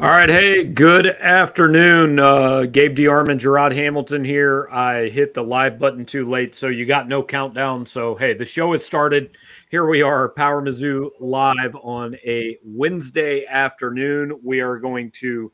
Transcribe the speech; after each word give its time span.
All 0.00 0.08
right. 0.08 0.30
Hey, 0.30 0.64
good 0.64 1.08
afternoon. 1.08 2.18
Uh, 2.18 2.62
Gabe 2.62 2.96
DeArmond, 2.96 3.36
Gerard 3.36 3.74
Hamilton 3.74 4.24
here. 4.24 4.66
I 4.72 5.10
hit 5.10 5.34
the 5.34 5.42
live 5.42 5.78
button 5.78 6.06
too 6.06 6.26
late, 6.26 6.54
so 6.54 6.68
you 6.68 6.86
got 6.86 7.06
no 7.06 7.22
countdown. 7.22 7.84
So, 7.84 8.14
hey, 8.14 8.32
the 8.32 8.46
show 8.46 8.72
has 8.72 8.82
started. 8.82 9.36
Here 9.68 9.86
we 9.86 10.00
are, 10.00 10.30
Power 10.30 10.62
Mizzou 10.62 11.10
live 11.20 11.76
on 11.82 12.14
a 12.24 12.56
Wednesday 12.64 13.44
afternoon. 13.44 14.40
We 14.42 14.60
are 14.60 14.78
going 14.78 15.10
to 15.20 15.52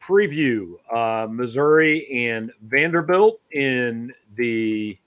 preview 0.00 0.72
uh, 0.92 1.28
Missouri 1.30 2.26
and 2.26 2.50
Vanderbilt 2.62 3.40
in 3.52 4.12
the 4.34 4.98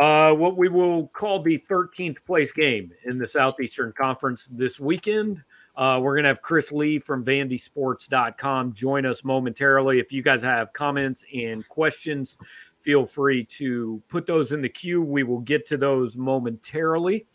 uh, 0.00 0.34
what 0.34 0.56
we 0.56 0.68
will 0.68 1.08
call 1.08 1.42
the 1.42 1.58
13th 1.68 2.18
place 2.24 2.52
game 2.52 2.92
in 3.06 3.18
the 3.18 3.26
Southeastern 3.26 3.92
Conference 3.92 4.46
this 4.52 4.78
weekend. 4.78 5.42
Uh, 5.78 6.00
we're 6.02 6.14
going 6.14 6.24
to 6.24 6.28
have 6.28 6.42
Chris 6.42 6.72
Lee 6.72 6.98
from 6.98 7.24
VandySports.com 7.24 8.72
join 8.72 9.06
us 9.06 9.22
momentarily. 9.22 10.00
If 10.00 10.10
you 10.10 10.22
guys 10.22 10.42
have 10.42 10.72
comments 10.72 11.24
and 11.32 11.66
questions, 11.68 12.36
feel 12.76 13.06
free 13.06 13.44
to 13.44 14.02
put 14.08 14.26
those 14.26 14.50
in 14.50 14.60
the 14.60 14.68
queue. 14.68 15.00
We 15.00 15.22
will 15.22 15.38
get 15.38 15.66
to 15.66 15.76
those 15.76 16.16
momentarily. 16.16 17.26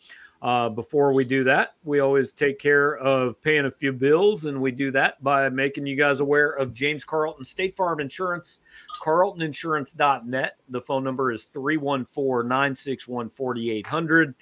Uh, 0.42 0.68
before 0.68 1.14
we 1.14 1.24
do 1.24 1.46
that, 1.46 1.76
we 1.86 2.02
always 2.02 2.34
take 2.34 2.60
care 2.60 2.98
of 2.98 3.42
paying 3.42 3.64
a 3.64 3.72
few 3.72 3.94
bills, 3.94 4.44
and 4.44 4.62
we 4.62 4.72
do 4.72 4.92
that 4.92 5.24
by 5.24 5.48
making 5.48 5.88
you 5.88 5.96
guys 5.96 6.20
aware 6.20 6.50
of 6.50 6.74
James 6.74 7.06
Carlton 7.06 7.46
State 7.46 7.74
Farm 7.74 8.02
Insurance, 8.02 8.60
carltoninsurance.net. 9.02 10.58
The 10.68 10.82
phone 10.82 11.06
number 11.06 11.32
is 11.32 11.46
314 11.54 12.50
961 12.50 13.30
4800 13.30 14.36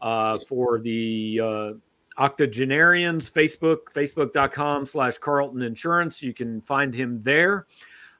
uh, 0.00 0.38
for 0.48 0.78
the 0.78 1.40
uh, 1.42 1.70
octogenarians 2.18 3.30
facebook 3.30 3.78
facebook.com 3.94 4.84
slash 4.84 5.18
carlton 5.18 5.62
insurance. 5.62 6.22
You 6.22 6.34
can 6.34 6.60
find 6.60 6.92
him 6.92 7.20
there. 7.20 7.66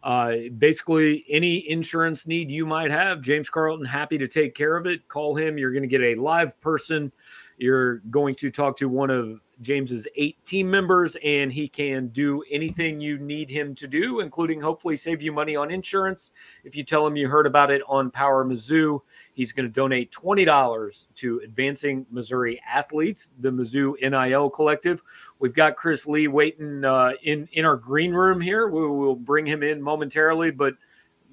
Uh, 0.03 0.35
basically 0.57 1.25
any 1.29 1.69
insurance 1.69 2.29
need 2.29 2.51
you 2.51 2.65
might 2.65 2.91
have 2.91 3.21
james 3.21 3.51
carlton 3.51 3.85
happy 3.85 4.17
to 4.17 4.29
take 4.29 4.55
care 4.55 4.77
of 4.77 4.87
it. 4.87 5.07
Call 5.09 5.35
him. 5.35 5.59
You're 5.59 5.73
going 5.73 5.83
to 5.83 5.89
get 5.89 6.01
a 6.01 6.15
live 6.15 6.61
person 6.61 7.13
you're 7.59 7.99
going 8.11 8.35
to 8.37 8.51
talk 8.51 8.77
to 8.79 8.89
one 8.89 9.11
of 9.11 9.41
James's 9.61 10.07
eight 10.15 10.45
team 10.45 10.71
members, 10.71 11.17
and 11.25 11.53
he 11.53 11.69
can 11.69 12.09
do 12.09 12.43
anything 12.51 13.01
you 13.01 13.19
need 13.19 13.51
him 13.51 13.75
to 13.75 13.89
do, 13.89 14.21
including 14.21 14.61
hopefully 14.61 14.97
save 14.97 15.21
you 15.21 15.33
money 15.33 15.57
on 15.57 15.71
insurance. 15.71 16.31
If 16.65 16.77
you 16.77 16.85
tell 16.85 17.07
him 17.07 17.17
you 17.17 17.29
heard 17.29 17.47
about 17.47 17.71
it 17.71 17.83
on 17.89 18.11
Power 18.11 18.45
Mizzou, 18.45 19.01
he's 19.35 19.53
going 19.53 19.67
to 19.67 19.73
donate 19.73 20.13
$20 20.13 21.07
to 21.17 21.41
Advancing 21.45 22.07
Missouri 22.11 22.61
Athletes, 22.69 23.33
the 23.41 23.51
Mizzou 23.51 23.95
NIL 24.01 24.51
Collective. 24.51 25.03
We've 25.41 25.55
got 25.55 25.77
Chris 25.77 26.07
Lee 26.07 26.29
waiting 26.29 26.85
uh, 26.85 27.13
in, 27.23 27.49
in 27.53 27.65
our 27.65 27.77
green 27.77 28.13
room 28.13 28.41
here. 28.41 28.69
We 28.69 28.87
will 28.87 29.17
bring 29.17 29.47
him 29.47 29.63
in 29.63 29.83
momentarily, 29.83 30.53
but 30.53 30.75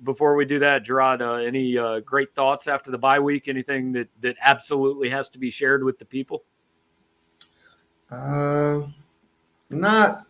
before 0.04 0.36
we 0.36 0.46
do 0.46 0.60
that, 0.60 0.84
Gerard, 0.84 1.22
uh, 1.22 1.34
any 1.34 1.78
uh, 1.78 2.00
great 2.02 2.34
thoughts 2.36 2.68
after 2.68 2.92
the 2.92 2.98
bye 2.98 3.20
week? 3.20 3.48
Anything 3.48 3.92
that 3.94 4.10
that 4.22 4.36
absolutely 4.42 5.10
has 5.10 5.30
to 5.30 5.40
be 5.40 5.50
shared 5.50 5.84
with 5.84 6.00
the 6.00 6.06
people? 6.06 6.44
Uh, 8.12 8.82
not, 9.70 10.26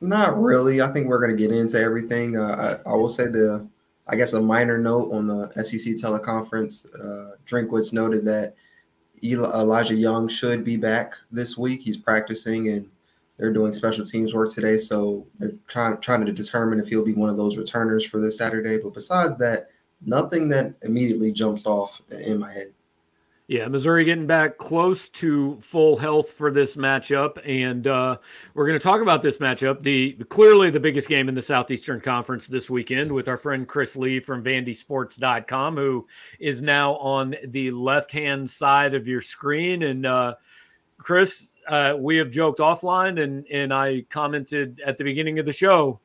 not 0.00 0.40
really. 0.40 0.80
I 0.80 0.92
think 0.92 1.06
we're 1.06 1.20
going 1.20 1.36
to 1.36 1.36
get 1.36 1.54
into 1.54 1.80
everything. 1.80 2.36
Uh, 2.36 2.80
I, 2.86 2.90
I, 2.90 2.94
will 2.94 3.08
say 3.08 3.26
the, 3.26 3.66
I 4.08 4.16
guess 4.16 4.32
a 4.32 4.40
minor 4.40 4.78
note 4.78 5.12
on 5.12 5.26
the 5.26 5.48
SEC 5.62 5.94
teleconference. 5.94 6.86
Uh, 6.94 7.36
Drinkwitz 7.46 7.92
noted 7.92 8.24
that 8.24 8.56
Elijah 9.22 9.94
Young 9.94 10.28
should 10.28 10.64
be 10.64 10.76
back 10.76 11.14
this 11.30 11.56
week. 11.56 11.82
He's 11.82 11.96
practicing 11.96 12.68
and 12.68 12.90
they're 13.36 13.52
doing 13.52 13.72
special 13.72 14.06
teams 14.06 14.32
work 14.32 14.52
today, 14.52 14.78
so 14.78 15.26
they're 15.38 15.54
trying 15.66 16.00
trying 16.00 16.24
to 16.24 16.32
determine 16.32 16.78
if 16.78 16.88
he'll 16.88 17.04
be 17.04 17.14
one 17.14 17.30
of 17.30 17.36
those 17.36 17.56
returners 17.56 18.06
for 18.06 18.20
this 18.20 18.38
Saturday. 18.38 18.78
But 18.78 18.94
besides 18.94 19.36
that, 19.38 19.68
nothing 20.04 20.48
that 20.50 20.74
immediately 20.82 21.32
jumps 21.32 21.66
off 21.66 22.00
in 22.10 22.38
my 22.38 22.52
head. 22.52 22.72
Yeah, 23.46 23.68
Missouri 23.68 24.06
getting 24.06 24.26
back 24.26 24.56
close 24.56 25.10
to 25.10 25.60
full 25.60 25.98
health 25.98 26.30
for 26.30 26.50
this 26.50 26.76
matchup, 26.76 27.38
and 27.44 27.86
uh, 27.86 28.16
we're 28.54 28.66
going 28.66 28.78
to 28.78 28.82
talk 28.82 29.02
about 29.02 29.20
this 29.20 29.36
matchup. 29.36 29.82
The 29.82 30.12
clearly 30.30 30.70
the 30.70 30.80
biggest 30.80 31.10
game 31.10 31.28
in 31.28 31.34
the 31.34 31.42
Southeastern 31.42 32.00
Conference 32.00 32.46
this 32.46 32.70
weekend 32.70 33.12
with 33.12 33.28
our 33.28 33.36
friend 33.36 33.68
Chris 33.68 33.96
Lee 33.96 34.18
from 34.18 34.42
VandySports.com, 34.42 35.76
who 35.76 36.06
is 36.40 36.62
now 36.62 36.94
on 36.96 37.34
the 37.48 37.70
left 37.72 38.12
hand 38.12 38.48
side 38.48 38.94
of 38.94 39.06
your 39.06 39.20
screen. 39.20 39.82
And 39.82 40.06
uh, 40.06 40.36
Chris, 40.96 41.53
uh, 41.68 41.94
we 41.98 42.16
have 42.16 42.30
joked 42.30 42.58
offline, 42.58 43.22
and 43.22 43.46
and 43.48 43.72
I 43.72 44.02
commented 44.10 44.80
at 44.84 44.96
the 44.96 45.04
beginning 45.04 45.38
of 45.38 45.46
the 45.46 45.52
show 45.52 46.00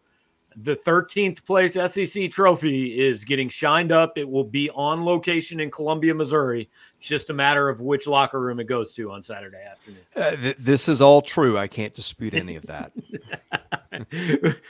the 0.56 0.76
13th 0.76 1.46
place 1.46 1.74
SEC 1.74 2.32
trophy 2.32 3.00
is 3.00 3.24
getting 3.24 3.50
shined 3.50 3.92
up. 3.92 4.18
It 4.18 4.30
will 4.30 4.44
be 4.44 4.70
on 4.72 5.06
location 5.06 5.60
in 5.60 5.72
Columbia, 5.72 6.14
Missouri. 6.14 6.70
It's 6.98 7.08
just 7.08 7.30
a 7.30 7.34
matter 7.34 7.70
of 7.70 7.82
which 7.82 8.08
locker 8.08 8.40
room 8.40 8.60
it 8.60 8.66
goes 8.66 8.94
to 8.94 9.12
on 9.12 9.22
Saturday 9.22 9.64
afternoon. 9.64 10.02
Uh, 10.16 10.36
th- 10.36 10.58
this 10.58 10.90
is 10.90 11.02
all 11.02 11.22
true. 11.22 11.58
I 11.58 11.68
can't 11.68 11.94
dispute 11.94 12.34
any 12.34 12.56
of 12.56 12.66
that. 12.66 12.92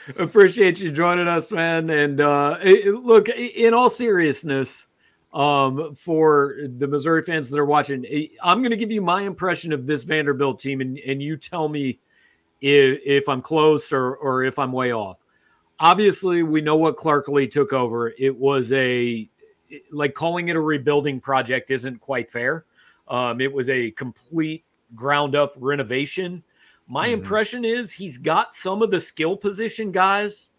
Appreciate 0.18 0.80
you 0.80 0.92
joining 0.92 1.28
us, 1.28 1.50
man. 1.50 1.90
And 1.90 2.20
uh, 2.20 2.58
it, 2.62 2.94
look, 2.94 3.28
in 3.28 3.74
all 3.74 3.90
seriousness, 3.90 4.86
um, 5.32 5.94
for 5.94 6.56
the 6.78 6.86
Missouri 6.86 7.22
fans 7.22 7.50
that 7.50 7.58
are 7.58 7.64
watching, 7.64 8.04
I'm 8.42 8.58
going 8.58 8.70
to 8.70 8.76
give 8.76 8.92
you 8.92 9.02
my 9.02 9.22
impression 9.22 9.72
of 9.72 9.86
this 9.86 10.04
Vanderbilt 10.04 10.58
team, 10.58 10.80
and, 10.80 10.98
and 10.98 11.22
you 11.22 11.36
tell 11.36 11.68
me 11.68 11.98
if, 12.60 13.00
if 13.04 13.28
I'm 13.28 13.42
close 13.42 13.92
or, 13.92 14.16
or 14.16 14.44
if 14.44 14.58
I'm 14.58 14.72
way 14.72 14.92
off 14.92 15.22
obviously 15.80 16.42
we 16.42 16.60
know 16.60 16.76
what 16.76 16.96
Clark 16.96 17.26
Lea 17.26 17.48
took 17.48 17.72
over. 17.72 18.10
It 18.18 18.36
was 18.36 18.72
a 18.72 19.28
like 19.90 20.14
calling 20.14 20.48
it 20.48 20.56
a 20.56 20.60
rebuilding 20.60 21.20
project 21.20 21.70
isn't 21.70 22.00
quite 22.00 22.30
fair. 22.30 22.66
Um, 23.08 23.40
it 23.40 23.52
was 23.52 23.68
a 23.68 23.90
complete 23.92 24.64
ground 24.94 25.34
up 25.34 25.54
renovation. 25.56 26.42
My 26.86 27.06
mm-hmm. 27.06 27.20
impression 27.20 27.64
is 27.64 27.92
he's 27.92 28.18
got 28.18 28.52
some 28.52 28.82
of 28.82 28.90
the 28.90 29.00
skill 29.00 29.36
position 29.36 29.90
guys 29.90 30.50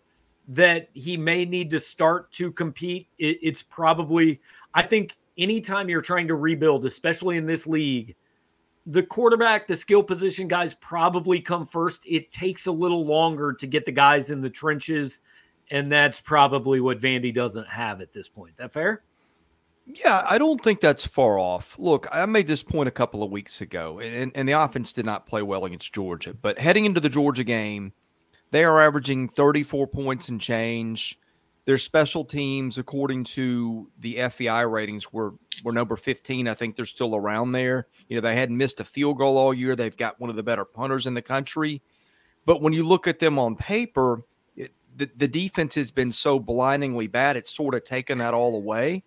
that 0.48 0.90
he 0.94 1.16
may 1.16 1.46
need 1.46 1.70
to 1.72 1.80
start 1.80 2.32
to 2.34 2.52
compete. 2.52 3.08
It, 3.20 3.38
it's 3.42 3.64
probably, 3.64 4.42
I 4.74 4.82
think, 4.82 5.16
anytime 5.38 5.90
you're 5.90 6.02
trying 6.02 6.28
to 6.28 6.36
rebuild, 6.36 6.86
especially 6.86 7.38
in 7.38 7.46
this 7.46 7.68
league, 7.68 8.16
the 8.86 9.04
quarterback, 9.04 9.68
the 9.68 9.76
skill 9.76 10.04
position 10.04 10.48
guys 10.48 10.74
probably 10.76 11.40
come 11.40 11.66
first. 11.66 12.04
It 12.06 12.32
takes 12.32 12.66
a 12.66 12.72
little 12.72 13.06
longer 13.06 13.54
to 13.54 13.68
get 13.68 13.86
the 13.86 13.92
guys 13.92 14.32
in 14.32 14.42
the 14.42 14.50
trenches, 14.50 15.20
and 15.70 15.92
that's 15.92 16.20
probably 16.20 16.82
what 16.82 17.00
Vandy 17.00 17.34
doesn't 17.34 17.68
have 17.68 18.02
at 18.02 18.14
this 18.14 18.28
point. 18.28 18.58
That 18.58 18.72
fair? 18.72 19.04
Yeah, 19.86 20.26
I 20.30 20.38
don't 20.38 20.64
think 20.64 20.80
that's 20.80 21.06
far 21.06 21.40
off. 21.40 21.76
Look, 21.78 22.08
I 22.12 22.26
made 22.26 22.48
this 22.48 22.64
point 22.64 22.88
a 22.88 22.92
couple 22.92 23.24
of 23.24 23.32
weeks 23.32 23.62
ago, 23.62 24.00
and, 24.00 24.32
and 24.36 24.48
the 24.48 24.53
offense 24.53 24.94
did 24.94 25.06
not 25.06 25.26
play 25.26 25.42
well 25.42 25.66
against 25.66 25.94
Georgia. 25.94 26.34
But 26.34 26.59
heading 26.59 26.86
into 26.86 27.00
the 27.00 27.09
Georgia 27.09 27.44
game, 27.44 27.94
they 28.52 28.64
are 28.64 28.80
averaging 28.80 29.30
34 29.30 29.88
points 29.88 30.30
and 30.30 30.40
change. 30.40 31.20
Their 31.66 31.78
special 31.78 32.26
teams, 32.26 32.78
according 32.78 33.26
to 33.26 33.90
the 34.00 34.20
FEI 34.30 34.66
ratings, 34.66 35.14
were 35.14 35.36
were 35.64 35.72
number 35.72 35.96
15. 35.96 36.48
I 36.48 36.54
think 36.54 36.76
they're 36.76 36.86
still 36.86 37.16
around 37.16 37.52
there. 37.52 37.88
You 38.08 38.16
know, 38.16 38.22
they 38.22 38.36
hadn't 38.36 38.58
missed 38.58 38.80
a 38.80 38.84
field 38.84 39.18
goal 39.18 39.38
all 39.38 39.54
year. 39.54 39.76
They've 39.76 39.96
got 39.96 40.20
one 40.20 40.30
of 40.30 40.36
the 40.36 40.44
better 40.44 40.66
punters 40.66 41.06
in 41.06 41.14
the 41.14 41.22
country. 41.22 41.82
But 42.46 42.62
when 42.62 42.74
you 42.74 42.84
look 42.84 43.08
at 43.08 43.20
them 43.20 43.38
on 43.38 43.56
paper, 43.56 44.24
it, 44.56 44.72
the, 44.96 45.10
the 45.16 45.28
defense 45.28 45.76
has 45.76 45.92
been 45.92 46.12
so 46.12 46.40
blindingly 46.40 47.08
bad, 47.08 47.38
it's 47.38 47.56
sort 47.56 47.76
of 47.76 47.84
taken 47.84 48.18
that 48.18 48.34
all 48.34 48.56
away. 48.56 49.04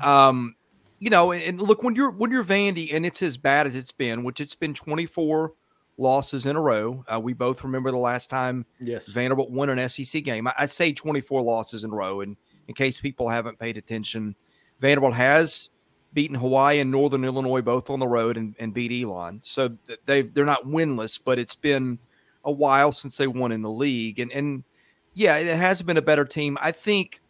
Um, 0.00 0.56
you 0.98 1.10
know, 1.10 1.32
and 1.32 1.60
look 1.60 1.82
when 1.82 1.94
you're 1.94 2.10
when 2.10 2.30
you're 2.30 2.44
Vandy 2.44 2.94
and 2.94 3.04
it's 3.04 3.22
as 3.22 3.36
bad 3.36 3.66
as 3.66 3.76
it's 3.76 3.92
been, 3.92 4.24
which 4.24 4.40
it's 4.40 4.54
been 4.54 4.74
24 4.74 5.52
losses 5.96 6.46
in 6.46 6.56
a 6.56 6.60
row. 6.60 7.04
Uh, 7.12 7.20
we 7.20 7.32
both 7.32 7.62
remember 7.62 7.90
the 7.90 7.96
last 7.96 8.30
time 8.30 8.66
yes. 8.80 9.06
Vanderbilt 9.06 9.50
won 9.50 9.70
an 9.70 9.88
SEC 9.88 10.22
game. 10.24 10.46
I, 10.48 10.54
I, 10.58 10.66
say 10.66 10.92
24 10.92 11.42
losses 11.42 11.84
in 11.84 11.90
a 11.90 11.94
row. 11.94 12.20
And 12.20 12.36
in 12.68 12.74
case 12.74 13.00
people 13.00 13.28
haven't 13.28 13.58
paid 13.58 13.76
attention, 13.76 14.34
Vanderbilt 14.80 15.14
has 15.14 15.70
beaten 16.12 16.36
Hawaii 16.36 16.80
and 16.80 16.90
Northern 16.90 17.24
Illinois 17.24 17.60
both 17.60 17.90
on 17.90 17.98
the 17.98 18.08
road 18.08 18.36
and, 18.36 18.54
and 18.58 18.72
beat 18.72 19.02
Elon. 19.02 19.40
So 19.42 19.76
they 20.06 20.22
they're 20.22 20.44
not 20.44 20.64
winless, 20.64 21.18
but 21.22 21.38
it's 21.38 21.56
been 21.56 21.98
a 22.44 22.52
while 22.52 22.92
since 22.92 23.16
they 23.16 23.26
won 23.26 23.52
in 23.52 23.62
the 23.62 23.70
league. 23.70 24.18
And 24.18 24.32
and 24.32 24.64
yeah, 25.12 25.36
it 25.36 25.56
has 25.56 25.82
been 25.82 25.96
a 25.96 26.02
better 26.02 26.24
team. 26.24 26.56
I 26.60 26.72
think. 26.72 27.20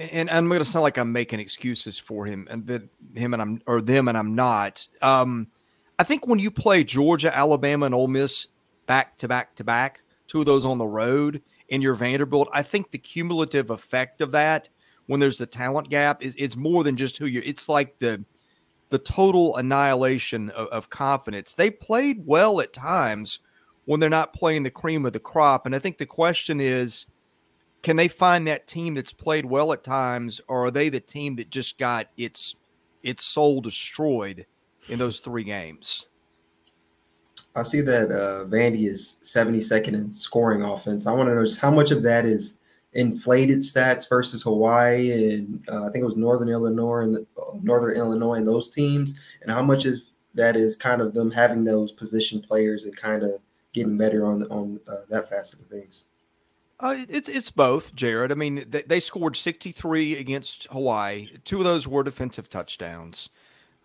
And, 0.00 0.30
I'm 0.30 0.46
going 0.46 0.60
to 0.60 0.64
sound 0.64 0.84
like 0.84 0.96
I'm 0.96 1.10
making 1.10 1.40
excuses 1.40 1.98
for 1.98 2.24
him 2.24 2.46
and 2.48 2.64
that 2.68 2.82
him 3.16 3.32
and 3.32 3.42
I'm 3.42 3.60
or 3.66 3.80
them 3.80 4.06
and 4.06 4.16
I'm 4.16 4.36
not. 4.36 4.86
Um, 5.02 5.48
I 5.98 6.04
think 6.04 6.26
when 6.26 6.38
you 6.38 6.50
play 6.50 6.84
Georgia, 6.84 7.36
Alabama, 7.36 7.86
and 7.86 7.94
Ole 7.94 8.08
Miss 8.08 8.46
back 8.86 9.16
to 9.18 9.28
back 9.28 9.56
to 9.56 9.64
back, 9.64 10.02
two 10.26 10.40
of 10.40 10.46
those 10.46 10.64
on 10.64 10.78
the 10.78 10.86
road 10.86 11.42
in 11.68 11.82
your 11.82 11.94
Vanderbilt, 11.94 12.48
I 12.52 12.62
think 12.62 12.90
the 12.90 12.98
cumulative 12.98 13.70
effect 13.70 14.20
of 14.20 14.30
that 14.32 14.68
when 15.06 15.20
there's 15.20 15.38
the 15.38 15.46
talent 15.46 15.90
gap 15.90 16.22
is 16.22 16.34
it's 16.38 16.56
more 16.56 16.84
than 16.84 16.96
just 16.96 17.18
who 17.18 17.26
you're. 17.26 17.42
It's 17.42 17.68
like 17.68 17.98
the 17.98 18.24
the 18.90 18.98
total 18.98 19.56
annihilation 19.56 20.50
of, 20.50 20.68
of 20.68 20.88
confidence. 20.90 21.54
They 21.54 21.70
played 21.70 22.24
well 22.26 22.60
at 22.60 22.72
times 22.72 23.40
when 23.84 24.00
they're 24.00 24.08
not 24.08 24.32
playing 24.32 24.62
the 24.62 24.70
cream 24.70 25.04
of 25.04 25.12
the 25.12 25.20
crop. 25.20 25.66
And 25.66 25.74
I 25.74 25.78
think 25.78 25.98
the 25.98 26.06
question 26.06 26.60
is, 26.60 27.06
can 27.82 27.96
they 27.96 28.08
find 28.08 28.46
that 28.46 28.66
team 28.66 28.94
that's 28.94 29.12
played 29.12 29.46
well 29.46 29.72
at 29.72 29.84
times, 29.84 30.40
or 30.48 30.66
are 30.66 30.70
they 30.70 30.88
the 30.88 31.00
team 31.00 31.36
that 31.36 31.50
just 31.50 31.78
got 31.78 32.08
its 32.16 32.54
its 33.02 33.24
soul 33.24 33.60
destroyed 33.60 34.46
in 34.88 34.98
those 34.98 35.20
three 35.20 35.44
games? 35.44 36.06
I 37.54 37.62
see 37.62 37.80
that 37.80 38.10
uh, 38.10 38.44
Vandy 38.46 38.88
is 38.88 39.16
72nd 39.22 39.88
in 39.88 40.10
scoring 40.12 40.62
offense. 40.62 41.06
I 41.06 41.12
want 41.12 41.28
to 41.28 41.34
know 41.34 41.44
just 41.44 41.58
how 41.58 41.70
much 41.70 41.90
of 41.90 42.02
that 42.04 42.24
is 42.24 42.58
inflated 42.92 43.58
stats 43.58 44.08
versus 44.08 44.42
Hawaii 44.42 45.34
and 45.34 45.62
uh, 45.70 45.86
I 45.86 45.90
think 45.90 46.02
it 46.02 46.06
was 46.06 46.16
Northern 46.16 46.48
Illinois 46.48 47.00
and 47.00 47.26
uh, 47.36 47.58
Northern 47.62 47.96
Illinois 47.96 48.34
and 48.34 48.48
those 48.48 48.70
teams, 48.70 49.14
and 49.42 49.50
how 49.50 49.62
much 49.62 49.84
of 49.84 49.94
that 50.34 50.56
is 50.56 50.76
kind 50.76 51.02
of 51.02 51.12
them 51.14 51.30
having 51.30 51.64
those 51.64 51.92
position 51.92 52.40
players 52.40 52.84
and 52.84 52.96
kind 52.96 53.22
of 53.22 53.32
getting 53.74 53.96
better 53.96 54.26
on 54.26 54.44
on 54.44 54.80
uh, 54.88 55.02
that 55.10 55.28
facet 55.28 55.60
of 55.60 55.66
things. 55.66 56.04
Uh, 56.80 56.94
it, 57.08 57.28
it's 57.28 57.50
both, 57.50 57.92
Jared. 57.94 58.30
I 58.30 58.36
mean, 58.36 58.64
they, 58.68 58.82
they, 58.82 59.00
scored 59.00 59.36
63 59.36 60.16
against 60.16 60.68
Hawaii. 60.70 61.26
Two 61.44 61.58
of 61.58 61.64
those 61.64 61.88
were 61.88 62.04
defensive 62.04 62.48
touchdowns. 62.48 63.30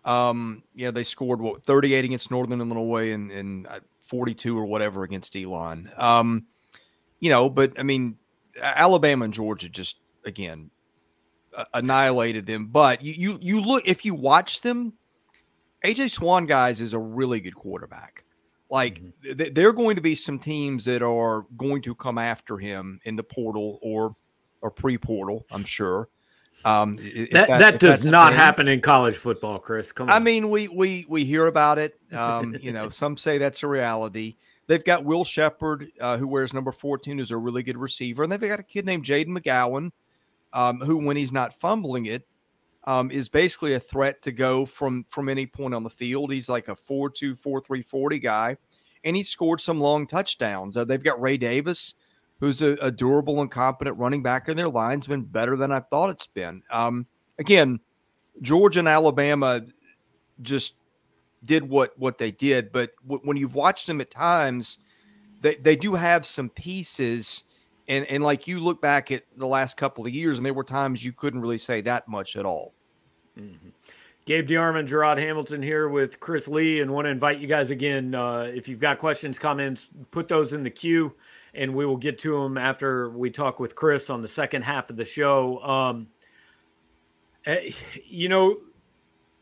Um, 0.04 0.62
yeah, 0.74 0.90
they 0.90 1.02
scored 1.02 1.40
what 1.40 1.64
38 1.64 2.04
against 2.04 2.30
Northern 2.30 2.60
Illinois 2.60 3.12
and, 3.12 3.30
and 3.30 3.66
uh, 3.66 3.80
42 4.02 4.58
or 4.58 4.66
whatever 4.66 5.02
against 5.02 5.34
Elon. 5.34 5.90
Um, 5.96 6.46
you 7.20 7.30
know, 7.30 7.48
but 7.48 7.78
I 7.78 7.82
mean, 7.82 8.18
Alabama 8.60 9.24
and 9.24 9.34
Georgia 9.34 9.68
just 9.68 9.96
again 10.24 10.70
uh, 11.56 11.64
annihilated 11.72 12.46
them. 12.46 12.66
But 12.66 13.02
you, 13.02 13.14
you 13.14 13.38
you 13.40 13.60
look 13.60 13.82
if 13.86 14.04
you 14.04 14.14
watch 14.14 14.60
them, 14.60 14.92
AJ 15.84 16.10
Swann 16.10 16.44
guys 16.44 16.80
is 16.80 16.92
a 16.92 16.98
really 16.98 17.40
good 17.40 17.54
quarterback. 17.54 18.24
Like 18.70 19.00
mm-hmm. 19.00 19.38
th- 19.38 19.54
there 19.54 19.68
are 19.68 19.72
going 19.72 19.96
to 19.96 20.02
be 20.02 20.14
some 20.14 20.38
teams 20.38 20.84
that 20.84 21.02
are 21.02 21.46
going 21.56 21.82
to 21.82 21.94
come 21.94 22.18
after 22.18 22.58
him 22.58 23.00
in 23.04 23.16
the 23.16 23.22
portal 23.22 23.78
or 23.82 24.16
or 24.60 24.70
pre-portal. 24.70 25.46
I'm 25.50 25.64
sure. 25.64 26.08
Um, 26.64 26.94
that 26.96 27.30
that, 27.32 27.58
that 27.58 27.80
does 27.80 28.06
not 28.06 28.32
happen 28.32 28.68
in 28.68 28.80
college 28.80 29.16
football, 29.16 29.58
Chris. 29.58 29.92
Come 29.92 30.08
on. 30.08 30.14
I 30.14 30.18
mean, 30.18 30.50
we 30.50 30.68
we 30.68 31.04
we 31.08 31.24
hear 31.24 31.46
about 31.46 31.78
it. 31.78 31.98
Um, 32.14 32.56
you 32.60 32.70
know, 32.70 32.90
some 32.90 33.16
say 33.16 33.38
that's 33.38 33.64
a 33.64 33.66
reality. 33.66 34.36
They've 34.68 34.84
got 34.84 35.04
Will 35.04 35.24
Sheppard, 35.24 35.90
uh, 36.00 36.16
who 36.16 36.28
wears 36.28 36.54
number 36.54 36.70
14, 36.70 37.18
who's 37.18 37.32
a 37.32 37.36
really 37.36 37.64
good 37.64 37.76
receiver, 37.76 38.22
and 38.22 38.30
they've 38.30 38.40
got 38.40 38.60
a 38.60 38.62
kid 38.62 38.86
named 38.86 39.04
Jayden 39.04 39.36
McGowan, 39.36 39.90
um, 40.52 40.78
who, 40.78 41.04
when 41.04 41.16
he's 41.16 41.32
not 41.32 41.54
fumbling 41.54 42.06
it, 42.06 42.26
um, 42.84 43.10
is 43.10 43.28
basically 43.28 43.74
a 43.74 43.80
threat 43.80 44.22
to 44.22 44.32
go 44.32 44.64
from 44.64 45.06
from 45.08 45.28
any 45.28 45.44
point 45.44 45.74
on 45.74 45.82
the 45.82 45.90
field. 45.90 46.32
He's 46.32 46.48
like 46.48 46.68
a 46.68 46.76
4-2, 46.76 47.36
4-3, 47.36 47.84
40 47.84 48.18
guy, 48.20 48.56
and 49.02 49.16
he 49.16 49.22
scored 49.22 49.60
some 49.60 49.80
long 49.80 50.06
touchdowns. 50.06 50.76
Uh, 50.76 50.84
they've 50.84 51.02
got 51.02 51.20
Ray 51.20 51.36
Davis, 51.36 51.94
who's 52.44 52.60
a, 52.60 52.72
a, 52.82 52.90
durable 52.90 53.40
and 53.40 53.50
competent 53.50 53.96
running 53.96 54.22
back, 54.22 54.48
and 54.48 54.58
their 54.58 54.68
line's 54.68 55.06
been 55.06 55.22
better 55.22 55.56
than 55.56 55.72
I 55.72 55.80
thought 55.80 56.10
it's 56.10 56.26
been. 56.26 56.62
Um, 56.70 57.06
again, 57.38 57.80
Georgia 58.42 58.80
and 58.80 58.88
Alabama 58.88 59.62
just 60.42 60.74
did 61.42 61.68
what 61.68 61.98
what 61.98 62.18
they 62.18 62.30
did, 62.30 62.70
but 62.70 62.90
when 63.06 63.38
you've 63.38 63.54
watched 63.54 63.86
them 63.86 64.00
at 64.00 64.10
times, 64.10 64.78
they 65.40 65.54
they 65.56 65.74
do 65.76 65.94
have 65.94 66.26
some 66.26 66.50
pieces. 66.50 67.44
And, 67.86 68.06
and 68.06 68.24
like 68.24 68.48
you 68.48 68.60
look 68.60 68.80
back 68.80 69.10
at 69.10 69.24
the 69.36 69.46
last 69.46 69.76
couple 69.76 70.06
of 70.06 70.12
years, 70.12 70.38
and 70.38 70.46
there 70.46 70.54
were 70.54 70.64
times 70.64 71.04
you 71.04 71.12
couldn't 71.12 71.42
really 71.42 71.58
say 71.58 71.82
that 71.82 72.08
much 72.08 72.34
at 72.34 72.46
all. 72.46 72.72
Mm-hmm. 73.38 73.68
Gabe 74.24 74.48
DeArmond, 74.48 74.86
Gerard 74.86 75.18
Hamilton 75.18 75.62
here 75.62 75.90
with 75.90 76.18
Chris 76.18 76.48
Lee, 76.48 76.80
and 76.80 76.90
want 76.90 77.04
to 77.04 77.10
invite 77.10 77.40
you 77.40 77.46
guys 77.46 77.70
again. 77.70 78.14
Uh, 78.14 78.50
if 78.54 78.68
you've 78.68 78.80
got 78.80 78.98
questions, 78.98 79.38
comments, 79.38 79.90
put 80.12 80.28
those 80.28 80.54
in 80.54 80.62
the 80.62 80.70
queue, 80.70 81.14
and 81.54 81.74
we 81.74 81.86
will 81.86 81.96
get 81.96 82.18
to 82.20 82.42
them 82.42 82.58
after 82.58 83.10
we 83.10 83.30
talk 83.30 83.60
with 83.60 83.74
Chris 83.74 84.10
on 84.10 84.22
the 84.22 84.28
second 84.28 84.62
half 84.62 84.90
of 84.90 84.96
the 84.96 85.04
show. 85.04 85.62
Um, 85.62 86.08
eh, 87.46 87.70
you 88.04 88.28
know, 88.28 88.58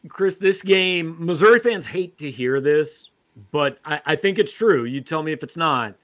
Chris, 0.09 0.37
this 0.37 0.63
game, 0.63 1.17
Missouri 1.19 1.61
fans 1.61 1.87
hate 1.87 2.19
to 2.19 2.31
hear 2.31 2.61
this, 2.61 3.11
but 3.51 3.79
I, 3.85 4.01
I 4.07 4.17
think 4.17 4.39
it's 4.39 4.53
true. 4.53 4.85
You 4.85 5.01
tell 5.01 5.23
me 5.23 5.33
if 5.33 5.43
it's 5.43 5.57
not. 5.57 5.95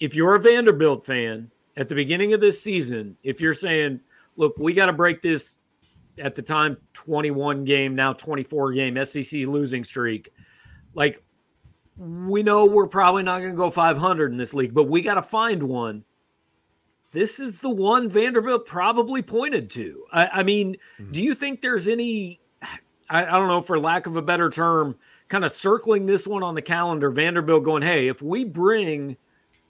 If 0.00 0.14
you're 0.14 0.34
a 0.34 0.40
Vanderbilt 0.40 1.04
fan 1.04 1.50
at 1.76 1.88
the 1.88 1.94
beginning 1.94 2.32
of 2.32 2.40
this 2.40 2.60
season, 2.60 3.16
if 3.22 3.40
you're 3.40 3.54
saying, 3.54 4.00
look, 4.36 4.56
we 4.58 4.72
got 4.72 4.86
to 4.86 4.92
break 4.92 5.22
this 5.22 5.58
at 6.18 6.34
the 6.34 6.42
time 6.42 6.76
21 6.92 7.64
game, 7.64 7.94
now 7.94 8.12
24 8.12 8.72
game 8.72 9.04
SEC 9.04 9.40
losing 9.46 9.84
streak. 9.84 10.32
Like 10.94 11.22
we 11.96 12.42
know 12.42 12.64
we're 12.64 12.86
probably 12.86 13.22
not 13.22 13.40
going 13.40 13.50
to 13.50 13.56
go 13.56 13.70
500 13.70 14.32
in 14.32 14.38
this 14.38 14.54
league, 14.54 14.74
but 14.74 14.84
we 14.84 15.02
got 15.02 15.14
to 15.14 15.22
find 15.22 15.62
one. 15.62 16.04
This 17.12 17.38
is 17.38 17.60
the 17.60 17.68
one 17.68 18.08
Vanderbilt 18.08 18.64
probably 18.64 19.20
pointed 19.20 19.68
to. 19.70 20.04
I, 20.12 20.26
I 20.26 20.42
mean, 20.42 20.76
mm-hmm. 20.98 21.12
do 21.12 21.22
you 21.22 21.34
think 21.34 21.60
there's 21.60 21.88
any, 21.88 22.40
I, 23.10 23.26
I 23.26 23.32
don't 23.32 23.48
know, 23.48 23.60
for 23.60 23.78
lack 23.78 24.06
of 24.06 24.16
a 24.16 24.22
better 24.22 24.48
term, 24.48 24.96
kind 25.28 25.44
of 25.44 25.52
circling 25.52 26.06
this 26.06 26.26
one 26.26 26.42
on 26.42 26.54
the 26.54 26.62
calendar, 26.62 27.10
Vanderbilt 27.10 27.64
going, 27.64 27.82
hey, 27.82 28.08
if 28.08 28.22
we 28.22 28.44
bring 28.44 29.16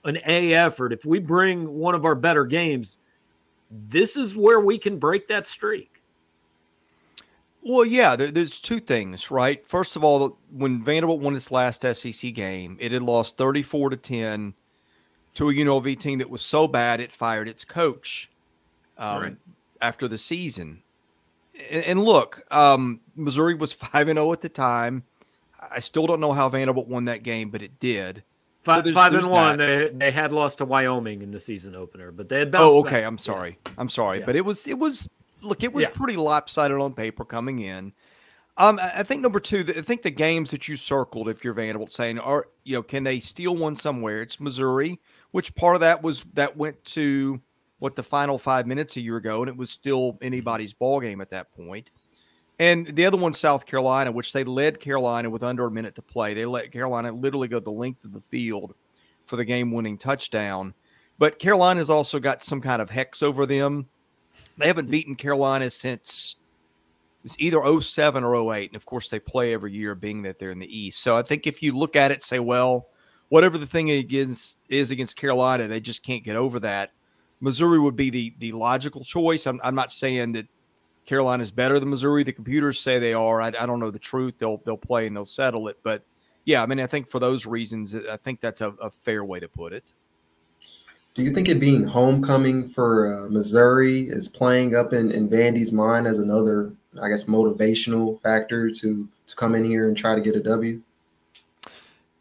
an 0.05 0.19
A 0.27 0.55
effort, 0.55 0.93
if 0.93 1.05
we 1.05 1.19
bring 1.19 1.75
one 1.75 1.95
of 1.95 2.05
our 2.05 2.15
better 2.15 2.45
games, 2.45 2.97
this 3.71 4.17
is 4.17 4.37
where 4.37 4.61
we 4.61 4.79
can 4.79 4.99
break 4.99 5.29
that 5.29 5.47
streak. 5.47 5.92
Well, 7.65 7.85
yeah, 7.85 8.17
there, 8.17 8.31
there's 8.31 8.61
two 8.61 8.81
things, 8.81 9.31
right? 9.31 9.67
First 9.67 9.95
of 9.95 10.03
all, 10.03 10.39
when 10.51 10.83
Vanderbilt 10.83 11.21
won 11.21 11.37
its 11.37 11.51
last 11.51 11.83
SEC 11.83 12.35
game, 12.35 12.77
it 12.81 12.91
had 12.91 13.03
lost 13.03 13.37
34 13.37 13.91
to 13.91 13.97
10 13.97 14.55
to 15.35 15.49
a 15.49 15.53
UNLV 15.53 15.99
team 16.01 16.19
that 16.19 16.29
was 16.29 16.43
so 16.43 16.67
bad 16.67 17.01
it 17.01 17.13
fired 17.13 17.49
its 17.49 17.65
coach 17.65 18.31
um, 18.99 19.23
right. 19.23 19.37
after 19.81 20.09
the 20.09 20.19
season. 20.19 20.83
And, 21.71 21.85
and 21.85 22.03
look, 22.03 22.43
um, 22.51 23.01
Missouri 23.15 23.55
was 23.55 23.73
5 23.73 24.09
and 24.09 24.17
0 24.17 24.33
at 24.33 24.41
the 24.41 24.49
time. 24.49 25.05
I 25.71 25.79
still 25.79 26.09
don't 26.09 26.21
know 26.21 26.33
how 26.33 26.49
Vanderbilt 26.49 26.89
won 26.89 27.05
that 27.05 27.23
game, 27.23 27.51
but 27.51 27.63
it 27.63 27.79
did. 27.79 28.25
Five, 28.63 28.79
so 28.79 28.83
there's, 28.83 28.95
five 28.95 29.13
there's 29.13 29.25
and 29.25 29.33
one. 29.33 29.59
They, 29.59 29.91
they 29.93 30.11
had 30.11 30.33
lost 30.33 30.59
to 30.59 30.65
Wyoming 30.65 31.23
in 31.23 31.31
the 31.31 31.41
season 31.41 31.75
opener, 31.75 32.11
but 32.13 32.29
they 32.29 32.41
had 32.41 32.51
bounced. 32.51 32.65
Oh, 32.65 32.81
okay. 32.81 33.01
Back. 33.01 33.05
I'm 33.05 33.19
sorry. 33.19 33.59
I'm 33.79 33.89
sorry, 33.89 34.21
yeah. 34.21 34.27
but 34.27 34.37
it 34.37 34.45
was 34.45 34.67
it 34.69 34.79
was 34.79 35.09
look, 35.43 35.63
it 35.63 35.73
was 35.73 35.83
yeah. 35.83 35.91
pretty 35.91 36.17
lopsided 36.17 36.79
on 36.79 36.95
paper 36.95 37.25
coming 37.25 37.59
in. 37.61 37.93
Um, 38.59 38.79
I 38.83 39.03
think 39.03 39.23
number 39.23 39.41
two, 39.41 39.65
I 39.77 39.81
think 39.81 40.03
the 40.03 40.11
games 40.11 40.51
that 40.51 40.69
you 40.69 40.77
circled, 40.77 41.29
if 41.29 41.43
you're 41.43 41.55
Vanderbilt, 41.55 41.91
saying 41.91 42.19
are 42.19 42.49
you 42.65 42.77
know, 42.77 42.83
can 42.83 43.03
they 43.03 43.19
steal 43.19 43.57
one 43.57 43.77
somewhere? 43.77 44.21
It's 44.21 44.39
Missouri, 44.39 45.01
which 45.31 45.55
part 45.55 45.75
of 45.75 45.81
that 45.81 46.03
was 46.03 46.25
that 46.35 46.57
went 46.57 46.85
to 46.87 47.41
what 47.79 47.97
the 47.97 48.03
final 48.03 48.39
five 48.39 48.67
minutes 48.67 48.97
a 48.97 49.01
year 49.01 49.17
ago, 49.17 49.41
and 49.41 49.49
it 49.49 49.57
was 49.57 49.71
still 49.71 50.19
anybody's 50.21 50.75
ball 50.75 51.01
game 51.01 51.21
at 51.21 51.31
that 51.31 51.51
point. 51.53 51.91
And 52.59 52.87
the 52.95 53.07
other 53.07 53.17
one, 53.17 53.33
South 53.33 53.65
Carolina, 53.67 54.13
which 54.13 54.33
they 54.33 54.45
led 54.45 54.79
Carolina 54.79 55.31
with 55.31 55.43
under 55.43 55.67
a 55.67 55.71
minute 55.71 55.95
to 55.97 56.03
play. 56.03 56.35
They 56.35 56.45
let 56.45 56.71
Carolina 56.71 57.11
literally 57.11 57.49
go 57.49 57.59
the 57.59 57.73
length 57.73 58.05
of 58.05 58.13
the 58.13 58.21
field 58.21 58.75
for 59.27 59.37
the 59.37 59.45
game-winning 59.45 59.99
touchdown. 59.99 60.75
But 61.19 61.39
Carolina's 61.39 61.91
also 61.91 62.21
got 62.21 62.45
some 62.45 62.61
kind 62.61 62.83
of 62.83 62.91
hex 62.91 63.23
over 63.23 63.47
them 63.47 63.89
they 64.59 64.67
haven't 64.67 64.91
beaten 64.91 65.15
Carolina 65.15 65.71
since 65.71 66.37
it's 67.25 67.37
either 67.39 67.81
07 67.81 68.25
or 68.25 68.55
08. 68.55 68.71
And 68.71 68.77
of 68.77 68.87
course, 68.87 69.11
they 69.11 69.21
play 69.21 69.55
every 69.55 69.73
year, 69.73 69.95
being 69.95 70.23
that 70.23 70.39
they're 70.39 70.51
in 70.51 70.59
the 70.59 70.79
East. 70.79 71.03
So 71.03 71.17
I 71.17 71.23
think 71.23 71.47
if 71.47 71.63
you 71.63 71.77
look 71.77 71.97
at 71.97 72.11
it, 72.11 72.23
say, 72.23 72.39
well, 72.39 72.89
whatever 73.29 73.59
the 73.59 73.67
thing 73.67 73.91
against 73.91 74.59
is 74.69 74.91
against 74.91 75.17
Carolina, 75.17 75.69
they 75.69 75.81
just 75.81 76.03
can't 76.03 76.25
get 76.25 76.37
over 76.37 76.61
that. 76.61 76.93
Missouri 77.41 77.79
would 77.79 77.97
be 77.97 78.11
the 78.11 78.35
the 78.39 78.53
logical 78.53 79.05
choice. 79.05 79.47
I'm, 79.47 79.61
I'm 79.65 79.75
not 79.75 79.93
saying 79.93 80.33
that 80.33 80.47
Carolina 81.07 81.43
is 81.43 81.51
better 81.51 81.81
than 81.81 81.91
Missouri. 81.91 82.23
The 82.23 82.33
computers 82.33 82.79
say 82.79 82.99
they 82.99 83.15
are. 83.15 83.43
I, 83.43 83.49
I 83.49 83.67
don't 83.67 83.81
know 83.81 83.91
the 83.91 83.99
truth. 83.99 84.35
They'll 84.39 84.59
they'll 84.65 84.77
play 84.77 85.07
and 85.07 85.17
they'll 85.17 85.25
settle 85.25 85.69
it. 85.69 85.79
But 85.83 86.05
yeah, 86.45 86.63
I 86.63 86.67
mean, 86.67 86.81
I 86.81 86.87
think 86.87 87.09
for 87.09 87.19
those 87.19 87.47
reasons, 87.47 87.95
I 87.95 88.17
think 88.17 88.41
that's 88.41 88.61
a, 88.61 88.71
a 88.81 88.91
fair 88.91 89.25
way 89.25 89.41
to 89.41 89.49
put 89.49 89.73
it. 89.73 89.93
Do 91.15 91.23
you 91.23 91.33
think 91.33 91.49
it 91.49 91.61
being 91.61 91.85
homecoming 91.85 92.71
for 92.71 93.25
uh, 93.25 93.29
Missouri 93.29 94.09
is 94.09 94.29
playing 94.29 94.75
up 94.75 94.95
in, 94.95 95.11
in 95.11 95.29
Vandy's 95.29 95.73
mind 95.73 96.07
as 96.07 96.19
another, 96.19 96.73
I 97.03 97.09
guess, 97.09 97.25
motivational 97.25 98.21
factor 98.23 98.71
to 98.71 99.09
to 99.27 99.37
come 99.37 99.55
in 99.55 99.65
here 99.65 99.89
and 99.89 99.97
try 99.97 100.15
to 100.15 100.21
get 100.21 100.37
a 100.37 100.43
W? 100.43 100.81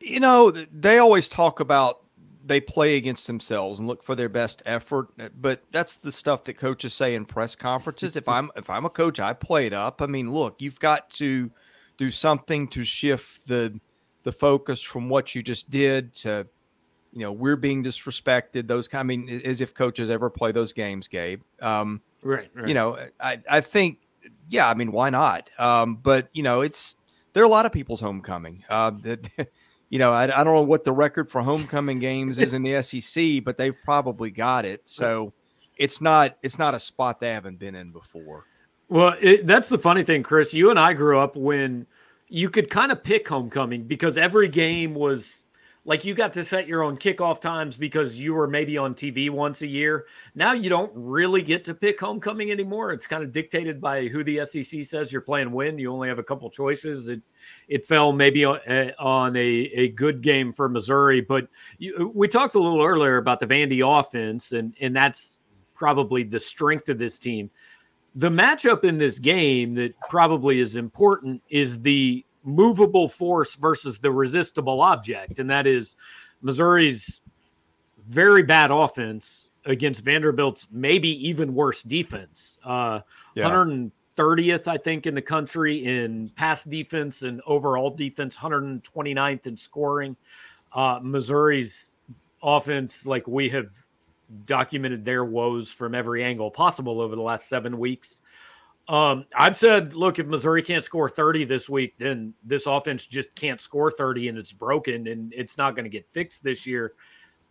You 0.01 0.19
know, 0.19 0.51
they 0.51 0.98
always 0.98 1.29
talk 1.29 1.60
about 1.60 2.01
they 2.43 2.60
play 2.60 2.98
against 2.98 3.27
themselves 3.27 3.79
and 3.79 3.88
look 3.88 4.03
for 4.03 4.15
their 4.15 4.29
best 4.29 4.62
effort, 4.65 5.10
uh, 5.19 5.29
but 5.39 5.63
that's 5.71 5.98
the 5.98 6.12
stuff 6.12 6.43
that 6.45 6.55
coaches 6.55 6.93
say 6.93 7.15
in 7.15 7.24
press 7.24 7.55
conferences. 7.55 8.15
if 8.15 8.27
I'm 8.27 8.50
if 8.57 8.69
I'm 8.69 8.86
a 8.86 8.89
coach, 8.89 9.19
I 9.19 9.33
play 9.33 9.67
it 9.67 9.74
up. 9.74 10.01
I 10.01 10.07
mean, 10.07 10.33
look, 10.33 10.62
you've 10.62 10.79
got 10.79 11.10
to 11.12 11.50
do 11.98 12.10
something 12.10 12.67
to 12.69 12.83
shift 12.83 13.48
the 13.48 13.79
the 14.24 14.31
focus 14.31 14.81
from 14.81 15.07
what 15.07 15.33
you 15.33 15.41
just 15.41 15.69
did 15.69 16.13
to 16.13 16.48
you 17.13 17.21
know, 17.21 17.31
we're 17.31 17.55
being 17.55 17.83
disrespected. 17.83 18.67
Those 18.67 18.87
kind. 18.87 19.01
I 19.01 19.03
mean, 19.03 19.41
as 19.43 19.61
if 19.61 19.73
coaches 19.73 20.09
ever 20.09 20.29
play 20.29 20.51
those 20.51 20.73
games, 20.73 21.07
Gabe. 21.07 21.41
Um, 21.61 22.01
right, 22.23 22.49
right. 22.53 22.67
You 22.67 22.73
know, 22.73 22.97
I 23.19 23.39
I 23.49 23.61
think, 23.61 23.99
yeah. 24.47 24.69
I 24.69 24.73
mean, 24.73 24.91
why 24.91 25.09
not? 25.09 25.49
Um, 25.59 25.95
but 25.95 26.29
you 26.33 26.43
know, 26.43 26.61
it's 26.61 26.95
there 27.33 27.43
are 27.43 27.45
a 27.45 27.49
lot 27.49 27.65
of 27.65 27.71
people's 27.71 27.99
homecoming. 27.99 28.63
Uh, 28.69 28.91
that, 29.01 29.27
you 29.89 29.99
know, 29.99 30.11
I, 30.11 30.23
I 30.23 30.43
don't 30.43 30.53
know 30.53 30.61
what 30.61 30.83
the 30.83 30.93
record 30.93 31.29
for 31.29 31.41
homecoming 31.41 31.99
games 31.99 32.39
is 32.39 32.53
in 32.53 32.63
the 32.63 32.81
SEC, 33.01 33.43
but 33.43 33.57
they've 33.57 33.75
probably 33.83 34.31
got 34.31 34.65
it. 34.65 34.81
So 34.85 35.33
it's 35.77 35.99
not 35.99 36.37
it's 36.43 36.57
not 36.57 36.73
a 36.73 36.79
spot 36.79 37.19
they 37.19 37.29
haven't 37.29 37.59
been 37.59 37.75
in 37.75 37.91
before. 37.91 38.45
Well, 38.87 39.15
it, 39.21 39.47
that's 39.47 39.69
the 39.69 39.79
funny 39.79 40.03
thing, 40.03 40.23
Chris. 40.23 40.53
You 40.53 40.69
and 40.69 40.79
I 40.79 40.93
grew 40.93 41.17
up 41.17 41.35
when 41.35 41.87
you 42.27 42.49
could 42.49 42.69
kind 42.69 42.91
of 42.91 43.03
pick 43.03 43.27
homecoming 43.27 43.83
because 43.83 44.17
every 44.17 44.47
game 44.47 44.93
was 44.93 45.40
like 45.83 46.05
you 46.05 46.13
got 46.13 46.33
to 46.33 46.43
set 46.43 46.67
your 46.67 46.83
own 46.83 46.95
kickoff 46.95 47.41
times 47.41 47.75
because 47.75 48.19
you 48.19 48.35
were 48.35 48.47
maybe 48.47 48.77
on 48.77 48.93
TV 48.93 49.31
once 49.31 49.63
a 49.63 49.67
year. 49.67 50.05
Now 50.35 50.53
you 50.53 50.69
don't 50.69 50.91
really 50.93 51.41
get 51.41 51.63
to 51.65 51.73
pick 51.73 52.00
homecoming 52.00 52.51
anymore. 52.51 52.91
It's 52.91 53.07
kind 53.07 53.23
of 53.23 53.31
dictated 53.31 53.81
by 53.81 54.07
who 54.07 54.23
the 54.23 54.45
SEC 54.45 54.85
says 54.85 55.11
you're 55.11 55.23
playing 55.23 55.51
when. 55.51 55.79
You 55.79 55.91
only 55.91 56.07
have 56.07 56.19
a 56.19 56.23
couple 56.23 56.50
choices. 56.51 57.07
It 57.07 57.21
it 57.67 57.83
fell 57.85 58.13
maybe 58.13 58.45
on, 58.45 58.59
eh, 58.67 58.91
on 59.00 59.35
a, 59.35 59.39
a 59.39 59.89
good 59.89 60.21
game 60.21 60.51
for 60.51 60.69
Missouri, 60.69 61.21
but 61.21 61.47
you, 61.79 62.11
we 62.13 62.27
talked 62.27 62.53
a 62.53 62.59
little 62.59 62.83
earlier 62.83 63.17
about 63.17 63.39
the 63.39 63.47
Vandy 63.47 63.81
offense, 63.81 64.51
and 64.51 64.75
and 64.79 64.95
that's 64.95 65.39
probably 65.73 66.23
the 66.23 66.39
strength 66.39 66.89
of 66.89 67.00
this 67.00 67.17
team. 67.17 67.50
The 68.13 68.29
matchup 68.29 68.83
in 68.83 69.00
this 69.00 69.17
game 69.17 69.73
that 69.75 70.00
probably 70.09 70.59
is 70.59 70.75
important 70.75 71.41
is 71.50 71.81
the 71.81 72.23
movable 72.43 73.07
force 73.07 73.55
versus 73.55 74.00
the 74.00 74.12
resistible 74.12 74.81
object, 74.81 75.39
and 75.39 75.50
that 75.50 75.67
is 75.67 75.95
Missouri's 76.41 77.21
very 78.07 78.43
bad 78.43 78.71
offense 78.71 79.50
against 79.65 80.03
Vanderbilt's 80.03 80.67
maybe 80.71 81.10
even 81.27 81.53
worse 81.53 81.83
defense. 81.83 82.57
Uh, 82.63 83.01
yeah. 83.36 83.48
130th, 83.50 84.67
I 84.67 84.77
think, 84.77 85.05
in 85.05 85.13
the 85.13 85.21
country 85.21 85.86
in 85.86 86.29
pass 86.29 86.63
defense 86.63 87.21
and 87.21 87.41
overall 87.45 87.91
defense, 87.91 88.38
129th 88.38 89.45
in 89.45 89.55
scoring. 89.55 90.15
Uh, 90.74 91.00
Missouri's 91.01 91.95
offense, 92.41 93.05
like 93.05 93.27
we 93.27 93.50
have 93.50 93.69
documented 94.45 95.03
their 95.03 95.25
woes 95.25 95.71
from 95.71 95.93
every 95.93 96.24
angle 96.24 96.50
possible 96.50 97.01
over 97.01 97.15
the 97.15 97.21
last 97.21 97.48
seven 97.48 97.77
weeks. 97.77 98.21
Um, 98.91 99.24
I've 99.33 99.55
said, 99.55 99.93
look, 99.93 100.19
if 100.19 100.27
Missouri 100.27 100.62
can't 100.62 100.83
score 100.83 101.07
30 101.07 101.45
this 101.45 101.69
week, 101.69 101.93
then 101.98 102.33
this 102.43 102.67
offense 102.67 103.07
just 103.07 103.33
can't 103.36 103.62
score 103.62 103.89
30 103.89 104.27
and 104.27 104.38
it's 104.38 104.51
broken 104.51 105.07
and 105.07 105.33
it's 105.33 105.57
not 105.57 105.75
going 105.75 105.86
to 105.86 105.89
get 105.89 106.10
fixed 106.10 106.43
this 106.43 106.65
year. 106.65 106.91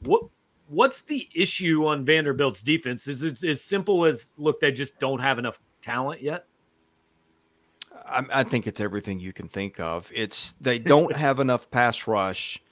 What 0.00 0.24
what's 0.68 1.00
the 1.00 1.26
issue 1.34 1.86
on 1.86 2.04
Vanderbilt's 2.04 2.60
defense? 2.60 3.08
Is 3.08 3.22
it 3.22 3.42
as 3.42 3.62
simple 3.62 4.04
as 4.04 4.32
look, 4.36 4.60
they 4.60 4.70
just 4.70 4.98
don't 4.98 5.18
have 5.18 5.38
enough 5.38 5.58
talent 5.80 6.20
yet? 6.20 6.44
I, 8.04 8.22
I 8.30 8.44
think 8.44 8.66
it's 8.66 8.78
everything 8.80 9.18
you 9.18 9.32
can 9.32 9.48
think 9.48 9.80
of. 9.80 10.12
It's 10.14 10.52
they 10.60 10.78
don't 10.94 11.16
have 11.16 11.40
enough 11.40 11.70
pass 11.70 12.06
rush. 12.06 12.62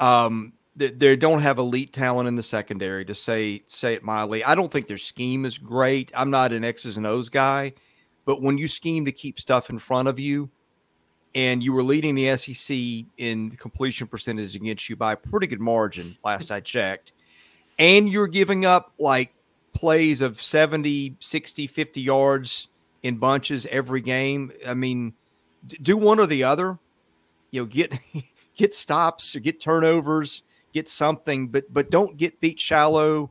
Um, 0.00 0.54
they, 0.74 0.88
they, 0.90 1.16
don't 1.16 1.40
have 1.42 1.58
elite 1.58 1.92
talent 1.92 2.28
in 2.28 2.36
the 2.36 2.42
secondary 2.42 3.04
to 3.04 3.14
say 3.14 3.62
say 3.66 3.92
it 3.92 4.02
mildly. 4.02 4.42
I 4.42 4.54
don't 4.54 4.72
think 4.72 4.86
their 4.86 4.96
scheme 4.96 5.44
is 5.44 5.58
great. 5.58 6.10
I'm 6.14 6.30
not 6.30 6.54
an 6.54 6.64
X's 6.64 6.96
and 6.96 7.06
O's 7.06 7.28
guy. 7.28 7.74
But 8.26 8.42
when 8.42 8.58
you 8.58 8.66
scheme 8.66 9.06
to 9.06 9.12
keep 9.12 9.40
stuff 9.40 9.70
in 9.70 9.78
front 9.78 10.08
of 10.08 10.18
you, 10.18 10.50
and 11.34 11.62
you 11.62 11.72
were 11.72 11.82
leading 11.82 12.14
the 12.14 12.36
SEC 12.36 12.76
in 13.18 13.50
completion 13.52 14.06
percentage 14.06 14.56
against 14.56 14.88
you 14.88 14.96
by 14.96 15.12
a 15.12 15.16
pretty 15.16 15.46
good 15.46 15.60
margin 15.60 16.16
last 16.24 16.50
I 16.50 16.60
checked, 16.60 17.12
and 17.78 18.10
you're 18.10 18.26
giving 18.26 18.64
up 18.64 18.92
like 18.98 19.32
plays 19.72 20.20
of 20.22 20.42
70, 20.42 21.16
60, 21.20 21.66
50 21.66 22.00
yards 22.00 22.68
in 23.02 23.18
bunches 23.18 23.66
every 23.70 24.00
game. 24.00 24.50
I 24.66 24.74
mean, 24.74 25.12
do 25.82 25.96
one 25.96 26.18
or 26.18 26.26
the 26.26 26.44
other. 26.44 26.78
You 27.50 27.62
know, 27.62 27.66
get 27.66 27.92
get 28.56 28.74
stops 28.74 29.36
or 29.36 29.40
get 29.40 29.60
turnovers, 29.60 30.42
get 30.72 30.88
something, 30.88 31.48
but 31.48 31.72
but 31.72 31.90
don't 31.90 32.16
get 32.16 32.40
beat 32.40 32.58
shallow 32.58 33.30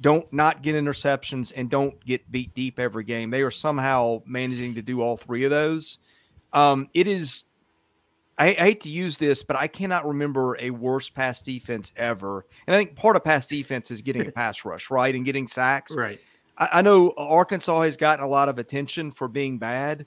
don't 0.00 0.30
not 0.32 0.62
get 0.62 0.74
interceptions 0.74 1.52
and 1.54 1.68
don't 1.68 2.02
get 2.04 2.30
beat 2.30 2.54
deep 2.54 2.78
every 2.78 3.04
game. 3.04 3.30
They 3.30 3.42
are 3.42 3.50
somehow 3.50 4.22
managing 4.24 4.74
to 4.76 4.82
do 4.82 5.02
all 5.02 5.16
three 5.16 5.44
of 5.44 5.50
those. 5.50 5.98
Um, 6.52 6.88
it 6.94 7.06
is, 7.06 7.44
I, 8.38 8.48
I, 8.48 8.52
hate 8.52 8.80
to 8.80 8.88
use 8.88 9.18
this, 9.18 9.42
but 9.44 9.56
I 9.56 9.68
cannot 9.68 10.06
remember 10.06 10.56
a 10.58 10.70
worse 10.70 11.08
pass 11.08 11.42
defense 11.42 11.92
ever. 11.96 12.44
And 12.66 12.74
I 12.74 12.78
think 12.78 12.96
part 12.96 13.14
of 13.14 13.22
pass 13.22 13.46
defense 13.46 13.90
is 13.90 14.02
getting 14.02 14.26
a 14.26 14.32
pass 14.32 14.64
rush, 14.64 14.90
right? 14.90 15.14
And 15.14 15.24
getting 15.24 15.46
sacks. 15.46 15.94
Right. 15.94 16.18
I, 16.56 16.68
I 16.72 16.82
know 16.82 17.12
Arkansas 17.16 17.82
has 17.82 17.96
gotten 17.96 18.24
a 18.24 18.28
lot 18.28 18.48
of 18.48 18.58
attention 18.58 19.12
for 19.12 19.28
being 19.28 19.58
bad. 19.58 20.06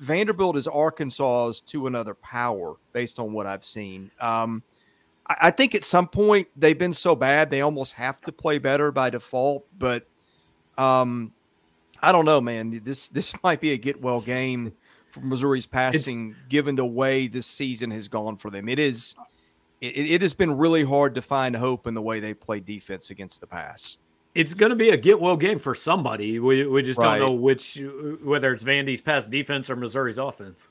Vanderbilt 0.00 0.56
is 0.56 0.68
Arkansas's 0.68 1.60
to 1.62 1.86
another 1.86 2.14
power 2.14 2.74
based 2.92 3.18
on 3.18 3.32
what 3.32 3.46
I've 3.46 3.64
seen. 3.64 4.10
Um, 4.20 4.62
I 5.28 5.50
think 5.50 5.74
at 5.74 5.84
some 5.84 6.08
point 6.08 6.48
they've 6.56 6.78
been 6.78 6.94
so 6.94 7.14
bad 7.14 7.50
they 7.50 7.60
almost 7.60 7.92
have 7.94 8.20
to 8.20 8.32
play 8.32 8.58
better 8.58 8.90
by 8.90 9.10
default. 9.10 9.66
But 9.78 10.06
um, 10.78 11.32
I 12.02 12.12
don't 12.12 12.24
know, 12.24 12.40
man. 12.40 12.80
This 12.84 13.08
this 13.08 13.34
might 13.42 13.60
be 13.60 13.72
a 13.72 13.76
get 13.76 14.00
well 14.00 14.20
game 14.20 14.72
for 15.10 15.20
Missouri's 15.20 15.66
passing, 15.66 16.30
it's, 16.30 16.38
given 16.48 16.74
the 16.74 16.84
way 16.84 17.26
this 17.26 17.46
season 17.46 17.90
has 17.90 18.08
gone 18.08 18.36
for 18.36 18.50
them. 18.50 18.68
It 18.68 18.78
is. 18.78 19.14
It, 19.80 19.96
it 19.96 20.22
has 20.22 20.34
been 20.34 20.56
really 20.56 20.84
hard 20.84 21.14
to 21.14 21.22
find 21.22 21.54
hope 21.54 21.86
in 21.86 21.94
the 21.94 22.02
way 22.02 22.18
they 22.18 22.34
play 22.34 22.58
defense 22.60 23.10
against 23.10 23.40
the 23.40 23.46
pass. 23.46 23.96
It's 24.34 24.52
going 24.52 24.70
to 24.70 24.76
be 24.76 24.90
a 24.90 24.96
get 24.96 25.20
well 25.20 25.36
game 25.36 25.58
for 25.58 25.74
somebody. 25.74 26.38
We, 26.38 26.66
we 26.66 26.82
just 26.82 26.98
right. 26.98 27.18
don't 27.18 27.28
know 27.28 27.32
which, 27.32 27.80
whether 28.22 28.52
it's 28.52 28.64
Vandy's 28.64 29.00
pass 29.00 29.26
defense 29.26 29.70
or 29.70 29.76
Missouri's 29.76 30.18
offense. 30.18 30.66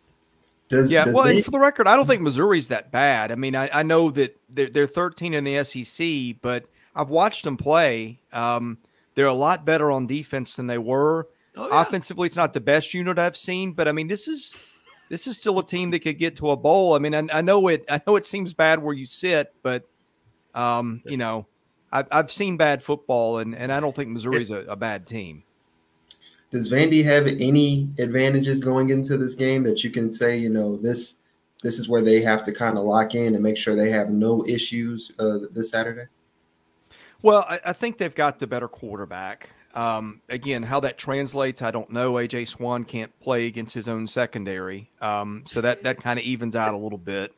Does, 0.70 0.92
yeah, 0.92 1.06
does 1.06 1.16
well, 1.16 1.24
they... 1.24 1.42
for 1.42 1.52
the 1.52 1.60
record, 1.60 1.88
I 1.88 1.96
don't 1.96 2.08
think 2.08 2.22
Missouri's 2.22 2.68
that 2.70 2.92
bad. 2.92 3.32
I 3.32 3.36
mean, 3.36 3.56
I, 3.56 3.70
I 3.72 3.84
know 3.84 4.12
that 4.12 4.38
they're, 4.50 4.70
they're 4.70 4.88
13 4.88 5.34
in 5.34 5.44
the 5.44 5.64
SEC, 5.64 6.42
but 6.42 6.68
I've 6.96 7.10
watched 7.10 7.44
them 7.44 7.58
play. 7.58 8.20
Um, 8.34 8.78
they're 9.16 9.28
a 9.28 9.34
lot 9.34 9.66
better 9.66 9.92
on 9.92 10.08
defense 10.08 10.56
than 10.56 10.68
they 10.68 10.78
were. 10.78 11.28
Oh, 11.56 11.68
yeah. 11.68 11.82
Offensively, 11.82 12.28
it's 12.28 12.36
not 12.36 12.54
the 12.54 12.62
best 12.62 12.94
unit 12.94 13.18
I've 13.18 13.38
seen, 13.38 13.74
but 13.74 13.88
I 13.88 13.92
mean, 13.92 14.08
this 14.08 14.28
is 14.28 14.56
this 15.10 15.26
is 15.26 15.38
still 15.38 15.58
a 15.60 15.66
team 15.66 15.92
that 15.92 16.00
could 16.00 16.18
get 16.18 16.36
to 16.38 16.52
a 16.52 16.58
bowl. 16.58 16.94
I 16.94 17.00
mean, 17.00 17.16
I, 17.16 17.38
I 17.38 17.42
know 17.42 17.68
it. 17.68 17.86
I 17.90 18.02
know 18.06 18.16
it 18.16 18.26
seems 18.26 18.54
bad 18.54 18.82
where 18.82 18.94
you 18.94 19.06
sit, 19.06 19.54
but 19.64 19.88
um, 20.54 21.02
you 21.06 21.18
know, 21.18 21.48
I've, 21.92 22.08
I've 22.12 22.32
seen 22.32 22.58
bad 22.58 22.84
football, 22.84 23.40
and 23.40 23.56
and 23.56 23.72
I 23.72 23.80
don't 23.80 23.96
think 23.96 24.10
Missouri's 24.10 24.52
a, 24.52 24.58
a 24.58 24.76
bad 24.76 25.08
team. 25.08 25.44
Does 26.52 26.70
Vandy 26.70 27.04
have 27.04 27.28
any 27.28 27.90
advantages 28.00 28.62
going 28.62 28.90
into 28.90 29.18
this 29.18 29.36
game 29.36 29.64
that 29.64 29.84
you 29.84 29.90
can 29.90 30.12
say, 30.12 30.38
you 30.38 30.50
know, 30.50 30.78
this 30.78 31.16
this 31.64 31.80
is 31.80 31.90
where 31.90 32.02
they 32.02 32.22
have 32.22 32.44
to 32.44 32.54
kind 32.54 32.78
of 32.78 32.86
lock 32.86 33.16
in 33.16 33.34
and 33.34 33.44
make 33.44 33.58
sure 33.58 33.76
they 33.76 33.90
have 33.90 34.10
no 34.10 34.46
issues 34.46 35.12
uh, 35.20 35.40
this 35.52 35.72
Saturday? 35.72 36.06
Well, 37.24 37.46
I, 37.50 37.60
I, 37.66 37.74
think 37.74 37.98
they've 37.98 38.14
got 38.14 38.38
the 38.38 38.46
better 38.46 38.68
quarterback. 38.68 39.50
Um, 39.74 40.22
again, 40.30 40.62
how 40.62 40.80
that 40.82 41.00
translates, 41.00 41.64
I 41.64 41.72
don't 41.72 41.90
know. 41.90 42.14
AJ 42.14 42.48
Swann 42.48 42.86
can't 42.86 43.18
play 43.20 43.48
against 43.48 43.74
his 43.74 43.88
own 43.88 44.06
secondary, 44.08 44.92
um, 45.02 45.44
so 45.46 45.62
that 45.62 45.84
that 45.84 46.02
kind 46.02 46.20
of 46.20 46.26
evens 46.26 46.56
out 46.56 46.74
a 46.74 46.78
little 46.78 46.98
bit. 46.98 47.34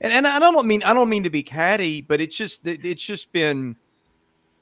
And 0.00 0.12
and 0.12 0.26
I 0.26 0.38
don't 0.38 0.66
mean 0.66 0.82
I 0.82 0.92
don't 0.92 1.08
mean 1.08 1.22
to 1.22 1.30
be 1.30 1.42
catty, 1.42 2.00
but 2.00 2.20
it's 2.20 2.36
just 2.36 2.66
it's 2.66 3.04
just 3.04 3.32
been 3.32 3.76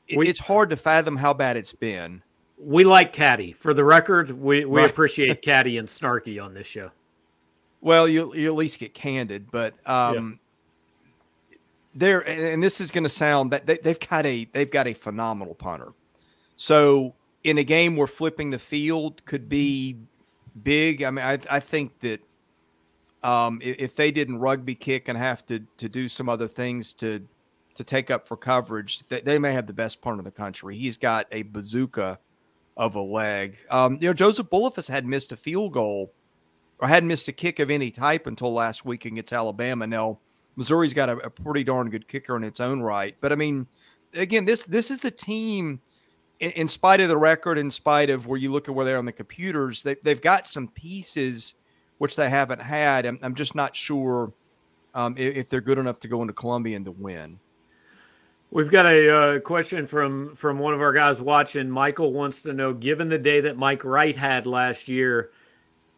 it, 0.06 0.18
it's 0.26 0.38
hard 0.38 0.70
to 0.70 0.76
fathom 0.76 1.16
how 1.16 1.34
bad 1.34 1.56
it's 1.56 1.72
been 1.72 2.22
we 2.60 2.84
like 2.84 3.12
Caddy. 3.12 3.52
For 3.52 3.72
the 3.72 3.84
record, 3.84 4.30
we, 4.30 4.64
we 4.64 4.80
right. 4.80 4.90
appreciate 4.90 5.42
Caddy 5.42 5.78
and 5.78 5.88
Snarky 5.88 6.42
on 6.42 6.54
this 6.54 6.66
show. 6.66 6.90
Well, 7.80 8.08
you 8.08 8.34
you 8.34 8.48
at 8.48 8.56
least 8.56 8.80
get 8.80 8.92
candid, 8.92 9.50
but 9.52 9.74
um, 9.86 10.40
yeah. 11.50 11.56
there 11.94 12.28
and 12.28 12.60
this 12.60 12.80
is 12.80 12.90
going 12.90 13.04
to 13.04 13.10
sound 13.10 13.52
that 13.52 13.66
they, 13.66 13.78
they've 13.78 14.00
got 14.00 14.26
a 14.26 14.48
they've 14.52 14.70
got 14.70 14.88
a 14.88 14.94
phenomenal 14.94 15.54
punter. 15.54 15.92
So 16.56 17.14
in 17.44 17.56
a 17.58 17.64
game 17.64 17.94
where 17.94 18.08
flipping 18.08 18.50
the 18.50 18.58
field 18.58 19.24
could 19.26 19.48
be 19.48 19.96
big, 20.60 21.04
I 21.04 21.10
mean, 21.12 21.24
I 21.24 21.38
I 21.48 21.60
think 21.60 22.00
that 22.00 22.20
um, 23.22 23.60
if 23.62 23.94
they 23.94 24.10
didn't 24.10 24.38
rugby 24.38 24.74
kick 24.74 25.06
and 25.06 25.16
have 25.16 25.46
to 25.46 25.60
to 25.76 25.88
do 25.88 26.08
some 26.08 26.28
other 26.28 26.48
things 26.48 26.92
to 26.94 27.24
to 27.74 27.84
take 27.84 28.10
up 28.10 28.26
for 28.26 28.36
coverage, 28.36 29.06
they, 29.06 29.20
they 29.20 29.38
may 29.38 29.52
have 29.52 29.68
the 29.68 29.72
best 29.72 30.00
punter 30.00 30.18
in 30.18 30.24
the 30.24 30.32
country. 30.32 30.76
He's 30.76 30.96
got 30.96 31.28
a 31.30 31.42
bazooka 31.42 32.18
of 32.78 32.94
a 32.94 33.00
leg. 33.00 33.58
Um, 33.70 33.98
you 34.00 34.08
know, 34.08 34.14
Joseph 34.14 34.48
Bulovas 34.48 34.88
had 34.88 35.04
missed 35.04 35.32
a 35.32 35.36
field 35.36 35.72
goal 35.72 36.12
or 36.78 36.88
hadn't 36.88 37.08
missed 37.08 37.26
a 37.26 37.32
kick 37.32 37.58
of 37.58 37.70
any 37.70 37.90
type 37.90 38.26
until 38.26 38.52
last 38.52 38.84
week 38.84 39.04
against 39.04 39.32
Alabama. 39.32 39.86
Now, 39.86 40.20
Missouri's 40.54 40.94
got 40.94 41.08
a, 41.08 41.16
a, 41.18 41.30
pretty 41.30 41.64
darn 41.64 41.90
good 41.90 42.06
kicker 42.06 42.36
in 42.36 42.44
its 42.44 42.60
own 42.60 42.80
right. 42.80 43.16
But 43.20 43.32
I 43.32 43.34
mean, 43.34 43.66
again, 44.14 44.44
this 44.44 44.64
this 44.64 44.90
is 44.90 45.00
the 45.00 45.10
team. 45.10 45.80
In, 46.40 46.52
in 46.52 46.68
spite 46.68 47.00
of 47.00 47.08
the 47.08 47.18
record, 47.18 47.58
in 47.58 47.68
spite 47.68 48.10
of 48.10 48.28
where 48.28 48.38
you 48.38 48.52
look 48.52 48.68
at 48.68 48.74
where 48.74 48.86
they're 48.86 48.98
on 48.98 49.06
the 49.06 49.12
computers, 49.12 49.82
they, 49.82 49.96
they've 50.04 50.20
got 50.20 50.46
some 50.46 50.68
pieces 50.68 51.54
which 51.98 52.14
they 52.14 52.30
haven't 52.30 52.60
had. 52.60 53.06
I'm, 53.06 53.18
I'm 53.22 53.34
just 53.34 53.56
not 53.56 53.74
sure 53.74 54.32
um, 54.94 55.16
if, 55.18 55.36
if 55.36 55.48
they're 55.48 55.60
good 55.60 55.78
enough 55.78 55.98
to 56.00 56.08
go 56.08 56.22
into 56.22 56.32
Columbia 56.32 56.76
and 56.76 56.84
to 56.84 56.92
win. 56.92 57.40
We've 58.50 58.70
got 58.70 58.86
a 58.86 59.10
uh, 59.10 59.40
question 59.40 59.86
from 59.86 60.34
from 60.34 60.58
one 60.58 60.72
of 60.72 60.80
our 60.80 60.92
guys 60.92 61.20
watching. 61.20 61.68
Michael 61.68 62.12
wants 62.12 62.40
to 62.42 62.54
know, 62.54 62.72
given 62.72 63.08
the 63.08 63.18
day 63.18 63.40
that 63.42 63.58
Mike 63.58 63.84
Wright 63.84 64.16
had 64.16 64.46
last 64.46 64.88
year, 64.88 65.30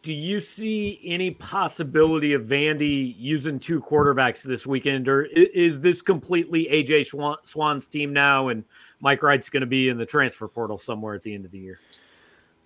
do 0.01 0.11
you 0.11 0.41
see 0.41 0.99
any 1.05 1.31
possibility 1.31 2.33
of 2.33 2.43
Vandy 2.43 3.15
using 3.17 3.57
two 3.57 3.81
quarterbacks 3.81 4.43
this 4.43 4.67
weekend, 4.67 5.07
or 5.07 5.23
is 5.23 5.79
this 5.79 6.01
completely 6.01 6.67
AJ 6.71 7.05
Swann's 7.43 7.87
team 7.87 8.11
now, 8.11 8.49
and 8.49 8.65
Mike 8.99 9.23
Wright's 9.23 9.47
going 9.47 9.61
to 9.61 9.67
be 9.67 9.87
in 9.87 9.97
the 9.97 10.05
transfer 10.05 10.49
portal 10.49 10.77
somewhere 10.77 11.15
at 11.15 11.23
the 11.23 11.33
end 11.33 11.45
of 11.45 11.51
the 11.51 11.59
year? 11.59 11.79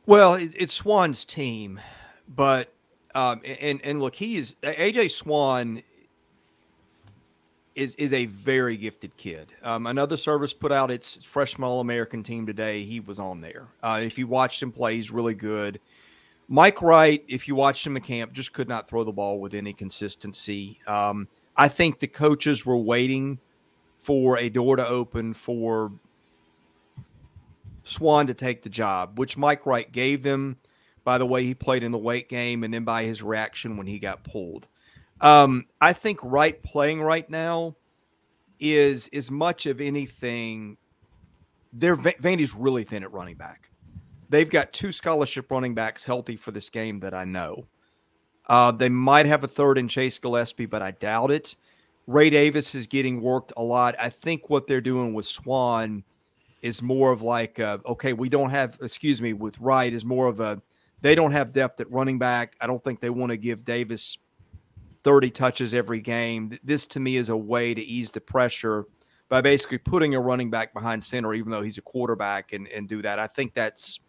Well, 0.08 0.36
it's 0.36 0.74
Swann's 0.74 1.25
team, 1.25 1.80
but 2.27 2.74
um, 3.13 3.42
and 3.44 3.80
and 3.84 4.01
look, 4.01 4.15
he 4.15 4.38
is 4.38 4.56
AJ 4.63 5.12
Swann 5.12 5.84
is 7.75 7.96
is 7.96 8.13
a 8.13 8.25
very 8.25 8.77
gifted 8.77 9.15
kid. 9.17 9.51
Um, 9.62 9.86
another 9.88 10.17
service 10.17 10.53
put 10.53 10.72
out 10.72 10.89
its 10.89 11.24
freshman 11.24 11.67
All 11.67 11.82
American 11.82 12.24
team 12.24 12.46
today. 12.46 12.84
He 12.84 13.00
was 13.00 13.20
on 13.20 13.41
there. 13.41 13.67
Uh, 13.84 14.00
if 14.01 14.17
you 14.17 14.27
watched 14.27 14.62
him 14.63 14.72
play, 14.72 14.96
he's 14.96 15.12
really 15.12 15.36
good. 15.36 15.79
Mike 16.48 16.82
Wright, 16.82 17.24
if 17.27 17.48
you 17.48 17.55
watched 17.55 17.86
him 17.86 17.98
at 17.98 18.03
camp, 18.03 18.32
just 18.32 18.53
could 18.53 18.70
not 18.70 18.88
throw 18.88 19.03
the 19.03 19.12
ball 19.12 19.39
with 19.39 19.53
any 19.53 19.74
consistency. 19.74 20.79
Um, 20.88 21.27
I 21.58 21.67
think 21.67 22.00
the 22.00 22.08
coaches 22.08 22.65
were 22.65 22.77
waiting 22.77 23.39
for 23.96 24.38
a 24.38 24.50
door 24.50 24.75
to 24.75 24.88
open 24.88 25.34
for 25.34 25.91
Swann 27.84 28.27
to 28.27 28.34
take 28.34 28.62
the 28.62 28.70
job, 28.70 29.17
which 29.17 29.38
Mike 29.38 29.65
Wright 29.65 29.91
gave 29.91 30.24
them 30.24 30.58
by 31.03 31.17
the 31.17 31.25
way 31.25 31.46
he 31.46 31.53
played 31.53 31.84
in 31.84 31.91
the 31.91 31.98
weight 31.98 32.29
game 32.29 32.63
and 32.63 32.74
then 32.74 32.84
by 32.84 33.03
his 33.03 33.24
reaction 33.24 33.77
when 33.77 33.88
he 33.88 34.00
got 34.00 34.24
pulled. 34.24 34.67
Um, 35.25 35.65
I 35.82 35.94
think 35.94 36.20
Wright 36.22 36.62
playing 36.62 37.01
right 37.01 37.27
now 37.27 37.75
is 38.60 39.10
as 39.12 39.32
much 39.32 39.65
of 39.65 39.82
anything. 39.82 40.77
They're 41.74 41.96
Vandy's 41.96 42.53
really 42.53 42.84
thin 42.84 43.01
at 43.01 43.12
running 43.12 43.36
back. 43.36 43.72
They've 44.29 44.50
got 44.50 44.72
two 44.72 44.91
scholarship 44.91 45.50
running 45.50 45.74
backs 45.74 46.03
healthy 46.03 46.36
for 46.36 46.51
this 46.51 46.70
game 46.70 47.00
that 47.00 47.15
I 47.15 47.25
know. 47.25 47.65
Uh, 48.48 48.72
they 48.72 48.88
might 48.88 49.25
have 49.25 49.44
a 49.44 49.48
third 49.48 49.79
in 49.79 49.88
Chase 49.88 50.20
Gillespie, 50.20 50.67
but 50.67 50.84
I 50.84 50.91
doubt 50.91 51.32
it. 51.32 51.55
Ray 52.05 52.29
Davis 52.29 52.75
is 52.75 52.86
getting 52.86 53.20
worked 53.20 53.51
a 53.58 53.63
lot. 53.63 53.96
I 54.00 54.10
think 54.10 54.51
what 54.51 54.67
they're 54.67 54.79
doing 54.79 55.15
with 55.15 55.25
Swann 55.25 56.03
is 56.62 56.84
more 56.84 57.12
of 57.12 57.24
like, 57.24 57.60
uh, 57.60 57.79
okay, 57.84 58.13
we 58.13 58.29
don't 58.29 58.51
have, 58.51 58.77
excuse 58.79 59.24
me, 59.24 59.34
with 59.34 59.58
Wright 59.58 59.91
is 59.91 60.05
more 60.05 60.27
of 60.27 60.39
a, 60.39 60.62
they 61.01 61.15
don't 61.15 61.32
have 61.32 61.51
depth 61.51 61.82
at 61.82 61.91
running 61.91 62.20
back. 62.20 62.55
I 62.62 62.67
don't 62.67 62.84
think 62.84 63.00
they 63.00 63.10
want 63.10 63.32
to 63.32 63.38
give 63.38 63.65
Davis 63.65 64.20
30 65.05 65.29
touches 65.29 65.75
every 65.75 66.01
game. 66.01 66.57
This 66.63 66.88
to 66.88 67.00
me 67.00 67.17
is 67.17 67.29
a 67.29 67.38
way 67.38 67.75
to 67.75 67.81
ease 67.81 68.09
the 68.09 68.19
pressure 68.19 68.85
by 69.29 69.39
basically 69.39 69.77
putting 69.77 70.15
a 70.15 70.19
running 70.19 70.50
back 70.50 70.74
behind 70.74 71.03
center, 71.03 71.35
even 71.35 71.51
though 71.51 71.62
he's 71.62 71.77
a 71.77 71.83
quarterback, 71.83 72.53
and, 72.53 72.67
and 72.69 72.89
do 72.89 73.03
that. 73.03 73.19
I 73.19 73.27
think 73.27 73.53
that's 73.53 74.00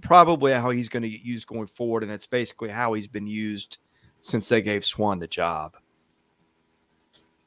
probably 0.00 0.52
how 0.52 0.70
he's 0.70 0.88
going 0.88 1.02
to 1.02 1.08
get 1.08 1.22
used 1.22 1.48
going 1.48 1.66
forward, 1.66 2.04
and 2.04 2.12
that's 2.12 2.26
basically 2.26 2.68
how 2.68 2.92
he's 2.92 3.08
been 3.08 3.26
used 3.26 3.78
since 4.20 4.48
they 4.48 4.62
gave 4.62 4.84
Swann 4.84 5.18
the 5.18 5.26
job. 5.26 5.76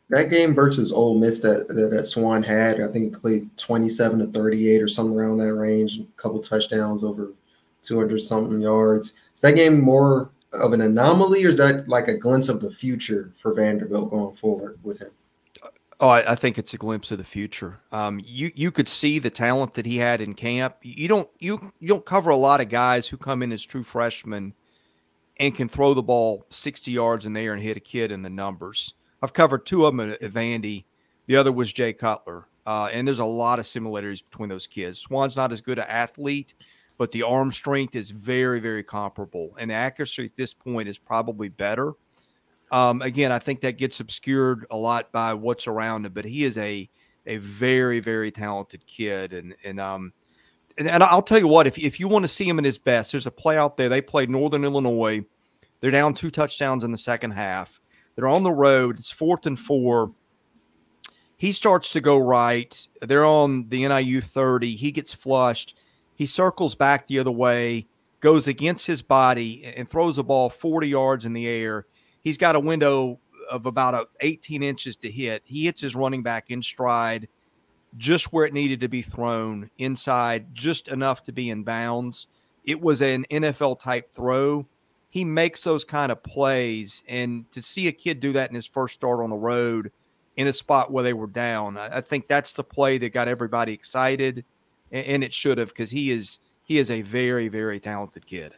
That 0.09 0.29
game 0.29 0.53
versus 0.53 0.91
Ole 0.91 1.17
Miss 1.17 1.39
that, 1.39 1.69
that, 1.69 1.91
that 1.91 2.05
Swann 2.05 2.43
had, 2.43 2.81
I 2.81 2.89
think 2.89 3.05
he 3.05 3.19
played 3.21 3.57
27 3.57 4.19
to 4.19 4.27
38 4.27 4.81
or 4.81 4.89
something 4.89 5.17
around 5.17 5.37
that 5.37 5.53
range, 5.53 5.99
a 5.99 6.21
couple 6.21 6.41
touchdowns 6.41 7.05
over 7.05 7.31
200 7.83 8.21
something 8.21 8.59
yards. 8.59 9.13
Is 9.33 9.39
that 9.39 9.55
game 9.55 9.79
more 9.79 10.29
of 10.53 10.73
an 10.73 10.81
anomaly, 10.81 11.45
or 11.45 11.49
is 11.49 11.57
that 11.57 11.87
like 11.87 12.07
a 12.07 12.17
glimpse 12.17 12.49
of 12.49 12.61
the 12.61 12.71
future 12.71 13.33
for 13.41 13.53
Vanderbilt 13.53 14.09
going 14.09 14.35
forward 14.35 14.79
with 14.83 14.99
him? 14.99 15.11
Oh, 15.99 16.09
I, 16.09 16.31
I, 16.31 16.35
think 16.35 16.57
it's 16.57 16.73
a 16.73 16.77
glimpse 16.77 17.11
of 17.11 17.19
the 17.19 17.23
future. 17.23 17.79
Um, 17.91 18.21
you 18.25 18.51
you 18.55 18.71
could 18.71 18.89
see 18.89 19.19
the 19.19 19.29
talent 19.29 19.75
that 19.75 19.85
he 19.85 19.97
had 19.97 20.19
in 20.19 20.33
camp. 20.33 20.77
You 20.81 21.07
don't 21.07 21.29
you 21.39 21.71
you 21.79 21.87
don't 21.87 22.05
cover 22.05 22.31
a 22.31 22.35
lot 22.35 22.59
of 22.59 22.69
guys 22.69 23.07
who 23.07 23.17
come 23.17 23.43
in 23.43 23.51
as 23.51 23.63
true 23.63 23.83
freshmen 23.83 24.55
and 25.37 25.55
can 25.55 25.69
throw 25.69 25.93
the 25.93 26.01
ball 26.01 26.45
60 26.49 26.91
yards 26.91 27.25
in 27.25 27.33
the 27.33 27.39
air 27.39 27.53
and 27.53 27.61
hit 27.61 27.77
a 27.77 27.81
kid 27.81 28.11
in 28.11 28.21
the 28.21 28.29
numbers. 28.29 28.95
I've 29.21 29.33
covered 29.33 29.65
two 29.65 29.85
of 29.85 29.95
them 29.95 30.11
at, 30.11 30.21
at 30.21 30.31
Vandy. 30.31 30.85
The 31.27 31.35
other 31.35 31.51
was 31.51 31.71
Jay 31.71 31.93
Cutler. 31.93 32.47
Uh, 32.65 32.89
and 32.91 33.07
there's 33.07 33.19
a 33.19 33.25
lot 33.25 33.59
of 33.59 33.65
similarities 33.65 34.21
between 34.21 34.49
those 34.49 34.67
kids. 34.67 34.99
Swann's 34.99 35.35
not 35.35 35.51
as 35.51 35.61
good 35.61 35.79
an 35.79 35.85
athlete, 35.87 36.53
but 37.01 37.11
the 37.11 37.23
arm 37.23 37.51
strength 37.51 37.95
is 37.95 38.11
very, 38.11 38.59
very 38.59 38.83
comparable. 38.83 39.55
And 39.57 39.71
accuracy 39.71 40.25
at 40.25 40.35
this 40.35 40.53
point 40.53 40.87
is 40.87 40.99
probably 40.99 41.49
better. 41.49 41.93
Um, 42.71 43.01
again, 43.01 43.31
I 43.31 43.39
think 43.39 43.61
that 43.61 43.79
gets 43.79 43.99
obscured 43.99 44.67
a 44.69 44.77
lot 44.77 45.11
by 45.11 45.33
what's 45.33 45.65
around 45.65 46.05
him, 46.05 46.13
but 46.13 46.25
he 46.25 46.43
is 46.43 46.59
a 46.59 46.87
a 47.25 47.37
very 47.37 48.01
very 48.01 48.29
talented 48.29 48.85
kid, 48.85 49.33
and 49.33 49.55
and 49.65 49.79
um 49.79 50.13
and, 50.77 50.87
and 50.87 51.01
I'll 51.01 51.23
tell 51.23 51.39
you 51.39 51.47
what, 51.47 51.65
if 51.65 51.79
if 51.79 51.99
you 51.99 52.07
want 52.07 52.21
to 52.21 52.27
see 52.27 52.47
him 52.47 52.59
in 52.59 52.65
his 52.65 52.77
best, 52.77 53.13
there's 53.13 53.25
a 53.25 53.31
play 53.31 53.57
out 53.57 53.77
there. 53.77 53.89
They 53.89 54.01
played 54.03 54.29
Northern 54.29 54.63
Illinois. 54.63 55.25
They're 55.79 55.89
down 55.89 56.13
two 56.13 56.29
touchdowns 56.29 56.83
in 56.83 56.91
the 56.91 56.99
second 56.99 57.31
half. 57.31 57.81
They're 58.15 58.27
on 58.27 58.43
the 58.43 58.53
road. 58.53 58.99
It's 58.99 59.09
fourth 59.09 59.47
and 59.47 59.57
four. 59.57 60.13
He 61.35 61.51
starts 61.51 61.93
to 61.93 61.99
go 61.99 62.19
right. 62.19 62.87
They're 63.01 63.25
on 63.25 63.69
the 63.69 63.87
NIU 63.87 64.21
30. 64.21 64.75
He 64.75 64.91
gets 64.91 65.15
flushed. 65.15 65.75
He 66.21 66.27
circles 66.27 66.75
back 66.75 67.07
the 67.07 67.19
other 67.19 67.31
way, 67.31 67.87
goes 68.19 68.47
against 68.47 68.85
his 68.87 69.01
body, 69.01 69.63
and 69.75 69.89
throws 69.89 70.17
a 70.17 70.23
ball 70.23 70.49
40 70.49 70.87
yards 70.87 71.25
in 71.25 71.33
the 71.33 71.47
air 71.47 71.85
he's 72.21 72.37
got 72.37 72.55
a 72.55 72.59
window 72.59 73.19
of 73.49 73.65
about 73.65 73.93
a 73.93 74.07
18 74.21 74.63
inches 74.63 74.95
to 74.97 75.11
hit. 75.11 75.41
He 75.45 75.65
hits 75.65 75.81
his 75.81 75.95
running 75.95 76.23
back 76.23 76.49
in 76.49 76.61
stride, 76.61 77.27
just 77.97 78.31
where 78.31 78.45
it 78.45 78.53
needed 78.53 78.79
to 78.81 78.87
be 78.87 79.01
thrown, 79.01 79.69
inside, 79.77 80.53
just 80.53 80.87
enough 80.87 81.23
to 81.23 81.31
be 81.31 81.49
in 81.49 81.63
bounds. 81.63 82.27
It 82.63 82.79
was 82.79 83.01
an 83.01 83.25
NFL 83.29 83.79
type 83.79 84.13
throw. 84.13 84.67
He 85.09 85.25
makes 85.25 85.63
those 85.63 85.83
kind 85.83 86.11
of 86.11 86.23
plays, 86.23 87.03
and 87.07 87.51
to 87.51 87.61
see 87.61 87.87
a 87.87 87.91
kid 87.91 88.21
do 88.21 88.31
that 88.33 88.49
in 88.49 88.55
his 88.55 88.67
first 88.67 88.93
start 88.93 89.19
on 89.19 89.29
the 89.29 89.35
road 89.35 89.91
in 90.37 90.47
a 90.47 90.53
spot 90.53 90.91
where 90.91 91.03
they 91.03 91.11
were 91.11 91.27
down, 91.27 91.77
I 91.77 91.99
think 91.99 92.27
that's 92.27 92.53
the 92.53 92.63
play 92.63 92.97
that 92.99 93.11
got 93.11 93.27
everybody 93.27 93.73
excited, 93.73 94.45
and 94.91 95.23
it 95.23 95.33
should 95.33 95.57
have 95.57 95.69
because 95.69 95.91
he 95.91 96.11
is 96.11 96.39
he 96.63 96.77
is 96.77 96.91
a 96.91 97.01
very 97.01 97.47
very 97.47 97.79
talented 97.79 98.25
kid. 98.25 98.55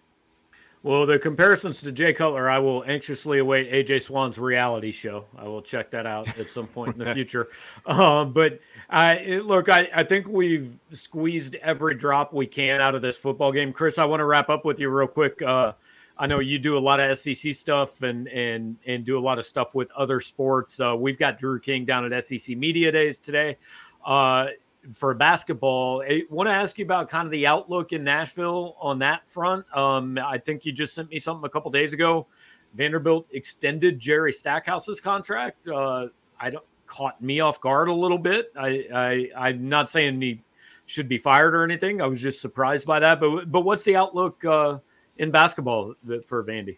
Well, 0.84 1.06
the 1.06 1.18
comparisons 1.18 1.80
to 1.84 1.94
Jay 1.94 2.12
Cutler, 2.12 2.50
I 2.50 2.60
will 2.60 2.84
anxiously 2.84 3.40
await 3.40 3.72
AJ 3.72 4.02
Swann's 4.02 4.38
reality 4.38 4.92
show. 4.92 5.24
I 5.38 5.46
will 5.46 5.62
check 5.62 5.90
that 5.92 6.06
out 6.06 6.38
at 6.38 6.52
some 6.52 6.68
point 6.68 7.00
in 7.00 7.06
the 7.06 7.14
future. 7.14 7.48
Um, 7.86 8.34
but 8.34 8.60
I 8.90 9.40
look, 9.46 9.70
I, 9.70 9.90
I 9.96 10.04
think 10.04 10.28
we've 10.28 10.78
squeezed 10.92 11.56
every 11.56 11.96
drop 11.96 12.34
we 12.34 12.46
can 12.46 12.82
out 12.82 12.96
of 12.96 13.02
this 13.02 13.16
football 13.16 13.54
game. 13.54 13.72
Chris, 13.72 13.98
I 13.98 14.04
want 14.04 14.20
to 14.20 14.26
wrap 14.26 14.50
up 14.50 14.66
with 14.66 14.78
you 14.78 14.90
real 14.90 15.08
quick. 15.08 15.42
Uh, 15.42 15.72
I 16.18 16.28
know 16.28 16.42
you 16.42 16.60
do 16.60 16.78
a 16.78 16.80
lot 16.80 17.00
of 17.00 17.18
SEC 17.18 17.56
stuff 17.56 18.02
and 18.04 18.28
and 18.28 18.76
and 18.86 19.06
do 19.06 19.18
a 19.18 19.22
lot 19.22 19.40
of 19.40 19.46
stuff 19.46 19.74
with 19.74 19.90
other 19.92 20.20
sports. 20.20 20.82
Uh, 20.82 20.98
we've 20.98 21.18
got 21.18 21.38
Drew 21.38 21.62
King 21.62 21.86
down 21.86 22.12
at 22.12 22.24
SEC 22.26 22.58
Media 22.58 22.92
Days 22.92 23.20
today. 23.20 23.58
Uh, 24.06 24.48
for 24.92 25.14
basketball. 25.14 26.02
I 26.02 26.24
want 26.30 26.48
to 26.48 26.54
ask 26.54 26.78
you 26.78 26.86
about 26.86 27.10
kind 27.10 27.26
of 27.26 27.32
the 27.32 27.48
outlook 27.48 27.94
in 27.94 28.04
Nashville 28.04 28.76
on 28.80 29.00
that 29.00 29.30
front. 29.30 29.66
Um, 29.76 30.18
I 30.18 30.38
think 30.38 30.66
you 30.66 30.72
just 30.72 30.94
sent 30.94 31.10
me 31.10 31.20
something 31.20 31.46
a 31.46 31.50
couple 31.50 31.72
days 31.72 31.94
ago. 31.94 32.28
Vanderbilt 32.74 33.28
extended 33.32 34.00
Jerry 34.00 34.34
Stackhouse's 34.34 35.00
contract. 35.00 35.68
Uh, 35.68 36.08
I 36.40 36.50
don't 36.50 36.66
caught 36.88 37.22
me 37.22 37.40
off 37.40 37.60
guard 37.60 37.88
a 37.88 37.94
little 37.94 38.18
bit. 38.18 38.52
I, 38.56 38.86
I 38.94 39.48
I'm 39.48 39.68
not 39.68 39.90
saying 39.90 40.22
he 40.22 40.42
should 40.86 41.08
be 41.08 41.18
fired 41.18 41.56
or 41.56 41.64
anything. 41.64 42.02
I 42.02 42.08
was 42.08 42.22
just 42.22 42.42
surprised 42.42 42.86
by 42.86 43.00
that. 43.00 43.20
But 43.20 43.52
but 43.52 43.62
what's 43.62 43.84
the 43.84 43.96
outlook 43.96 44.44
uh, 44.46 44.80
in 45.18 45.32
basketball 45.32 45.96
for 46.26 46.44
Vandy? 46.44 46.78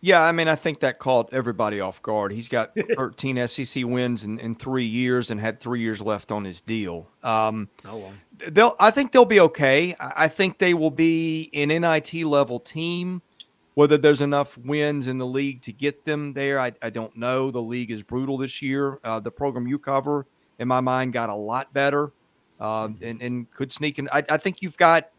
Yeah, 0.00 0.22
I 0.22 0.30
mean, 0.30 0.46
I 0.46 0.54
think 0.54 0.80
that 0.80 0.98
caught 0.98 1.32
everybody 1.32 1.80
off 1.80 2.00
guard. 2.02 2.32
He's 2.32 2.48
got 2.48 2.72
13 2.96 3.46
SEC 3.48 3.84
wins 3.84 4.24
in, 4.24 4.38
in 4.38 4.54
three 4.54 4.84
years 4.84 5.30
and 5.30 5.40
had 5.40 5.60
three 5.60 5.80
years 5.80 6.00
left 6.00 6.30
on 6.30 6.44
his 6.44 6.60
deal. 6.60 7.08
Um, 7.22 7.68
oh, 7.84 8.12
they'll, 8.48 8.76
I 8.78 8.90
think 8.90 9.12
they'll 9.12 9.24
be 9.24 9.40
okay. 9.40 9.96
I 9.98 10.28
think 10.28 10.58
they 10.58 10.74
will 10.74 10.90
be 10.90 11.50
an 11.52 11.68
NIT 11.68 12.14
level 12.24 12.60
team. 12.60 13.22
Whether 13.74 13.96
there's 13.96 14.20
enough 14.20 14.58
wins 14.58 15.06
in 15.06 15.18
the 15.18 15.26
league 15.26 15.62
to 15.62 15.72
get 15.72 16.04
them 16.04 16.32
there, 16.32 16.58
I, 16.58 16.72
I 16.82 16.90
don't 16.90 17.16
know. 17.16 17.52
The 17.52 17.62
league 17.62 17.92
is 17.92 18.02
brutal 18.02 18.36
this 18.36 18.60
year. 18.60 18.98
Uh, 19.04 19.20
the 19.20 19.30
program 19.30 19.68
you 19.68 19.78
cover, 19.78 20.26
in 20.58 20.66
my 20.66 20.80
mind, 20.80 21.12
got 21.12 21.30
a 21.30 21.34
lot 21.34 21.72
better 21.72 22.12
uh, 22.60 22.88
and, 23.00 23.22
and 23.22 23.50
could 23.50 23.72
sneak 23.72 23.98
in. 23.98 24.08
I, 24.10 24.24
I 24.28 24.36
think 24.36 24.62
you've 24.62 24.76
got 24.76 25.10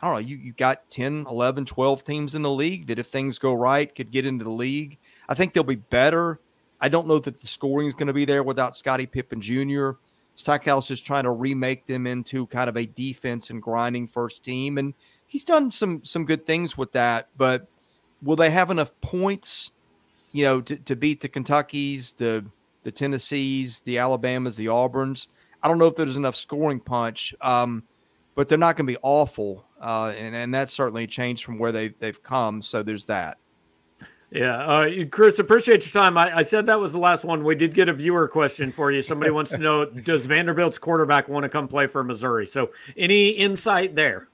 I 0.00 0.06
don't 0.06 0.14
know, 0.14 0.28
you, 0.28 0.36
you 0.36 0.52
got 0.52 0.88
10, 0.90 1.26
11, 1.28 1.64
12 1.64 2.04
teams 2.04 2.34
in 2.34 2.42
the 2.42 2.50
league 2.50 2.86
that 2.86 2.98
if 2.98 3.08
things 3.08 3.38
go 3.38 3.52
right 3.52 3.92
could 3.92 4.10
get 4.10 4.26
into 4.26 4.44
the 4.44 4.50
league. 4.50 4.98
I 5.28 5.34
think 5.34 5.52
they'll 5.52 5.64
be 5.64 5.74
better. 5.76 6.40
I 6.80 6.88
don't 6.88 7.08
know 7.08 7.18
that 7.18 7.40
the 7.40 7.46
scoring 7.46 7.88
is 7.88 7.94
going 7.94 8.06
to 8.06 8.12
be 8.12 8.24
there 8.24 8.44
without 8.44 8.76
Scottie 8.76 9.06
Pippen 9.06 9.40
Jr. 9.40 9.92
Stackhouse 10.36 10.92
is 10.92 11.00
trying 11.00 11.24
to 11.24 11.32
remake 11.32 11.86
them 11.86 12.06
into 12.06 12.46
kind 12.46 12.68
of 12.68 12.76
a 12.76 12.86
defense 12.86 13.50
and 13.50 13.60
grinding 13.60 14.06
first 14.06 14.44
team. 14.44 14.78
And 14.78 14.94
he's 15.26 15.44
done 15.44 15.68
some 15.68 16.04
some 16.04 16.24
good 16.24 16.46
things 16.46 16.78
with 16.78 16.92
that. 16.92 17.28
But 17.36 17.66
will 18.22 18.36
they 18.36 18.50
have 18.50 18.70
enough 18.70 18.92
points, 19.00 19.72
you 20.30 20.44
know, 20.44 20.60
to, 20.60 20.76
to 20.76 20.94
beat 20.94 21.20
the 21.20 21.28
Kentuckies, 21.28 22.12
the 22.12 22.44
the 22.84 22.92
Tennessees, 22.92 23.80
the 23.80 23.98
Alabamas, 23.98 24.54
the 24.54 24.66
Auburns? 24.66 25.26
I 25.60 25.66
don't 25.66 25.78
know 25.78 25.88
if 25.88 25.96
there's 25.96 26.16
enough 26.16 26.36
scoring 26.36 26.78
punch. 26.78 27.34
Um, 27.40 27.82
but 28.38 28.48
they're 28.48 28.56
not 28.56 28.76
going 28.76 28.86
to 28.86 28.92
be 28.92 28.98
awful. 29.02 29.64
Uh, 29.80 30.14
and 30.16 30.34
and 30.34 30.54
that's 30.54 30.72
certainly 30.72 31.06
changed 31.06 31.44
from 31.44 31.58
where 31.58 31.72
they 31.72 31.88
they've 31.88 32.22
come. 32.22 32.62
So 32.62 32.82
there's 32.82 33.06
that. 33.06 33.38
Yeah, 34.30 34.56
uh, 34.58 34.90
Chris, 35.10 35.38
appreciate 35.38 35.86
your 35.86 36.02
time. 36.02 36.18
I, 36.18 36.38
I, 36.38 36.42
said 36.42 36.66
that 36.66 36.78
was 36.78 36.92
the 36.92 36.98
last 36.98 37.24
one. 37.24 37.44
We 37.44 37.54
did 37.54 37.72
get 37.72 37.88
a 37.88 37.94
viewer 37.94 38.28
question 38.28 38.70
for 38.70 38.92
you. 38.92 39.00
Somebody 39.00 39.30
wants 39.30 39.50
to 39.52 39.58
know: 39.58 39.84
Does 40.04 40.26
Vanderbilt's 40.26 40.78
quarterback 40.78 41.28
want 41.28 41.44
to 41.44 41.48
come 41.48 41.66
play 41.66 41.86
for 41.86 42.04
Missouri? 42.04 42.46
So, 42.46 42.70
any 42.96 43.30
insight 43.30 43.94
there? 43.94 44.28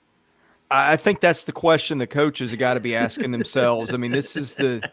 I 0.71 0.97
think 0.97 1.21
that's 1.21 1.45
the 1.45 1.53
question 1.53 1.99
the 1.99 2.07
coaches 2.09 2.51
have 2.51 2.59
got 2.59 2.75
to 2.75 2.81
be 2.81 2.97
asking 2.97 3.31
themselves. 3.31 3.95
I 3.95 3.97
mean, 3.97 4.11
this 4.11 4.35
is 4.35 4.57
the. 4.57 4.91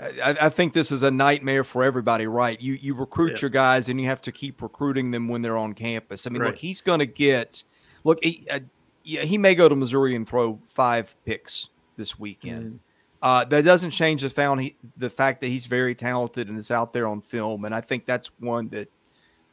I, 0.00 0.36
I, 0.40 0.48
think 0.48 0.72
this 0.72 0.90
is 0.90 1.02
a 1.02 1.10
nightmare 1.10 1.62
for 1.62 1.84
everybody, 1.84 2.26
right? 2.26 2.58
You 2.58 2.72
you 2.74 2.94
recruit 2.94 3.32
yeah. 3.32 3.38
your 3.42 3.50
guys 3.50 3.90
and 3.90 4.00
you 4.00 4.06
have 4.06 4.22
to 4.22 4.32
keep 4.32 4.62
recruiting 4.62 5.10
them 5.10 5.28
when 5.28 5.42
they're 5.42 5.58
on 5.58 5.74
campus. 5.74 6.26
I 6.26 6.30
mean, 6.30 6.40
right. 6.40 6.48
look, 6.48 6.56
he's 6.56 6.80
going 6.80 7.00
to 7.00 7.06
get. 7.06 7.62
Look, 8.02 8.24
he, 8.24 8.46
uh, 8.50 8.60
yeah, 9.02 9.22
he 9.22 9.38
may 9.38 9.54
go 9.54 9.68
to 9.68 9.76
Missouri 9.76 10.14
and 10.14 10.28
throw 10.28 10.60
five 10.68 11.14
picks 11.24 11.68
this 11.96 12.18
weekend. 12.18 12.72
Mm. 12.72 12.78
Uh, 13.22 13.44
that 13.44 13.64
doesn't 13.64 13.90
change 13.90 14.22
the 14.22 14.30
found 14.30 14.62
he, 14.62 14.76
the 14.96 15.10
fact 15.10 15.42
that 15.42 15.48
he's 15.48 15.66
very 15.66 15.94
talented 15.94 16.48
and 16.48 16.58
is 16.58 16.70
out 16.70 16.92
there 16.92 17.06
on 17.06 17.20
film, 17.20 17.64
and 17.64 17.74
I 17.74 17.82
think 17.82 18.06
that's 18.06 18.30
one 18.38 18.68
that 18.70 18.88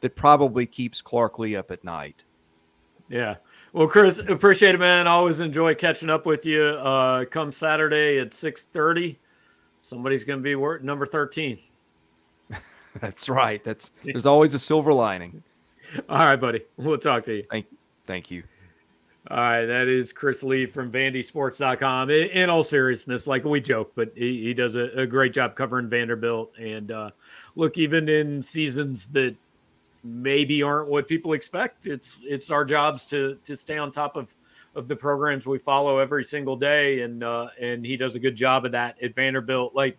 that 0.00 0.16
probably 0.16 0.64
keeps 0.64 1.02
Clark 1.02 1.38
Lea 1.38 1.56
up 1.56 1.70
at 1.70 1.84
night. 1.84 2.22
Yeah. 3.08 3.36
Well, 3.72 3.88
Chris, 3.88 4.20
appreciate 4.20 4.74
it, 4.74 4.78
man. 4.78 5.06
Always 5.06 5.40
enjoy 5.40 5.74
catching 5.74 6.08
up 6.08 6.24
with 6.24 6.46
you. 6.46 6.62
Uh, 6.62 7.26
come 7.26 7.52
Saturday 7.52 8.18
at 8.18 8.32
six 8.32 8.64
thirty, 8.64 9.18
somebody's 9.82 10.24
going 10.24 10.38
to 10.38 10.42
be 10.42 10.54
work 10.54 10.82
number 10.82 11.04
thirteen. 11.04 11.58
that's 13.00 13.28
right. 13.28 13.62
That's 13.62 13.90
there's 14.04 14.26
always 14.26 14.54
a 14.54 14.58
silver 14.58 14.94
lining. 14.94 15.42
All 16.08 16.18
right, 16.18 16.36
buddy. 16.36 16.62
We'll 16.78 16.98
talk 16.98 17.24
to 17.24 17.36
you. 17.36 17.44
Thank, 17.50 17.66
thank 18.06 18.30
you. 18.30 18.44
All 19.30 19.36
right, 19.36 19.66
that 19.66 19.88
is 19.88 20.14
Chris 20.14 20.42
Lee 20.42 20.64
from 20.64 20.90
VandySports.com. 20.90 22.08
In, 22.08 22.48
all 22.48 22.64
seriousness, 22.64 23.26
like 23.26 23.44
we 23.44 23.60
joke, 23.60 23.92
but 23.94 24.10
he, 24.14 24.42
he 24.42 24.54
does 24.54 24.74
a, 24.74 25.00
a, 25.00 25.06
great 25.06 25.34
job 25.34 25.54
covering 25.54 25.86
Vanderbilt. 25.86 26.52
And 26.58 26.90
uh, 26.90 27.10
look, 27.54 27.76
even 27.76 28.08
in 28.08 28.42
seasons 28.42 29.08
that 29.08 29.36
maybe 30.02 30.62
aren't 30.62 30.88
what 30.88 31.08
people 31.08 31.34
expect, 31.34 31.86
it's 31.86 32.24
it's 32.26 32.50
our 32.50 32.64
jobs 32.64 33.04
to 33.06 33.36
to 33.44 33.54
stay 33.54 33.76
on 33.76 33.92
top 33.92 34.16
of 34.16 34.34
of 34.74 34.88
the 34.88 34.96
programs 34.96 35.46
we 35.46 35.58
follow 35.58 35.98
every 35.98 36.24
single 36.24 36.56
day. 36.56 37.02
And 37.02 37.22
uh, 37.22 37.48
and 37.60 37.84
he 37.84 37.98
does 37.98 38.14
a 38.14 38.18
good 38.18 38.34
job 38.34 38.64
of 38.64 38.72
that 38.72 38.96
at 39.02 39.14
Vanderbilt. 39.14 39.74
Like 39.74 39.98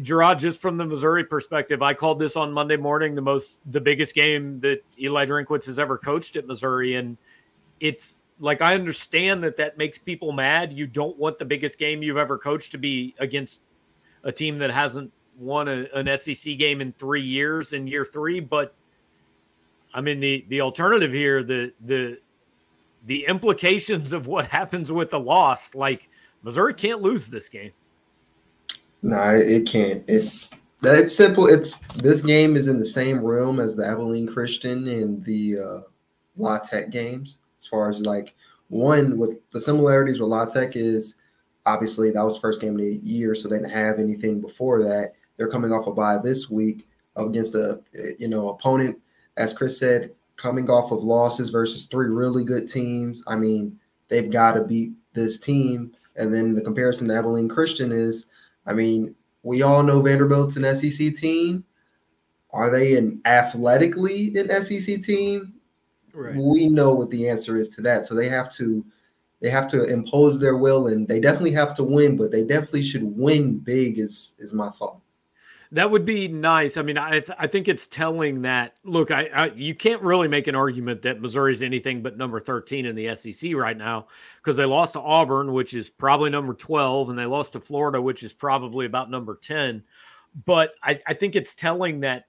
Gerard, 0.00 0.38
just 0.38 0.60
from 0.60 0.78
the 0.78 0.86
Missouri 0.86 1.24
perspective, 1.24 1.82
I 1.82 1.92
called 1.92 2.18
this 2.18 2.34
on 2.36 2.50
Monday 2.50 2.76
morning 2.76 3.14
the 3.14 3.20
most 3.20 3.56
the 3.66 3.80
biggest 3.80 4.14
game 4.14 4.60
that 4.60 4.82
Eli 4.98 5.26
Drinkwitz 5.26 5.66
has 5.66 5.78
ever 5.78 5.98
coached 5.98 6.36
at 6.36 6.46
Missouri, 6.46 6.94
and 6.94 7.18
it's 7.80 8.20
like 8.38 8.60
I 8.60 8.74
understand 8.74 9.42
that 9.44 9.56
that 9.56 9.78
makes 9.78 9.98
people 9.98 10.32
mad. 10.32 10.72
You 10.72 10.86
don't 10.86 11.16
want 11.18 11.38
the 11.38 11.44
biggest 11.44 11.78
game 11.78 12.02
you've 12.02 12.16
ever 12.16 12.38
coached 12.38 12.72
to 12.72 12.78
be 12.78 13.14
against 13.18 13.60
a 14.24 14.32
team 14.32 14.58
that 14.58 14.70
hasn't 14.70 15.12
won 15.38 15.68
a, 15.68 15.86
an 15.94 16.16
SEC 16.16 16.58
game 16.58 16.80
in 16.80 16.92
three 16.92 17.22
years 17.22 17.72
in 17.72 17.86
year 17.86 18.04
three. 18.04 18.40
But 18.40 18.74
I 19.94 20.00
mean 20.00 20.20
the 20.20 20.44
the 20.48 20.60
alternative 20.60 21.12
here, 21.12 21.42
the 21.42 21.72
the 21.84 22.18
the 23.06 23.24
implications 23.26 24.12
of 24.12 24.26
what 24.26 24.46
happens 24.46 24.90
with 24.92 25.10
the 25.10 25.20
loss, 25.20 25.74
like 25.74 26.08
Missouri 26.42 26.74
can't 26.74 27.00
lose 27.00 27.28
this 27.28 27.48
game. 27.48 27.72
No, 29.02 29.30
it 29.34 29.66
can't. 29.66 30.04
It 30.08 30.32
it's 30.82 31.14
simple. 31.14 31.46
It's 31.46 31.78
this 31.94 32.20
game 32.20 32.56
is 32.56 32.68
in 32.68 32.78
the 32.78 32.84
same 32.84 33.20
room 33.24 33.60
as 33.60 33.76
the 33.76 33.86
Abilene 33.86 34.26
Christian 34.26 34.86
and 34.88 35.24
the 35.24 35.58
uh, 35.58 35.80
La 36.36 36.58
Tech 36.58 36.90
games 36.90 37.38
as 37.66 37.70
far 37.70 37.90
as 37.90 38.00
like 38.02 38.34
one 38.68 39.18
with 39.18 39.38
the 39.52 39.60
similarities 39.60 40.20
with 40.20 40.28
La 40.28 40.44
Tech 40.44 40.76
is 40.76 41.16
obviously 41.66 42.12
that 42.12 42.22
was 42.24 42.38
first 42.38 42.60
game 42.60 42.74
of 42.74 42.78
the 42.78 43.00
year, 43.02 43.34
so 43.34 43.48
they 43.48 43.56
didn't 43.56 43.70
have 43.70 43.98
anything 43.98 44.40
before 44.40 44.82
that. 44.84 45.14
They're 45.36 45.50
coming 45.50 45.72
off 45.72 45.88
a 45.88 45.92
bye 45.92 46.18
this 46.22 46.48
week 46.48 46.88
against 47.16 47.54
a 47.54 47.80
you 48.18 48.28
know 48.28 48.50
opponent, 48.50 48.98
as 49.36 49.52
Chris 49.52 49.78
said, 49.78 50.12
coming 50.36 50.70
off 50.70 50.92
of 50.92 51.02
losses 51.02 51.50
versus 51.50 51.86
three 51.86 52.08
really 52.08 52.44
good 52.44 52.70
teams. 52.70 53.22
I 53.26 53.34
mean, 53.36 53.78
they've 54.08 54.30
got 54.30 54.52
to 54.52 54.62
beat 54.62 54.92
this 55.12 55.38
team. 55.38 55.92
And 56.14 56.32
then 56.32 56.54
the 56.54 56.62
comparison 56.62 57.08
to 57.08 57.14
Abilene 57.14 57.48
Christian 57.48 57.92
is, 57.92 58.26
I 58.64 58.72
mean, 58.72 59.14
we 59.42 59.62
all 59.62 59.82
know 59.82 60.00
Vanderbilt's 60.00 60.56
an 60.56 60.74
SEC 60.74 61.14
team. 61.14 61.64
Are 62.50 62.70
they 62.70 62.96
an 62.96 63.20
athletically 63.26 64.34
an 64.38 64.48
SEC 64.64 65.02
team? 65.02 65.55
Right. 66.16 66.34
We 66.34 66.68
know 66.68 66.94
what 66.94 67.10
the 67.10 67.28
answer 67.28 67.58
is 67.58 67.68
to 67.70 67.82
that. 67.82 68.06
So 68.06 68.14
they 68.14 68.28
have 68.28 68.50
to 68.54 68.84
they 69.42 69.50
have 69.50 69.68
to 69.68 69.84
impose 69.84 70.40
their 70.40 70.56
will 70.56 70.86
and 70.86 71.06
they 71.06 71.20
definitely 71.20 71.52
have 71.52 71.74
to 71.76 71.84
win, 71.84 72.16
but 72.16 72.30
they 72.30 72.42
definitely 72.42 72.84
should 72.84 73.04
win 73.04 73.58
big 73.58 73.98
is 73.98 74.32
is 74.38 74.54
my 74.54 74.70
thought. 74.70 74.98
That 75.72 75.90
would 75.90 76.06
be 76.06 76.26
nice. 76.26 76.78
I 76.78 76.82
mean, 76.82 76.96
I 76.96 77.20
th- 77.20 77.36
I 77.38 77.46
think 77.46 77.68
it's 77.68 77.86
telling 77.86 78.40
that 78.42 78.76
look, 78.82 79.10
I, 79.10 79.26
I 79.26 79.46
you 79.50 79.74
can't 79.74 80.00
really 80.00 80.26
make 80.26 80.46
an 80.46 80.54
argument 80.54 81.02
that 81.02 81.20
Missouri's 81.20 81.60
anything 81.60 82.02
but 82.02 82.16
number 82.16 82.40
13 82.40 82.86
in 82.86 82.96
the 82.96 83.14
SEC 83.14 83.52
right 83.54 83.76
now 83.76 84.06
because 84.38 84.56
they 84.56 84.64
lost 84.64 84.94
to 84.94 85.00
Auburn, 85.00 85.52
which 85.52 85.74
is 85.74 85.90
probably 85.90 86.30
number 86.30 86.54
12, 86.54 87.10
and 87.10 87.18
they 87.18 87.26
lost 87.26 87.52
to 87.52 87.60
Florida, 87.60 88.00
which 88.00 88.22
is 88.22 88.32
probably 88.32 88.86
about 88.86 89.10
number 89.10 89.38
10. 89.42 89.82
But 90.46 90.72
I, 90.82 90.98
I 91.06 91.12
think 91.12 91.36
it's 91.36 91.54
telling 91.54 92.00
that 92.00 92.26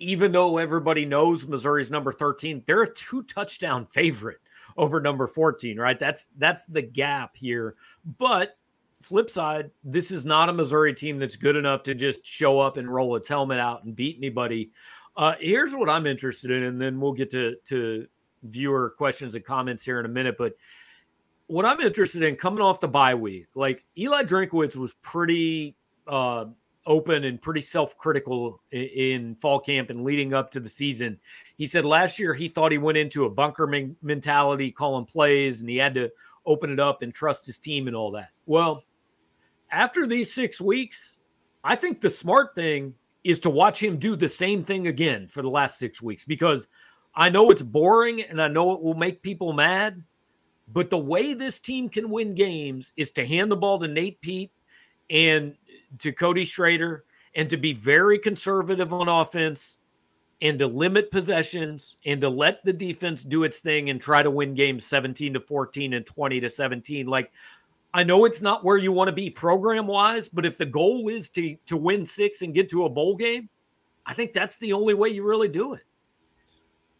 even 0.00 0.32
though 0.32 0.58
everybody 0.58 1.04
knows 1.04 1.46
Missouri's 1.46 1.90
number 1.90 2.12
13, 2.12 2.64
they're 2.66 2.82
a 2.82 2.92
two 2.92 3.22
touchdown 3.22 3.86
favorite 3.86 4.40
over 4.76 5.00
number 5.00 5.26
14, 5.26 5.78
right? 5.78 5.98
That's 5.98 6.26
that's 6.38 6.64
the 6.64 6.82
gap 6.82 7.36
here. 7.36 7.76
But 8.18 8.56
flip 9.00 9.30
side, 9.30 9.70
this 9.84 10.10
is 10.10 10.24
not 10.24 10.48
a 10.48 10.52
Missouri 10.52 10.94
team 10.94 11.18
that's 11.18 11.36
good 11.36 11.54
enough 11.54 11.82
to 11.84 11.94
just 11.94 12.26
show 12.26 12.58
up 12.58 12.78
and 12.78 12.92
roll 12.92 13.14
its 13.16 13.28
helmet 13.28 13.58
out 13.58 13.84
and 13.84 13.94
beat 13.94 14.16
anybody. 14.16 14.72
Uh, 15.16 15.34
here's 15.38 15.74
what 15.74 15.90
I'm 15.90 16.06
interested 16.06 16.50
in, 16.50 16.62
and 16.62 16.80
then 16.80 16.98
we'll 16.98 17.12
get 17.12 17.30
to 17.30 17.56
to 17.66 18.06
viewer 18.42 18.94
questions 18.96 19.34
and 19.34 19.44
comments 19.44 19.84
here 19.84 20.00
in 20.00 20.06
a 20.06 20.08
minute. 20.08 20.36
But 20.38 20.54
what 21.46 21.66
I'm 21.66 21.80
interested 21.80 22.22
in 22.22 22.36
coming 22.36 22.62
off 22.62 22.80
the 22.80 22.88
bye 22.88 23.14
week, 23.14 23.48
like 23.54 23.84
Eli 23.98 24.22
Drinkwitz 24.22 24.76
was 24.76 24.94
pretty 25.02 25.76
uh, 26.06 26.46
open 26.86 27.24
and 27.24 27.40
pretty 27.40 27.60
self-critical 27.60 28.60
in, 28.72 29.34
fall 29.34 29.60
camp 29.60 29.90
and 29.90 30.02
leading 30.02 30.34
up 30.34 30.50
to 30.50 30.60
the 30.60 30.68
season. 30.68 31.18
He 31.56 31.66
said 31.66 31.84
last 31.84 32.18
year 32.18 32.34
he 32.34 32.48
thought 32.48 32.72
he 32.72 32.78
went 32.78 32.98
into 32.98 33.26
a 33.26 33.30
bunker 33.30 33.66
men- 33.66 33.96
mentality, 34.02 34.70
calling 34.70 35.04
plays, 35.04 35.60
and 35.60 35.68
he 35.68 35.76
had 35.76 35.94
to 35.94 36.10
open 36.46 36.70
it 36.70 36.80
up 36.80 37.02
and 37.02 37.12
trust 37.12 37.46
his 37.46 37.58
team 37.58 37.86
and 37.86 37.94
all 37.94 38.10
that. 38.12 38.30
Well, 38.46 38.84
after 39.70 40.06
these 40.06 40.32
six 40.32 40.60
weeks, 40.60 41.18
I 41.62 41.76
think 41.76 42.00
the 42.00 42.10
smart 42.10 42.54
thing 42.54 42.94
is 43.22 43.40
to 43.40 43.50
watch 43.50 43.82
him 43.82 43.98
do 43.98 44.16
the 44.16 44.28
same 44.28 44.64
thing 44.64 44.86
again 44.86 45.28
for 45.28 45.42
the 45.42 45.50
last 45.50 45.78
six 45.78 46.00
weeks 46.00 46.24
because 46.24 46.66
I 47.14 47.28
know 47.28 47.50
it's 47.50 47.62
boring 47.62 48.22
and 48.22 48.40
I 48.40 48.48
know 48.48 48.72
it 48.72 48.80
will 48.80 48.94
make 48.94 49.22
people 49.22 49.52
mad. 49.52 50.02
But 50.72 50.88
the 50.88 50.98
way 50.98 51.34
this 51.34 51.60
team 51.60 51.88
can 51.88 52.10
win 52.10 52.34
games 52.34 52.92
is 52.96 53.10
to 53.12 53.26
hand 53.26 53.50
the 53.50 53.56
ball 53.56 53.80
to 53.80 53.88
Nate 53.88 54.20
Pete 54.20 54.52
and 55.10 55.56
to 55.98 56.12
Cody 56.12 56.44
Schrader 56.44 57.04
and 57.34 57.48
to 57.50 57.56
be 57.56 57.72
very 57.72 58.18
conservative 58.18 58.92
on 58.92 59.08
offense 59.08 59.78
and 60.42 60.58
to 60.58 60.66
limit 60.66 61.10
possessions 61.10 61.96
and 62.06 62.20
to 62.20 62.28
let 62.28 62.64
the 62.64 62.72
defense 62.72 63.22
do 63.22 63.44
its 63.44 63.60
thing 63.60 63.90
and 63.90 64.00
try 64.00 64.22
to 64.22 64.30
win 64.30 64.54
games 64.54 64.86
17 64.86 65.34
to 65.34 65.40
14 65.40 65.94
and 65.94 66.06
20 66.06 66.40
to 66.40 66.50
17 66.50 67.06
like 67.06 67.30
I 67.92 68.04
know 68.04 68.24
it's 68.24 68.40
not 68.40 68.64
where 68.64 68.76
you 68.76 68.92
want 68.92 69.08
to 69.08 69.12
be 69.12 69.28
program 69.28 69.86
wise 69.86 70.28
but 70.28 70.46
if 70.46 70.56
the 70.56 70.66
goal 70.66 71.08
is 71.08 71.28
to 71.30 71.56
to 71.66 71.76
win 71.76 72.06
6 72.06 72.42
and 72.42 72.54
get 72.54 72.70
to 72.70 72.86
a 72.86 72.88
bowl 72.88 73.16
game 73.16 73.48
I 74.06 74.14
think 74.14 74.32
that's 74.32 74.58
the 74.58 74.72
only 74.72 74.94
way 74.94 75.10
you 75.10 75.24
really 75.24 75.48
do 75.48 75.74
it 75.74 75.82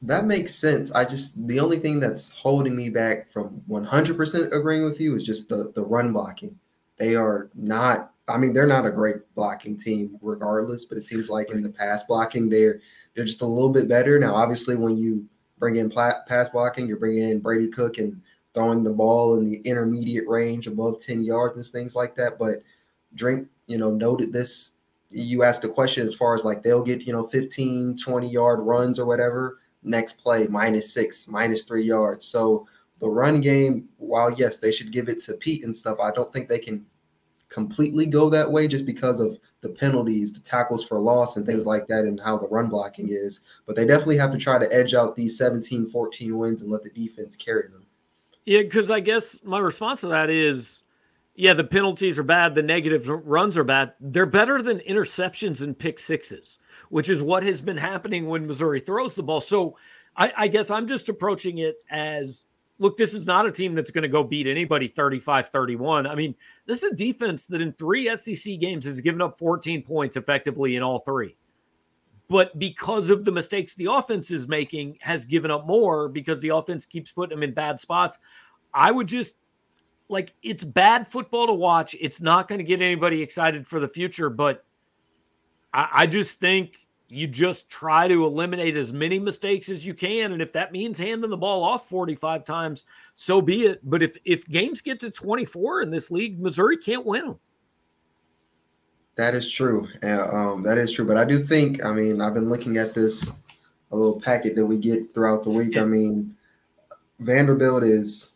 that 0.02 0.24
makes 0.24 0.54
sense. 0.54 0.90
I 0.92 1.04
just 1.04 1.46
the 1.46 1.60
only 1.60 1.78
thing 1.78 2.00
that's 2.00 2.30
holding 2.30 2.74
me 2.74 2.88
back 2.88 3.30
from 3.30 3.62
100% 3.68 4.52
agreeing 4.52 4.84
with 4.84 4.98
you 5.00 5.14
is 5.14 5.22
just 5.22 5.48
the 5.48 5.72
the 5.74 5.84
run 5.84 6.12
blocking. 6.12 6.58
They 6.96 7.16
are 7.16 7.50
not 7.54 8.12
I 8.30 8.38
mean, 8.38 8.52
they're 8.52 8.66
not 8.66 8.86
a 8.86 8.90
great 8.90 9.16
blocking 9.34 9.76
team 9.76 10.18
regardless, 10.22 10.84
but 10.84 10.98
it 10.98 11.04
seems 11.04 11.28
like 11.28 11.50
in 11.50 11.62
the 11.62 11.68
pass 11.68 12.04
blocking, 12.04 12.48
they're 12.48 12.80
they're 13.14 13.24
just 13.24 13.42
a 13.42 13.46
little 13.46 13.70
bit 13.70 13.88
better. 13.88 14.18
Now, 14.18 14.34
obviously, 14.34 14.76
when 14.76 14.96
you 14.96 15.26
bring 15.58 15.76
in 15.76 15.90
pass 15.90 16.50
blocking, 16.50 16.86
you're 16.86 16.96
bringing 16.96 17.30
in 17.30 17.40
Brady 17.40 17.68
Cook 17.68 17.98
and 17.98 18.20
throwing 18.54 18.82
the 18.82 18.90
ball 18.90 19.38
in 19.38 19.50
the 19.50 19.58
intermediate 19.58 20.28
range 20.28 20.66
above 20.66 21.02
10 21.02 21.22
yards 21.22 21.56
and 21.56 21.66
things 21.66 21.94
like 21.94 22.14
that. 22.16 22.38
But 22.38 22.62
Drink, 23.14 23.48
you 23.66 23.78
know, 23.78 23.90
noted 23.90 24.32
this. 24.32 24.72
You 25.10 25.42
asked 25.42 25.62
the 25.62 25.68
question 25.68 26.06
as 26.06 26.14
far 26.14 26.34
as 26.34 26.44
like 26.44 26.62
they'll 26.62 26.82
get, 26.82 27.02
you 27.02 27.12
know, 27.12 27.26
15, 27.28 27.98
20 27.98 28.30
yard 28.30 28.60
runs 28.60 28.98
or 28.98 29.06
whatever. 29.06 29.58
Next 29.82 30.14
play, 30.14 30.46
minus 30.46 30.92
six, 30.92 31.26
minus 31.26 31.64
three 31.64 31.84
yards. 31.84 32.26
So 32.26 32.66
the 33.00 33.08
run 33.08 33.40
game, 33.40 33.88
while 33.96 34.30
yes, 34.30 34.58
they 34.58 34.70
should 34.70 34.92
give 34.92 35.08
it 35.08 35.22
to 35.24 35.34
Peat 35.34 35.64
and 35.64 35.74
stuff, 35.74 35.98
I 36.00 36.12
don't 36.12 36.32
think 36.32 36.48
they 36.48 36.58
can 36.58 36.84
completely 37.50 38.06
go 38.06 38.30
that 38.30 38.50
way 38.50 38.66
just 38.66 38.86
because 38.86 39.20
of 39.20 39.38
the 39.60 39.68
penalties, 39.68 40.32
the 40.32 40.40
tackles 40.40 40.84
for 40.84 40.98
loss, 40.98 41.36
and 41.36 41.44
things 41.44 41.66
like 41.66 41.86
that, 41.88 42.04
and 42.04 42.18
how 42.20 42.38
the 42.38 42.48
run 42.48 42.68
blocking 42.68 43.08
is. 43.10 43.40
But 43.66 43.76
they 43.76 43.84
definitely 43.84 44.16
have 44.16 44.32
to 44.32 44.38
try 44.38 44.58
to 44.58 44.72
edge 44.72 44.94
out 44.94 45.14
these 45.14 45.36
17 45.36 45.90
14 45.90 46.38
wins 46.38 46.62
and 46.62 46.70
let 46.70 46.82
the 46.82 46.90
defense 46.90 47.36
carry 47.36 47.68
them. 47.68 47.84
Yeah, 48.46 48.62
because 48.62 48.90
I 48.90 49.00
guess 49.00 49.38
my 49.44 49.58
response 49.58 50.00
to 50.00 50.08
that 50.08 50.30
is, 50.30 50.82
yeah, 51.34 51.52
the 51.52 51.64
penalties 51.64 52.18
are 52.18 52.24
bad, 52.24 52.54
the 52.54 52.62
negative 52.62 53.06
runs 53.08 53.56
are 53.56 53.64
bad. 53.64 53.92
They're 54.00 54.26
better 54.26 54.62
than 54.62 54.78
interceptions 54.80 55.60
and 55.60 55.78
pick 55.78 55.98
sixes, 55.98 56.58
which 56.88 57.10
is 57.10 57.20
what 57.20 57.42
has 57.42 57.60
been 57.60 57.76
happening 57.76 58.26
when 58.26 58.46
Missouri 58.46 58.80
throws 58.80 59.14
the 59.14 59.22
ball. 59.22 59.40
So 59.40 59.76
I, 60.16 60.32
I 60.36 60.48
guess 60.48 60.70
I'm 60.70 60.88
just 60.88 61.08
approaching 61.08 61.58
it 61.58 61.76
as 61.90 62.44
look, 62.80 62.96
this 62.96 63.14
is 63.14 63.26
not 63.26 63.46
a 63.46 63.52
team 63.52 63.74
that's 63.74 63.92
going 63.92 64.02
to 64.02 64.08
go 64.08 64.24
beat 64.24 64.48
anybody 64.48 64.88
35 64.88 65.50
31. 65.50 66.06
I 66.06 66.14
mean, 66.16 66.34
this 66.66 66.82
is 66.82 66.92
a 66.92 66.96
defense 66.96 67.46
that 67.46 67.60
in 67.60 67.72
three 67.74 68.14
SEC 68.16 68.58
games 68.58 68.84
has 68.86 69.00
given 69.00 69.22
up 69.22 69.38
14 69.38 69.82
points 69.82 70.16
effectively 70.16 70.74
in 70.74 70.82
all 70.82 70.98
three. 71.00 71.36
But 72.28 72.58
because 72.58 73.10
of 73.10 73.24
the 73.24 73.32
mistakes 73.32 73.74
the 73.74 73.86
offense 73.86 74.30
is 74.30 74.48
making, 74.48 74.98
has 75.00 75.26
given 75.26 75.50
up 75.50 75.66
more 75.66 76.08
because 76.08 76.40
the 76.40 76.48
offense 76.48 76.86
keeps 76.86 77.12
putting 77.12 77.36
them 77.36 77.42
in 77.42 77.52
bad 77.52 77.78
spots. 77.78 78.18
I 78.72 78.90
would 78.90 79.06
just 79.06 79.36
like 80.08 80.32
it's 80.42 80.64
bad 80.64 81.06
football 81.06 81.46
to 81.48 81.52
watch. 81.52 81.94
It's 82.00 82.20
not 82.20 82.48
going 82.48 82.60
to 82.60 82.64
get 82.64 82.80
anybody 82.80 83.20
excited 83.20 83.68
for 83.68 83.78
the 83.78 83.88
future, 83.88 84.30
but 84.30 84.64
I, 85.74 85.88
I 85.92 86.06
just 86.06 86.40
think 86.40 86.78
you 87.10 87.26
just 87.26 87.68
try 87.68 88.06
to 88.06 88.24
eliminate 88.24 88.76
as 88.76 88.92
many 88.92 89.18
mistakes 89.18 89.68
as 89.68 89.84
you 89.84 89.94
can 89.94 90.32
and 90.32 90.40
if 90.40 90.52
that 90.52 90.72
means 90.72 90.98
handing 90.98 91.30
the 91.30 91.36
ball 91.36 91.64
off 91.64 91.88
45 91.88 92.44
times 92.44 92.84
so 93.16 93.40
be 93.40 93.66
it 93.66 93.80
but 93.82 94.02
if 94.02 94.16
if 94.24 94.46
games 94.46 94.80
get 94.80 95.00
to 95.00 95.10
24 95.10 95.82
in 95.82 95.90
this 95.90 96.10
league 96.10 96.40
missouri 96.40 96.76
can't 96.76 97.04
win 97.04 97.26
them 97.26 97.38
that 99.16 99.34
is 99.34 99.50
true 99.50 99.88
uh, 100.02 100.28
um, 100.28 100.62
that 100.62 100.78
is 100.78 100.92
true 100.92 101.04
but 101.04 101.16
i 101.16 101.24
do 101.24 101.44
think 101.44 101.84
i 101.84 101.92
mean 101.92 102.20
i've 102.20 102.34
been 102.34 102.48
looking 102.48 102.76
at 102.76 102.94
this 102.94 103.28
a 103.92 103.96
little 103.96 104.20
packet 104.20 104.54
that 104.54 104.64
we 104.64 104.78
get 104.78 105.12
throughout 105.12 105.42
the 105.42 105.50
week 105.50 105.74
yeah. 105.74 105.82
i 105.82 105.84
mean 105.84 106.34
vanderbilt 107.18 107.82
is 107.82 108.30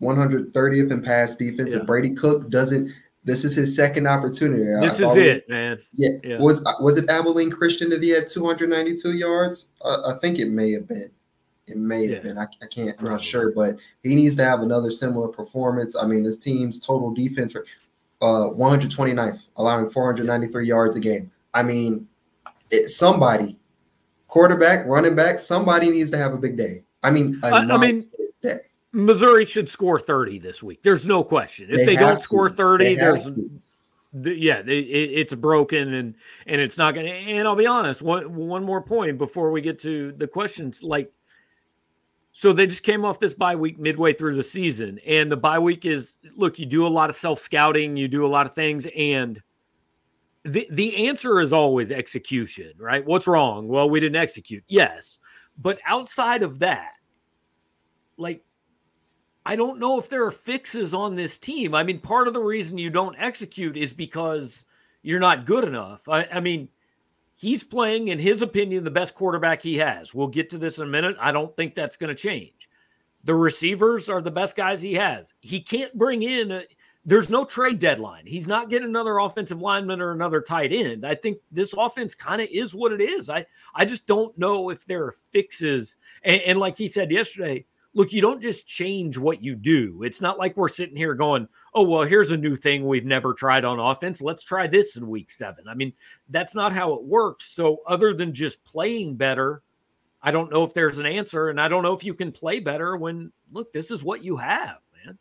130th 0.00 0.90
in 0.90 1.02
pass 1.02 1.36
defense 1.36 1.74
yeah. 1.74 1.80
if 1.80 1.86
brady 1.86 2.14
cook 2.14 2.48
doesn't 2.48 2.92
this 3.24 3.44
is 3.44 3.54
his 3.54 3.74
second 3.74 4.06
opportunity. 4.06 4.64
This 4.80 5.00
I 5.00 5.10
is 5.10 5.16
it, 5.16 5.48
man. 5.48 5.78
Yeah. 5.94 6.10
yeah. 6.22 6.38
Was 6.38 6.62
was 6.80 6.96
it 6.96 7.08
Abilene 7.10 7.50
Christian 7.50 7.90
that 7.90 8.02
he 8.02 8.10
had 8.10 8.28
292 8.28 9.12
yards? 9.12 9.66
Uh, 9.82 10.14
I 10.14 10.18
think 10.18 10.38
it 10.38 10.48
may 10.50 10.72
have 10.72 10.88
been. 10.88 11.10
It 11.66 11.76
may 11.76 12.02
have 12.02 12.10
yeah. 12.10 12.20
been. 12.20 12.38
I, 12.38 12.46
I 12.62 12.66
can't. 12.66 12.96
I'm 12.98 13.04
not 13.06 13.22
sure, 13.22 13.52
but 13.52 13.76
he 14.02 14.14
needs 14.14 14.36
to 14.36 14.44
have 14.44 14.60
another 14.60 14.90
similar 14.90 15.28
performance. 15.28 15.94
I 15.94 16.06
mean, 16.06 16.22
this 16.22 16.38
team's 16.38 16.80
total 16.80 17.12
defense, 17.12 17.54
uh, 17.54 18.24
129th, 18.24 19.40
allowing 19.56 19.90
493 19.90 20.66
yards 20.66 20.96
a 20.96 21.00
game. 21.00 21.30
I 21.52 21.62
mean, 21.62 22.08
it, 22.70 22.90
somebody, 22.90 23.58
quarterback, 24.28 24.86
running 24.86 25.14
back, 25.14 25.38
somebody 25.38 25.90
needs 25.90 26.10
to 26.12 26.18
have 26.18 26.32
a 26.32 26.38
big 26.38 26.56
day. 26.56 26.82
I 27.02 27.10
mean, 27.10 27.38
I, 27.42 27.50
I 27.50 27.76
mean, 27.76 28.08
day. 28.42 28.60
Missouri 28.92 29.44
should 29.44 29.68
score 29.68 29.98
30 29.98 30.38
this 30.38 30.62
week. 30.62 30.82
There's 30.82 31.06
no 31.06 31.22
question. 31.22 31.68
If 31.70 31.78
they, 31.78 31.84
they 31.84 31.96
don't 31.96 32.16
to. 32.16 32.22
score 32.22 32.48
30, 32.48 32.94
there's 32.94 33.30
the, 34.12 34.34
yeah, 34.34 34.60
it, 34.60 34.70
it's 34.70 35.34
broken 35.34 35.94
and 35.94 36.14
and 36.46 36.60
it's 36.60 36.78
not 36.78 36.94
going 36.94 37.06
to 37.06 37.12
and 37.12 37.46
I'll 37.46 37.56
be 37.56 37.66
honest, 37.66 38.00
one 38.00 38.34
one 38.34 38.64
more 38.64 38.82
point 38.82 39.18
before 39.18 39.50
we 39.50 39.60
get 39.60 39.78
to 39.80 40.12
the 40.12 40.26
questions 40.26 40.82
like 40.82 41.12
so 42.32 42.52
they 42.52 42.66
just 42.66 42.84
came 42.84 43.04
off 43.04 43.18
this 43.18 43.34
bye 43.34 43.56
week 43.56 43.78
midway 43.78 44.12
through 44.12 44.36
the 44.36 44.42
season 44.42 44.98
and 45.06 45.30
the 45.30 45.36
bye 45.36 45.58
week 45.58 45.84
is 45.84 46.14
look, 46.36 46.58
you 46.58 46.66
do 46.66 46.86
a 46.86 46.88
lot 46.88 47.10
of 47.10 47.16
self-scouting, 47.16 47.96
you 47.96 48.08
do 48.08 48.24
a 48.24 48.28
lot 48.28 48.46
of 48.46 48.54
things 48.54 48.86
and 48.96 49.42
the 50.44 50.66
the 50.70 51.08
answer 51.08 51.40
is 51.40 51.52
always 51.52 51.92
execution, 51.92 52.72
right? 52.78 53.04
What's 53.04 53.26
wrong? 53.26 53.68
Well, 53.68 53.90
we 53.90 54.00
didn't 54.00 54.16
execute. 54.16 54.64
Yes. 54.68 55.18
But 55.58 55.80
outside 55.84 56.42
of 56.42 56.60
that, 56.60 56.92
like 58.16 58.42
I 59.48 59.56
don't 59.56 59.78
know 59.78 59.98
if 59.98 60.10
there 60.10 60.26
are 60.26 60.30
fixes 60.30 60.92
on 60.92 61.16
this 61.16 61.38
team. 61.38 61.74
I 61.74 61.82
mean, 61.82 62.00
part 62.00 62.28
of 62.28 62.34
the 62.34 62.40
reason 62.40 62.76
you 62.76 62.90
don't 62.90 63.16
execute 63.18 63.78
is 63.78 63.94
because 63.94 64.66
you're 65.00 65.18
not 65.18 65.46
good 65.46 65.64
enough. 65.64 66.06
I, 66.06 66.24
I, 66.24 66.40
mean, 66.40 66.68
he's 67.34 67.64
playing, 67.64 68.08
in 68.08 68.18
his 68.18 68.42
opinion, 68.42 68.84
the 68.84 68.90
best 68.90 69.14
quarterback 69.14 69.62
he 69.62 69.78
has. 69.78 70.12
We'll 70.12 70.28
get 70.28 70.50
to 70.50 70.58
this 70.58 70.76
in 70.76 70.84
a 70.84 70.90
minute. 70.90 71.16
I 71.18 71.32
don't 71.32 71.56
think 71.56 71.74
that's 71.74 71.96
going 71.96 72.14
to 72.14 72.22
change. 72.22 72.68
The 73.24 73.34
receivers 73.34 74.10
are 74.10 74.20
the 74.20 74.30
best 74.30 74.54
guys 74.54 74.82
he 74.82 74.92
has. 74.94 75.32
He 75.40 75.62
can't 75.62 75.96
bring 75.96 76.22
in, 76.22 76.50
a, 76.50 76.64
there's 77.06 77.30
no 77.30 77.46
trade 77.46 77.78
deadline. 77.78 78.26
He's 78.26 78.46
not 78.46 78.68
getting 78.68 78.88
another 78.88 79.16
offensive 79.16 79.62
lineman 79.62 80.02
or 80.02 80.12
another 80.12 80.42
tight 80.42 80.74
end. 80.74 81.06
I 81.06 81.14
think 81.14 81.38
this 81.50 81.72
offense 81.72 82.14
kind 82.14 82.42
of 82.42 82.48
is 82.52 82.74
what 82.74 82.92
it 82.92 83.00
is. 83.00 83.30
I, 83.30 83.46
I 83.74 83.86
just 83.86 84.06
don't 84.06 84.36
know 84.36 84.68
if 84.68 84.84
there 84.84 85.06
are 85.06 85.12
fixes. 85.12 85.96
and, 86.22 86.42
and 86.42 86.60
like 86.60 86.76
he 86.76 86.86
said 86.86 87.10
yesterday, 87.10 87.64
look, 87.94 88.12
you 88.12 88.20
don't 88.20 88.42
just 88.42 88.66
change 88.66 89.18
what 89.18 89.42
you 89.42 89.54
do. 89.54 90.02
It's 90.02 90.20
not 90.20 90.38
like 90.38 90.56
we're 90.56 90.68
sitting 90.68 90.96
here 90.96 91.14
going, 91.14 91.48
oh, 91.74 91.82
well, 91.82 92.02
here's 92.02 92.30
a 92.30 92.36
new 92.36 92.56
thing 92.56 92.86
we've 92.86 93.06
never 93.06 93.34
tried 93.34 93.64
on 93.64 93.80
offense. 93.80 94.20
Let's 94.20 94.42
try 94.42 94.66
this 94.66 94.96
in 94.96 95.08
week 95.08 95.30
seven. 95.30 95.68
I 95.68 95.74
mean, 95.74 95.92
that's 96.28 96.54
not 96.54 96.72
how 96.72 96.94
it 96.94 97.02
works. 97.02 97.46
So, 97.46 97.78
other 97.86 98.14
than 98.14 98.32
just 98.32 98.62
playing 98.64 99.16
better, 99.16 99.62
I 100.22 100.30
don't 100.30 100.50
know 100.50 100.64
if 100.64 100.74
there's 100.74 100.98
an 100.98 101.06
answer. 101.06 101.48
And 101.48 101.60
I 101.60 101.68
don't 101.68 101.82
know 101.82 101.92
if 101.92 102.04
you 102.04 102.14
can 102.14 102.32
play 102.32 102.60
better 102.60 102.96
when, 102.96 103.32
look, 103.52 103.72
this 103.72 103.90
is 103.90 104.02
what 104.02 104.22
you 104.22 104.36
have, 104.36 104.78
man. 105.04 105.18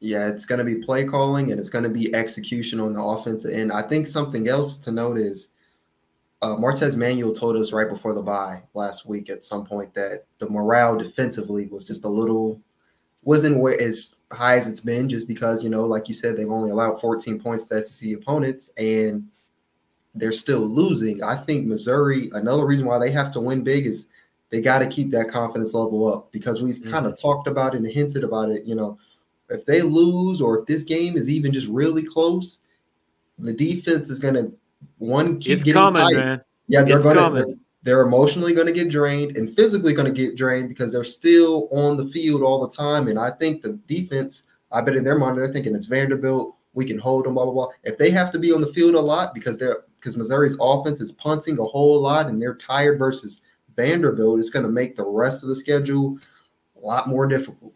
Yeah, 0.00 0.28
it's 0.28 0.44
going 0.44 0.58
to 0.58 0.64
be 0.64 0.84
play 0.84 1.04
calling 1.04 1.52
and 1.52 1.60
it's 1.60 1.70
going 1.70 1.84
to 1.84 1.90
be 1.90 2.14
execution 2.14 2.80
on 2.80 2.92
the 2.92 3.00
offensive 3.00 3.52
end. 3.52 3.72
I 3.72 3.82
think 3.82 4.06
something 4.06 4.48
else 4.48 4.76
to 4.78 4.90
note 4.90 5.16
is 5.16 5.48
uh, 6.42 6.56
Martez 6.56 6.96
Manuel 6.96 7.32
told 7.32 7.56
us 7.56 7.72
right 7.72 7.88
before 7.88 8.14
the 8.14 8.20
bye 8.20 8.62
last 8.74 9.06
week 9.06 9.30
at 9.30 9.44
some 9.44 9.64
point 9.64 9.94
that 9.94 10.24
the 10.38 10.48
morale 10.50 10.96
defensively 10.96 11.66
was 11.68 11.84
just 11.84 12.04
a 12.04 12.08
little 12.08 12.60
wasn't 13.22 13.56
where 13.56 13.80
as 13.80 14.16
high 14.32 14.58
as 14.58 14.66
it's 14.66 14.80
been 14.80 15.08
just 15.08 15.28
because 15.28 15.62
you 15.62 15.70
know 15.70 15.86
like 15.86 16.08
you 16.08 16.14
said 16.14 16.36
they've 16.36 16.50
only 16.50 16.72
allowed 16.72 17.00
14 17.00 17.40
points 17.40 17.66
to 17.66 17.80
SEC 17.80 18.12
opponents 18.12 18.70
and 18.76 19.26
they're 20.14 20.32
still 20.32 20.60
losing. 20.60 21.22
I 21.22 21.36
think 21.36 21.66
Missouri 21.66 22.30
another 22.34 22.66
reason 22.66 22.86
why 22.86 22.98
they 22.98 23.12
have 23.12 23.32
to 23.32 23.40
win 23.40 23.62
big 23.62 23.86
is 23.86 24.08
they 24.50 24.60
got 24.60 24.80
to 24.80 24.86
keep 24.88 25.10
that 25.12 25.30
confidence 25.30 25.72
level 25.72 26.12
up 26.12 26.30
because 26.32 26.60
we've 26.60 26.80
mm-hmm. 26.80 26.90
kind 26.90 27.06
of 27.06 27.18
talked 27.18 27.46
about 27.46 27.74
it 27.74 27.78
and 27.78 27.86
hinted 27.90 28.24
about 28.24 28.50
it, 28.50 28.64
you 28.64 28.74
know, 28.74 28.98
if 29.48 29.64
they 29.64 29.80
lose 29.80 30.40
or 30.40 30.58
if 30.58 30.66
this 30.66 30.82
game 30.82 31.16
is 31.16 31.30
even 31.30 31.52
just 31.52 31.68
really 31.68 32.02
close, 32.02 32.58
the 33.38 33.52
defense 33.52 34.10
is 34.10 34.18
going 34.18 34.34
to 34.34 34.52
one 34.98 35.38
keep 35.38 35.52
it's 35.52 35.72
coming, 35.72 36.02
tight. 36.02 36.14
man. 36.14 36.40
Yeah, 36.68 36.82
they're 36.82 37.00
gonna 37.00 37.30
they're, 37.30 37.54
they're, 37.82 38.02
emotionally 38.02 38.54
gonna 38.54 38.72
get 38.72 38.88
drained 38.88 39.36
and 39.36 39.54
physically 39.54 39.92
gonna 39.92 40.10
get 40.10 40.36
drained 40.36 40.68
because 40.68 40.92
they're 40.92 41.04
still 41.04 41.68
on 41.72 41.96
the 41.96 42.06
field 42.10 42.42
all 42.42 42.66
the 42.66 42.74
time. 42.74 43.08
And 43.08 43.18
I 43.18 43.30
think 43.30 43.62
the 43.62 43.80
defense, 43.86 44.44
I 44.70 44.80
bet 44.80 44.96
in 44.96 45.04
their 45.04 45.18
mind 45.18 45.38
they're 45.38 45.52
thinking 45.52 45.74
it's 45.74 45.86
Vanderbilt, 45.86 46.56
we 46.74 46.86
can 46.86 46.98
hold 46.98 47.26
them, 47.26 47.34
blah 47.34 47.44
blah 47.44 47.52
blah. 47.52 47.68
If 47.84 47.98
they 47.98 48.10
have 48.10 48.30
to 48.32 48.38
be 48.38 48.52
on 48.52 48.60
the 48.60 48.72
field 48.72 48.94
a 48.94 49.00
lot 49.00 49.34
because 49.34 49.58
they're 49.58 49.84
because 49.98 50.16
Missouri's 50.16 50.56
offense 50.60 51.00
is 51.00 51.12
punting 51.12 51.58
a 51.58 51.64
whole 51.64 52.00
lot 52.00 52.26
and 52.26 52.40
they're 52.40 52.56
tired 52.56 52.98
versus 52.98 53.42
Vanderbilt, 53.76 54.38
it's 54.38 54.50
gonna 54.50 54.68
make 54.68 54.96
the 54.96 55.04
rest 55.04 55.42
of 55.42 55.48
the 55.48 55.56
schedule 55.56 56.18
a 56.76 56.86
lot 56.86 57.08
more 57.08 57.26
difficult. 57.26 57.74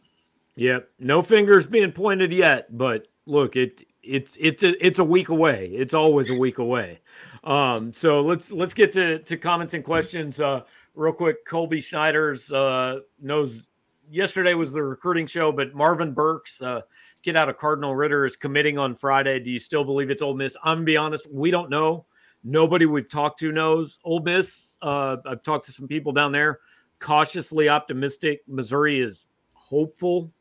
Yep. 0.56 0.88
No 0.98 1.22
fingers 1.22 1.66
being 1.66 1.92
pointed 1.92 2.32
yet, 2.32 2.76
but 2.76 3.08
look, 3.26 3.56
it 3.56 3.82
it's 4.06 4.36
it's 4.40 4.62
a 4.62 4.86
it's 4.86 4.98
a 4.98 5.04
week 5.04 5.28
away. 5.28 5.68
It's 5.72 5.94
always 5.94 6.30
a 6.30 6.34
week 6.34 6.58
away. 6.58 7.00
Um, 7.44 7.92
so 7.92 8.22
let's 8.22 8.50
let's 8.50 8.74
get 8.74 8.92
to 8.92 9.18
to 9.20 9.36
comments 9.36 9.74
and 9.74 9.84
questions 9.84 10.40
uh, 10.40 10.62
real 10.94 11.12
quick. 11.12 11.44
Colby 11.44 11.80
Schneider's 11.80 12.52
uh, 12.52 13.00
knows 13.20 13.68
yesterday 14.10 14.54
was 14.54 14.72
the 14.72 14.82
recruiting 14.82 15.26
show, 15.26 15.52
but 15.52 15.74
Marvin 15.74 16.12
Burks, 16.12 16.62
uh, 16.62 16.82
get 17.22 17.36
out 17.36 17.48
of 17.48 17.58
Cardinal 17.58 17.94
Ritter, 17.94 18.24
is 18.26 18.36
committing 18.36 18.78
on 18.78 18.94
Friday. 18.94 19.40
Do 19.40 19.50
you 19.50 19.60
still 19.60 19.84
believe 19.84 20.10
it's 20.10 20.22
Ole 20.22 20.34
Miss? 20.34 20.56
I'm 20.62 20.78
gonna 20.78 20.84
be 20.84 20.96
honest, 20.96 21.30
we 21.32 21.50
don't 21.50 21.70
know. 21.70 22.06
Nobody 22.44 22.86
we've 22.86 23.10
talked 23.10 23.40
to 23.40 23.50
knows. 23.50 23.98
Ole 24.04 24.20
Miss. 24.20 24.78
Uh, 24.80 25.16
I've 25.26 25.42
talked 25.42 25.66
to 25.66 25.72
some 25.72 25.88
people 25.88 26.12
down 26.12 26.32
there, 26.32 26.60
cautiously 27.00 27.68
optimistic. 27.68 28.42
Missouri 28.46 29.00
is 29.00 29.26
hopeful 29.52 30.32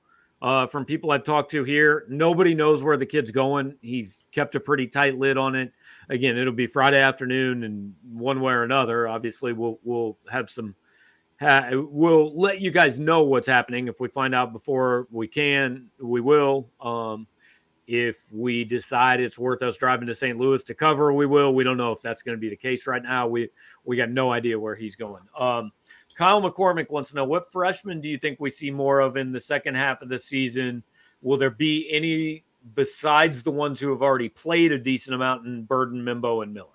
uh, 0.45 0.67
from 0.67 0.85
people 0.85 1.09
I've 1.09 1.23
talked 1.23 1.49
to 1.51 1.63
here. 1.63 2.05
Nobody 2.07 2.53
knows 2.53 2.83
where 2.83 2.97
the 2.97 3.05
kid's 3.07 3.31
going. 3.31 3.75
He's 3.81 4.25
kept 4.31 4.53
a 4.53 4.59
pretty 4.59 4.85
tight 4.85 5.17
lid 5.17 5.39
on 5.39 5.55
it. 5.55 5.71
Again, 6.07 6.37
it'll 6.37 6.53
be 6.53 6.67
Friday 6.67 7.01
afternoon, 7.01 7.63
and 7.63 7.95
one 8.07 8.39
way 8.41 8.53
or 8.53 8.61
another, 8.61 9.07
obviously, 9.07 9.53
we'll 9.53 9.79
we'll 9.83 10.19
have 10.29 10.51
some. 10.51 10.75
We'll 11.41 12.39
let 12.39 12.61
you 12.61 12.69
guys 12.69 12.99
know 12.99 13.23
what's 13.23 13.47
happening. 13.47 13.87
If 13.87 13.99
we 13.99 14.07
find 14.07 14.35
out 14.35 14.53
before 14.53 15.07
we 15.09 15.27
can, 15.27 15.87
we 15.99 16.21
will. 16.21 16.69
Um, 16.79 17.25
if 17.87 18.31
we 18.31 18.63
decide 18.65 19.21
it's 19.21 19.39
worth 19.39 19.63
us 19.63 19.77
driving 19.77 20.07
to 20.07 20.13
St. 20.13 20.37
Louis 20.37 20.63
to 20.65 20.75
cover, 20.75 21.11
we 21.11 21.25
will. 21.25 21.55
We 21.55 21.63
don't 21.63 21.77
know 21.77 21.91
if 21.91 22.03
that's 22.03 22.21
going 22.21 22.37
to 22.37 22.39
be 22.39 22.49
the 22.49 22.55
case 22.55 22.85
right 22.85 23.01
now. 23.01 23.27
We 23.27 23.49
we 23.83 23.97
got 23.97 24.11
no 24.11 24.31
idea 24.31 24.59
where 24.59 24.75
he's 24.75 24.95
going. 24.95 25.23
Um, 25.35 25.71
Kyle 26.15 26.41
McCormick 26.41 26.89
wants 26.89 27.09
to 27.09 27.15
know 27.15 27.25
what 27.25 27.51
freshmen 27.51 27.99
do 27.99 28.09
you 28.09 28.17
think 28.17 28.39
we 28.39 28.49
see 28.49 28.71
more 28.71 28.99
of 28.99 29.17
in 29.17 29.31
the 29.31 29.39
second 29.39 29.75
half 29.75 30.01
of 30.01 30.09
the 30.09 30.17
season? 30.17 30.81
Will 31.21 31.37
there 31.37 31.49
be 31.49 31.87
any 31.91 32.43
besides 32.73 33.43
the 33.43 33.51
ones 33.51 33.79
who 33.79 33.91
have 33.91 34.01
already 34.01 34.29
played 34.29 34.71
a 34.71 34.79
decent 34.79 35.13
amount 35.13 35.45
in 35.45 35.63
Burden, 35.63 36.01
Membou, 36.01 36.43
and 36.43 36.53
Miller? 36.53 36.69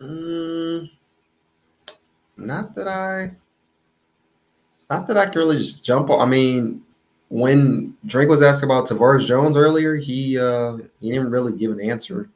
Mm, 0.00 0.90
not 2.36 2.74
that 2.74 2.88
I. 2.88 3.32
Not 4.88 5.08
that 5.08 5.16
I 5.16 5.26
can 5.26 5.38
really 5.38 5.58
just 5.58 5.84
jump 5.84 6.10
on. 6.10 6.20
I 6.20 6.30
mean, 6.30 6.82
when 7.28 7.96
Drink 8.06 8.30
was 8.30 8.42
asked 8.42 8.62
about 8.62 8.86
Tavorus 8.86 9.26
Jones 9.26 9.56
earlier, 9.56 9.96
he 9.96 10.38
uh 10.38 10.76
he 11.00 11.10
didn't 11.10 11.30
really 11.30 11.56
give 11.58 11.72
an 11.72 11.80
answer. 11.80 12.30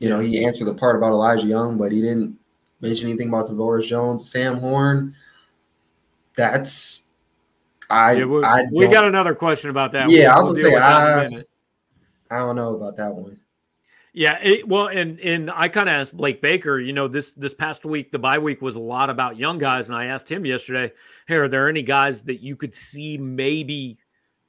You 0.00 0.10
know, 0.10 0.20
he 0.20 0.44
answered 0.44 0.66
the 0.66 0.74
part 0.74 0.96
about 0.96 1.12
Elijah 1.12 1.46
Young, 1.46 1.78
but 1.78 1.92
he 1.92 2.00
didn't 2.00 2.37
mention 2.80 3.08
anything 3.08 3.28
about 3.28 3.46
Tavorus 3.46 3.86
Jones, 3.86 4.30
Sam 4.30 4.58
Horn. 4.58 5.14
That's 6.36 7.04
I, 7.90 8.12
yeah, 8.12 8.24
we, 8.24 8.44
I 8.44 8.62
we 8.70 8.86
got 8.86 9.04
another 9.04 9.34
question 9.34 9.70
about 9.70 9.92
that. 9.92 10.10
Yeah, 10.10 10.34
we'll, 10.36 10.46
I 10.46 10.50
was 10.50 10.62
gonna 10.62 10.74
say 10.74 10.76
I, 10.76 11.24
I 12.30 12.38
don't 12.38 12.56
know 12.56 12.76
about 12.76 12.96
that 12.96 13.14
one. 13.14 13.40
Yeah, 14.12 14.38
it, 14.42 14.66
well, 14.66 14.88
and 14.88 15.18
and 15.20 15.50
I 15.50 15.68
kind 15.68 15.88
of 15.88 15.94
asked 15.94 16.16
Blake 16.16 16.42
Baker. 16.42 16.78
You 16.78 16.92
know, 16.92 17.08
this 17.08 17.32
this 17.32 17.54
past 17.54 17.84
week, 17.84 18.12
the 18.12 18.18
bye 18.18 18.38
week 18.38 18.60
was 18.60 18.76
a 18.76 18.80
lot 18.80 19.10
about 19.10 19.36
young 19.36 19.58
guys, 19.58 19.88
and 19.88 19.96
I 19.96 20.06
asked 20.06 20.30
him 20.30 20.44
yesterday, 20.44 20.92
"Hey, 21.26 21.36
are 21.36 21.48
there 21.48 21.68
any 21.68 21.82
guys 21.82 22.22
that 22.22 22.40
you 22.40 22.56
could 22.56 22.74
see 22.74 23.16
maybe 23.16 23.98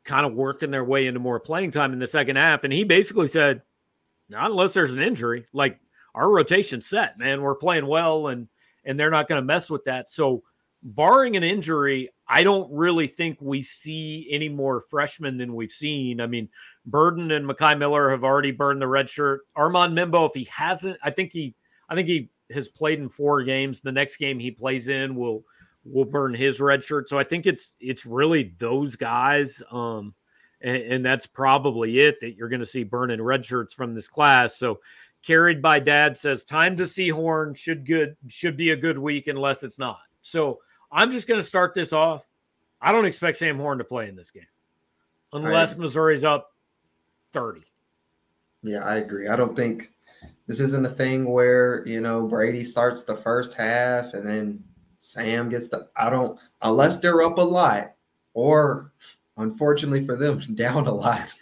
kind 0.04 0.26
of 0.26 0.34
working 0.34 0.72
their 0.72 0.84
way 0.84 1.08
into 1.08 1.20
more 1.20 1.39
playing 1.39 1.72
time 1.72 1.94
in 1.94 2.00
the 2.00 2.08
second 2.08 2.36
half?" 2.36 2.63
And 2.63 2.74
he 2.74 2.84
basically 2.84 3.28
said, 3.28 3.62
"Not 4.28 4.52
unless 4.52 4.74
there's 4.74 4.94
an 4.94 5.02
injury. 5.02 5.46
Like 5.54 5.80
our 6.15 6.30
rotation 6.30 6.82
set, 6.82 7.17
man. 7.17 7.41
We're 7.41 7.56
playing 7.56 7.88
well, 7.88 8.28
and 8.28 8.48
and 8.86 9.00
they're 9.00 9.10
not 9.10 9.28
going 9.28 9.41
to 9.41 9.45
mess 9.45 9.69
with 9.69 9.86
that." 9.86 10.10
So, 10.10 10.43
barring 10.84 11.36
an 11.36 11.43
injury, 11.43 12.10
I 12.28 12.43
don't 12.43 12.72
really 12.72 13.08
think 13.08 13.38
we 13.41 13.62
see 13.62 14.28
any 14.32 14.50
more 14.50 14.82
freshmen 14.82 15.38
than 15.38 15.56
we've 15.56 15.72
seen. 15.72 16.22
I 16.22 16.28
mean, 16.28 16.50
Burden 16.86 17.32
and 17.32 17.45
Mekhi 17.45 17.78
Miller 17.78 18.10
have 18.10 18.24
already 18.24 18.52
burned 18.52 18.82
the 18.82 18.88
red 18.88 19.10
shirt. 19.10 19.41
Armand 19.56 19.98
Membou, 19.98 20.28
if 20.28 20.34
he 20.34 20.45
hasn't, 20.45 20.98
I 21.04 21.10
think 21.10 21.32
he, 21.32 21.56
I 21.89 21.95
think 21.95 22.08
he 22.08 22.30
has 22.52 22.69
played 22.69 23.00
in 23.00 23.10
four 23.10 23.43
games. 23.43 23.82
The 23.82 23.91
next 23.91 24.17
game 24.17 24.39
he 24.39 24.52
plays 24.52 24.89
in 24.89 25.15
will 25.15 25.43
will 25.86 26.06
burn 26.06 26.34
his 26.34 26.60
red 26.60 26.84
shirt. 26.84 27.10
So 27.10 27.17
I 27.17 27.24
think 27.24 27.45
it's 27.45 27.76
it's 27.80 28.06
really 28.06 28.54
those 28.58 28.95
guys, 28.95 29.62
um, 29.72 30.13
and, 30.62 30.78
and 30.78 31.06
that's 31.06 31.26
probably 31.26 32.00
it 32.00 32.19
that 32.22 32.36
you're 32.36 32.50
going 32.50 32.60
to 32.60 32.65
see 32.65 32.84
burning 32.84 33.22
red 33.22 33.45
shirts 33.45 33.74
from 33.74 33.93
this 33.93 34.10
class. 34.10 34.58
So 34.58 34.80
carried 35.23 35.62
by 35.62 35.79
dad 35.79 36.17
says 36.17 36.43
time 36.43 36.75
to 36.77 36.88
see 36.88 37.10
Horn 37.10 37.53
should 37.53 37.86
good 37.86 38.15
should 38.27 38.58
be 38.58 38.71
a 38.71 38.75
good 38.75 38.97
week 38.97 39.27
unless 39.27 39.63
it's 39.63 39.79
not. 39.79 39.99
So 40.21 40.60
I'm 40.91 41.12
just 41.12 41.27
going 41.27 41.39
to 41.39 41.45
start 41.45 41.73
this 41.73 41.93
off. 41.93 42.27
I 42.82 42.91
don't 42.91 43.05
expect 43.05 43.38
Sam 43.38 43.58
Horn 43.58 43.77
to 43.77 43.84
play 43.84 44.08
in 44.08 44.15
this 44.15 44.32
game 44.32 44.47
unless 45.34 45.75
Missouri's 45.75 46.23
up 46.23 46.53
30. 47.34 47.62
Yeah, 48.63 48.79
I 48.79 48.95
agree. 48.95 49.27
I 49.27 49.36
don't 49.36 49.55
think 49.55 49.91
this 50.47 50.60
isn't 50.60 50.86
a 50.86 50.89
thing 50.89 51.25
where, 51.25 51.86
you 51.86 52.01
know, 52.01 52.27
Brady 52.27 52.63
starts 52.63 53.03
the 53.03 53.15
first 53.15 53.53
half 53.53 54.13
and 54.13 54.27
then 54.27 54.63
Sam 54.99 55.49
gets 55.49 55.69
the 55.69 55.88
I 55.95 56.10
don't 56.10 56.39
unless 56.62 56.99
they're 56.99 57.21
up 57.21 57.38
a 57.38 57.41
lot 57.41 57.93
or 58.34 58.91
unfortunately 59.39 60.06
for 60.06 60.15
them, 60.15 60.39
down 60.56 60.88
a 60.88 60.93
lot. 60.93 61.34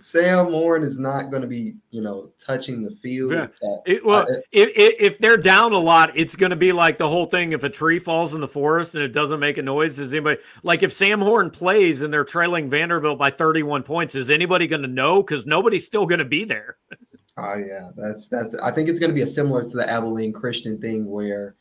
Sam 0.00 0.46
Horn 0.46 0.82
is 0.82 0.98
not 0.98 1.30
going 1.30 1.42
to 1.42 1.48
be, 1.48 1.74
you 1.90 2.00
know, 2.00 2.30
touching 2.38 2.82
the 2.82 2.90
field. 2.90 3.32
Yeah. 3.32 3.46
It, 3.86 4.04
well, 4.04 4.22
uh, 4.22 4.36
if, 4.52 4.70
if 4.74 5.18
they're 5.18 5.36
down 5.36 5.72
a 5.72 5.78
lot, 5.78 6.12
it's 6.14 6.36
going 6.36 6.50
to 6.50 6.56
be 6.56 6.72
like 6.72 6.98
the 6.98 7.08
whole 7.08 7.26
thing. 7.26 7.52
If 7.52 7.64
a 7.64 7.68
tree 7.68 7.98
falls 7.98 8.34
in 8.34 8.40
the 8.40 8.48
forest 8.48 8.94
and 8.94 9.02
it 9.02 9.12
doesn't 9.12 9.40
make 9.40 9.58
a 9.58 9.62
noise, 9.62 9.98
is 9.98 10.12
anybody 10.12 10.40
like 10.62 10.82
if 10.82 10.92
Sam 10.92 11.20
Horn 11.20 11.50
plays 11.50 12.02
and 12.02 12.12
they're 12.12 12.24
trailing 12.24 12.70
Vanderbilt 12.70 13.18
by 13.18 13.30
31 13.30 13.82
points, 13.82 14.14
is 14.14 14.30
anybody 14.30 14.66
going 14.66 14.82
to 14.82 14.88
know? 14.88 15.22
Because 15.22 15.46
nobody's 15.46 15.84
still 15.84 16.06
going 16.06 16.20
to 16.20 16.24
be 16.24 16.44
there. 16.44 16.76
oh 17.36 17.54
yeah, 17.54 17.90
that's 17.96 18.28
that's. 18.28 18.54
I 18.56 18.70
think 18.70 18.88
it's 18.88 18.98
going 18.98 19.10
to 19.10 19.14
be 19.14 19.22
a 19.22 19.26
similar 19.26 19.62
to 19.62 19.76
the 19.76 19.88
Abilene 19.88 20.32
Christian 20.32 20.80
thing 20.80 21.06
where 21.06 21.56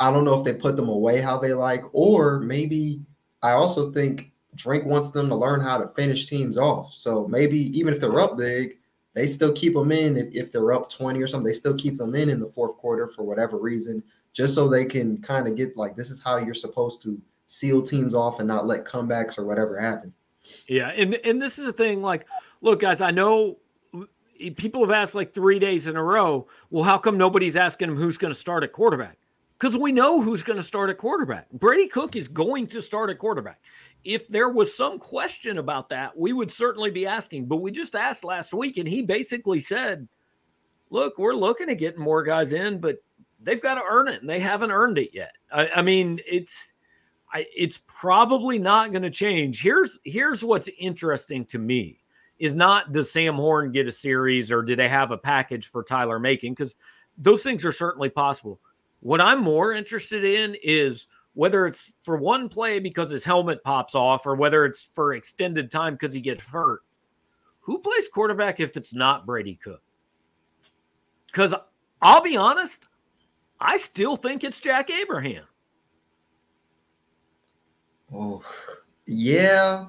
I 0.00 0.10
don't 0.10 0.24
know 0.24 0.38
if 0.38 0.44
they 0.44 0.54
put 0.54 0.76
them 0.76 0.88
away 0.88 1.20
how 1.20 1.38
they 1.38 1.54
like, 1.54 1.82
or 1.92 2.40
maybe 2.40 3.00
I 3.42 3.52
also 3.52 3.92
think 3.92 4.32
Drink 4.56 4.84
wants 4.84 5.10
them 5.10 5.28
to 5.28 5.34
learn 5.34 5.60
how 5.60 5.78
to 5.78 5.88
finish 5.88 6.26
teams 6.26 6.56
off. 6.56 6.94
So 6.94 7.28
maybe 7.28 7.58
even 7.78 7.94
if 7.94 8.00
they're 8.00 8.18
up 8.18 8.36
big, 8.36 8.78
they 9.14 9.26
still 9.26 9.52
keep 9.52 9.74
them 9.74 9.92
in. 9.92 10.16
If, 10.16 10.34
if 10.34 10.52
they're 10.52 10.72
up 10.72 10.90
20 10.90 11.20
or 11.22 11.26
something, 11.26 11.46
they 11.46 11.52
still 11.52 11.74
keep 11.74 11.96
them 11.96 12.14
in 12.14 12.28
in 12.28 12.40
the 12.40 12.48
fourth 12.48 12.76
quarter 12.76 13.06
for 13.08 13.22
whatever 13.22 13.58
reason, 13.58 14.02
just 14.32 14.54
so 14.54 14.68
they 14.68 14.84
can 14.84 15.22
kind 15.22 15.46
of 15.46 15.56
get 15.56 15.76
like, 15.76 15.96
this 15.96 16.10
is 16.10 16.20
how 16.20 16.36
you're 16.36 16.54
supposed 16.54 17.02
to 17.02 17.20
seal 17.46 17.82
teams 17.82 18.14
off 18.14 18.40
and 18.40 18.48
not 18.48 18.66
let 18.66 18.84
comebacks 18.84 19.38
or 19.38 19.44
whatever 19.44 19.80
happen. 19.80 20.12
Yeah. 20.68 20.88
And, 20.88 21.14
and 21.24 21.40
this 21.40 21.58
is 21.58 21.66
the 21.66 21.72
thing 21.72 22.02
like, 22.02 22.26
look, 22.60 22.80
guys, 22.80 23.00
I 23.00 23.10
know 23.10 23.58
people 24.56 24.82
have 24.82 24.90
asked 24.90 25.14
like 25.14 25.32
three 25.32 25.58
days 25.58 25.86
in 25.86 25.96
a 25.96 26.02
row, 26.02 26.46
well, 26.70 26.84
how 26.84 26.98
come 26.98 27.16
nobody's 27.16 27.56
asking 27.56 27.88
them 27.88 27.96
who's 27.96 28.18
going 28.18 28.32
to 28.32 28.38
start 28.38 28.64
at 28.64 28.72
quarterback? 28.72 29.18
Because 29.58 29.78
we 29.78 29.92
know 29.92 30.20
who's 30.20 30.42
going 30.42 30.58
to 30.58 30.62
start 30.62 30.90
at 30.90 30.98
quarterback. 30.98 31.50
Brady 31.52 31.88
Cook 31.88 32.16
is 32.16 32.28
going 32.28 32.66
to 32.68 32.82
start 32.82 33.08
at 33.08 33.18
quarterback 33.18 33.60
if 34.06 34.28
there 34.28 34.48
was 34.48 34.74
some 34.74 34.98
question 35.00 35.58
about 35.58 35.88
that, 35.88 36.16
we 36.16 36.32
would 36.32 36.50
certainly 36.50 36.92
be 36.92 37.06
asking. 37.06 37.46
But 37.46 37.56
we 37.56 37.72
just 37.72 37.96
asked 37.96 38.24
last 38.24 38.54
week, 38.54 38.76
and 38.76 38.88
he 38.88 39.02
basically 39.02 39.60
said, 39.60 40.08
Look, 40.88 41.18
we're 41.18 41.34
looking 41.34 41.68
at 41.68 41.78
getting 41.78 42.00
more 42.00 42.22
guys 42.22 42.52
in, 42.52 42.78
but 42.78 42.98
they've 43.42 43.60
got 43.60 43.74
to 43.74 43.82
earn 43.84 44.06
it, 44.06 44.20
and 44.20 44.30
they 44.30 44.38
haven't 44.38 44.70
earned 44.70 44.98
it 44.98 45.10
yet. 45.12 45.32
I, 45.52 45.68
I 45.68 45.82
mean, 45.82 46.20
it's 46.24 46.72
I, 47.32 47.46
it's 47.54 47.82
probably 47.88 48.60
not 48.60 48.92
going 48.92 49.02
to 49.02 49.10
change. 49.10 49.60
Here's 49.60 49.98
here's 50.04 50.44
what's 50.44 50.70
interesting 50.78 51.44
to 51.46 51.58
me 51.58 51.98
is 52.38 52.54
not 52.54 52.92
does 52.92 53.10
Sam 53.10 53.34
Horn 53.34 53.72
get 53.72 53.88
a 53.88 53.92
series 53.92 54.52
or 54.52 54.62
do 54.62 54.76
they 54.76 54.88
have 54.88 55.10
a 55.10 55.18
package 55.18 55.66
for 55.66 55.82
Tyler 55.82 56.20
Macon 56.20 56.52
Because 56.52 56.76
those 57.18 57.42
things 57.42 57.64
are 57.64 57.72
certainly 57.72 58.10
possible. 58.10 58.60
What 59.00 59.20
I'm 59.20 59.42
more 59.42 59.72
interested 59.72 60.24
in 60.24 60.56
is 60.62 61.08
whether 61.36 61.66
it's 61.66 61.92
for 62.02 62.16
one 62.16 62.48
play 62.48 62.78
because 62.78 63.10
his 63.10 63.22
helmet 63.22 63.62
pops 63.62 63.94
off 63.94 64.26
or 64.26 64.34
whether 64.34 64.64
it's 64.64 64.88
for 64.94 65.12
extended 65.12 65.70
time 65.70 65.92
because 65.92 66.14
he 66.14 66.20
gets 66.20 66.42
hurt. 66.42 66.80
Who 67.60 67.78
plays 67.78 68.08
quarterback 68.08 68.58
if 68.58 68.74
it's 68.74 68.94
not 68.94 69.26
Brady 69.26 69.58
Cook? 69.62 69.82
Because 71.26 71.52
I'll 72.00 72.22
be 72.22 72.38
honest, 72.38 72.84
I 73.60 73.76
still 73.76 74.16
think 74.16 74.44
it's 74.44 74.60
Jack 74.60 74.90
Abraham. 74.90 75.44
Oh, 78.14 78.42
yeah. 79.04 79.88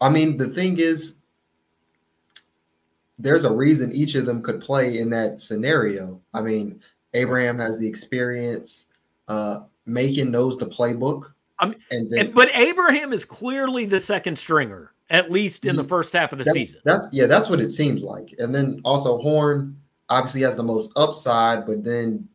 I 0.00 0.08
mean, 0.08 0.36
the 0.36 0.50
thing 0.50 0.78
is, 0.78 1.16
there's 3.18 3.44
a 3.44 3.52
reason 3.52 3.90
each 3.90 4.14
of 4.14 4.24
them 4.24 4.40
could 4.40 4.60
play 4.60 5.00
in 5.00 5.10
that 5.10 5.40
scenario. 5.40 6.20
I 6.32 6.42
mean, 6.42 6.80
Abraham 7.12 7.58
has 7.58 7.76
the 7.76 7.88
experience. 7.88 8.86
Uh, 9.26 9.62
Macon 9.86 10.30
knows 10.30 10.58
the 10.58 10.66
playbook. 10.66 11.32
I 11.58 11.66
mean, 11.66 11.76
and, 11.90 12.10
then, 12.10 12.32
but 12.32 12.50
Abraham 12.54 13.12
is 13.12 13.24
clearly 13.24 13.86
the 13.86 14.00
second 14.00 14.38
stringer, 14.38 14.92
at 15.08 15.30
least 15.30 15.64
in 15.64 15.76
the 15.76 15.84
first 15.84 16.12
half 16.12 16.32
of 16.32 16.38
the 16.38 16.44
that's, 16.44 16.56
season. 16.56 16.80
That's 16.84 17.06
yeah, 17.12 17.26
that's 17.26 17.48
what 17.48 17.60
it 17.60 17.70
seems 17.70 18.02
like. 18.02 18.34
And 18.38 18.54
then 18.54 18.80
also 18.84 19.18
Horn 19.18 19.80
obviously 20.10 20.42
has 20.42 20.56
the 20.56 20.62
most 20.62 20.92
upside, 20.96 21.66
but 21.66 21.82
then 21.82 22.28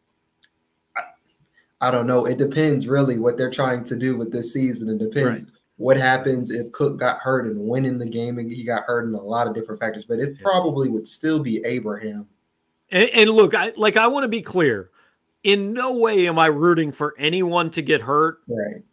I, 0.98 1.88
I 1.88 1.92
don't 1.92 2.08
know. 2.08 2.26
It 2.26 2.40
depends 2.40 2.88
really 2.88 3.20
what 3.20 3.38
they're 3.38 3.52
trying 3.52 3.84
to 3.86 3.96
do 3.96 4.18
with 4.18 4.32
this 4.32 4.54
season. 4.54 4.90
It 4.90 4.98
depends 4.98 5.44
right. 5.44 5.54
what 5.78 5.98
happens 5.98 6.50
if 6.50 6.72
Cook 6.72 6.98
got 6.98 7.20
hurt 7.20 7.46
and 7.46 7.68
winning 7.68 8.00
the 8.00 8.10
game 8.10 8.40
and 8.40 8.52
he 8.52 8.64
got 8.64 8.84
hurt 8.86 9.06
in 9.06 9.14
a 9.14 9.22
lot 9.22 9.46
of 9.48 9.54
different 9.54 9.80
factors. 9.80 10.06
But 10.06 10.18
it 10.18 10.36
yeah. 10.36 10.42
probably 10.42 10.90
would 10.90 11.08
still 11.08 11.40
be 11.40 11.64
Abraham. 11.64 12.28
And, 12.90 13.10
and 13.10 13.30
look, 13.30 13.54
I 13.54 13.72
like 13.78 13.98
I 13.98 14.08
want 14.08 14.24
to 14.24 14.30
be 14.30 14.42
clear 14.42 14.90
in 15.44 15.74
no 15.74 15.98
way 15.98 16.28
am 16.28 16.38
I 16.38 16.48
rooting 16.48 16.92
for 16.92 17.16
anyone 17.18 17.72
to 17.72 17.82
get 17.82 18.02
hurt. 18.02 18.40
Right. 18.48 18.84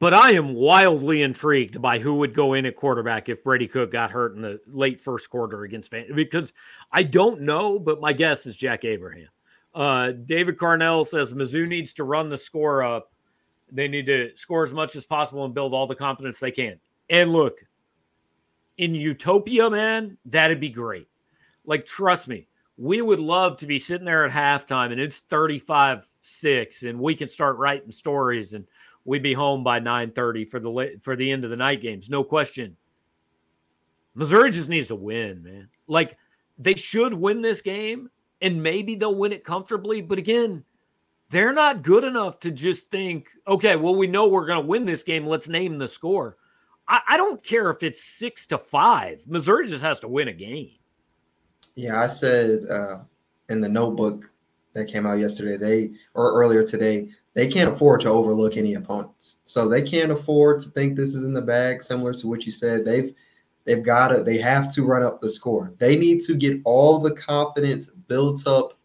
But 0.00 0.12
I 0.12 0.32
am 0.32 0.54
wildly 0.54 1.22
intrigued 1.22 1.80
by 1.80 1.98
who 1.98 2.14
would 2.16 2.34
go 2.34 2.54
in 2.54 2.66
at 2.66 2.76
quarterback 2.76 3.28
if 3.28 3.44
Brady 3.44 3.68
Cook 3.68 3.92
got 3.92 4.10
hurt 4.10 4.34
in 4.34 4.42
the 4.42 4.60
late 4.66 5.00
first 5.00 5.30
quarter 5.30 5.62
against 5.64 5.90
Van 5.90 6.14
because 6.14 6.52
I 6.92 7.04
don't 7.04 7.42
know, 7.42 7.78
but 7.78 8.00
my 8.00 8.12
guess 8.12 8.44
is 8.44 8.56
Jack 8.56 8.84
Abraham. 8.84 9.28
Uh, 9.74 10.12
David 10.12 10.58
Carnell 10.58 11.06
says 11.06 11.32
Mizzou 11.32 11.66
needs 11.66 11.94
to 11.94 12.04
run 12.04 12.28
the 12.28 12.36
score 12.36 12.82
up. 12.82 13.12
They 13.72 13.88
need 13.88 14.06
to 14.06 14.30
score 14.36 14.62
as 14.62 14.72
much 14.72 14.94
as 14.94 15.06
possible 15.06 15.44
and 15.44 15.54
build 15.54 15.72
all 15.72 15.86
the 15.86 15.94
confidence 15.94 16.38
they 16.38 16.50
can. 16.50 16.78
And 17.08 17.32
look, 17.32 17.64
in 18.76 18.94
Utopia, 18.94 19.70
man, 19.70 20.18
that'd 20.26 20.60
be 20.60 20.68
great. 20.68 21.08
Like, 21.64 21.86
trust 21.86 22.28
me, 22.28 22.46
we 22.76 23.00
would 23.00 23.20
love 23.20 23.56
to 23.58 23.66
be 23.66 23.78
sitting 23.78 24.04
there 24.04 24.24
at 24.24 24.32
halftime 24.32 24.90
and 24.90 25.00
it's 25.00 25.20
35 25.20 26.06
6 26.20 26.82
and 26.82 26.98
we 26.98 27.14
can 27.14 27.28
start 27.28 27.56
writing 27.56 27.92
stories 27.92 28.52
and 28.52 28.66
we'd 29.04 29.22
be 29.22 29.34
home 29.34 29.62
by 29.62 29.78
9:30 29.80 30.48
for 30.48 30.60
the 30.60 30.98
for 31.00 31.14
the 31.16 31.30
end 31.30 31.44
of 31.44 31.50
the 31.50 31.56
night 31.56 31.80
games 31.80 32.10
no 32.10 32.24
question. 32.24 32.76
Missouri 34.14 34.50
just 34.50 34.68
needs 34.68 34.88
to 34.88 34.96
win 34.96 35.42
man. 35.42 35.68
Like 35.86 36.16
they 36.58 36.74
should 36.74 37.14
win 37.14 37.42
this 37.42 37.60
game 37.60 38.10
and 38.40 38.62
maybe 38.62 38.96
they'll 38.96 39.14
win 39.14 39.32
it 39.32 39.44
comfortably 39.44 40.00
but 40.02 40.18
again 40.18 40.64
they're 41.30 41.52
not 41.52 41.82
good 41.82 42.04
enough 42.04 42.40
to 42.40 42.50
just 42.50 42.90
think 42.90 43.28
okay 43.46 43.76
well 43.76 43.94
we 43.94 44.08
know 44.08 44.26
we're 44.26 44.46
going 44.46 44.60
to 44.60 44.66
win 44.66 44.84
this 44.84 45.04
game 45.04 45.26
let's 45.26 45.48
name 45.48 45.78
the 45.78 45.88
score. 45.88 46.36
I, 46.86 47.00
I 47.10 47.16
don't 47.16 47.42
care 47.42 47.70
if 47.70 47.82
it's 47.82 48.02
6 48.02 48.48
to 48.48 48.58
5 48.58 49.28
Missouri 49.28 49.68
just 49.68 49.84
has 49.84 50.00
to 50.00 50.08
win 50.08 50.26
a 50.26 50.32
game 50.32 50.72
yeah, 51.76 52.00
I 52.00 52.06
said 52.06 52.66
uh, 52.70 52.98
in 53.48 53.60
the 53.60 53.68
notebook 53.68 54.30
that 54.74 54.86
came 54.86 55.06
out 55.06 55.18
yesterday, 55.18 55.56
they 55.56 55.96
or 56.14 56.32
earlier 56.32 56.64
today, 56.64 57.10
they 57.34 57.48
can't 57.48 57.72
afford 57.72 58.00
to 58.02 58.08
overlook 58.08 58.56
any 58.56 58.74
opponents. 58.74 59.36
So 59.44 59.68
they 59.68 59.82
can't 59.82 60.12
afford 60.12 60.60
to 60.62 60.70
think 60.70 60.96
this 60.96 61.14
is 61.14 61.24
in 61.24 61.32
the 61.32 61.42
bag. 61.42 61.82
Similar 61.82 62.14
to 62.14 62.28
what 62.28 62.46
you 62.46 62.52
said, 62.52 62.84
they've 62.84 63.14
they've 63.64 63.82
got 63.82 64.08
to 64.08 64.22
they 64.22 64.38
have 64.38 64.72
to 64.74 64.84
run 64.84 65.02
up 65.02 65.20
the 65.20 65.30
score. 65.30 65.72
They 65.78 65.96
need 65.96 66.20
to 66.22 66.34
get 66.34 66.60
all 66.64 66.98
the 66.98 67.14
confidence 67.14 67.90
built 67.90 68.46
up, 68.46 68.78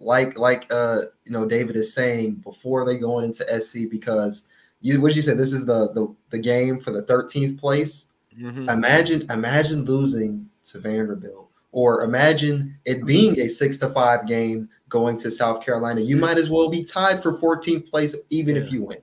like 0.00 0.38
like 0.38 0.66
uh 0.70 1.02
you 1.24 1.32
know 1.32 1.46
David 1.46 1.76
is 1.76 1.94
saying 1.94 2.36
before 2.36 2.84
they 2.84 2.98
go 2.98 3.20
into 3.20 3.60
SC 3.60 3.90
because 3.90 4.44
you 4.80 5.00
what 5.00 5.14
you 5.14 5.22
said 5.22 5.38
this 5.38 5.52
is 5.52 5.64
the 5.64 5.92
the, 5.92 6.14
the 6.30 6.38
game 6.38 6.80
for 6.80 6.90
the 6.90 7.02
13th 7.02 7.58
place. 7.58 8.06
Mm-hmm. 8.38 8.68
Imagine 8.68 9.30
imagine 9.30 9.84
losing 9.84 10.48
to 10.64 10.78
Vanderbilt 10.78 11.47
or 11.72 12.02
imagine 12.02 12.76
it 12.84 13.04
being 13.04 13.38
a 13.40 13.48
six 13.48 13.78
to 13.78 13.90
five 13.90 14.26
game 14.26 14.68
going 14.88 15.18
to 15.18 15.30
South 15.30 15.64
Carolina. 15.64 16.00
You 16.00 16.16
might 16.16 16.38
as 16.38 16.50
well 16.50 16.68
be 16.68 16.84
tied 16.84 17.22
for 17.22 17.38
14th 17.38 17.90
place 17.90 18.14
even 18.30 18.56
yeah. 18.56 18.62
if 18.62 18.72
you 18.72 18.82
win. 18.82 18.98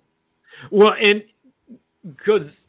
Well, 0.71 0.95
and 0.99 1.23
because 2.05 2.65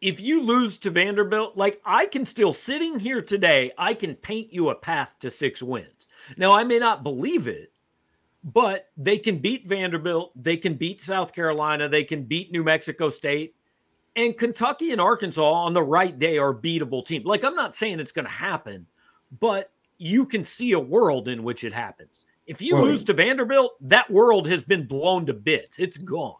if 0.00 0.20
you 0.20 0.42
lose 0.42 0.78
to 0.78 0.90
Vanderbilt, 0.90 1.56
like 1.56 1.80
I 1.84 2.06
can 2.06 2.24
still 2.24 2.52
sitting 2.52 2.98
here 2.98 3.22
today, 3.22 3.72
I 3.78 3.94
can 3.94 4.14
paint 4.14 4.52
you 4.52 4.70
a 4.70 4.74
path 4.74 5.16
to 5.20 5.30
six 5.30 5.62
wins. 5.62 6.08
Now 6.36 6.52
I 6.52 6.64
may 6.64 6.78
not 6.78 7.02
believe 7.02 7.46
it, 7.46 7.72
but 8.44 8.90
they 8.96 9.18
can 9.18 9.38
beat 9.38 9.68
Vanderbilt, 9.68 10.32
they 10.34 10.56
can 10.56 10.74
beat 10.74 11.00
South 11.00 11.32
Carolina, 11.32 11.88
they 11.88 12.04
can 12.04 12.24
beat 12.24 12.50
New 12.50 12.64
Mexico 12.64 13.10
State, 13.10 13.54
and 14.16 14.36
Kentucky 14.36 14.92
and 14.92 15.00
Arkansas 15.00 15.42
on 15.42 15.72
the 15.72 15.82
right 15.82 16.18
day 16.18 16.38
are 16.38 16.54
beatable 16.54 17.04
teams. 17.06 17.24
Like 17.24 17.44
I'm 17.44 17.54
not 17.54 17.74
saying 17.74 18.00
it's 18.00 18.12
going 18.12 18.26
to 18.26 18.30
happen, 18.30 18.86
but 19.40 19.70
you 19.98 20.26
can 20.26 20.44
see 20.44 20.72
a 20.72 20.80
world 20.80 21.28
in 21.28 21.42
which 21.42 21.64
it 21.64 21.72
happens. 21.72 22.24
If 22.46 22.60
you 22.60 22.74
well, 22.74 22.84
lose 22.84 23.04
to 23.04 23.12
Vanderbilt, 23.12 23.74
that 23.82 24.10
world 24.10 24.48
has 24.48 24.64
been 24.64 24.86
blown 24.86 25.26
to 25.26 25.32
bits. 25.32 25.78
It's 25.78 25.96
gone. 25.96 26.34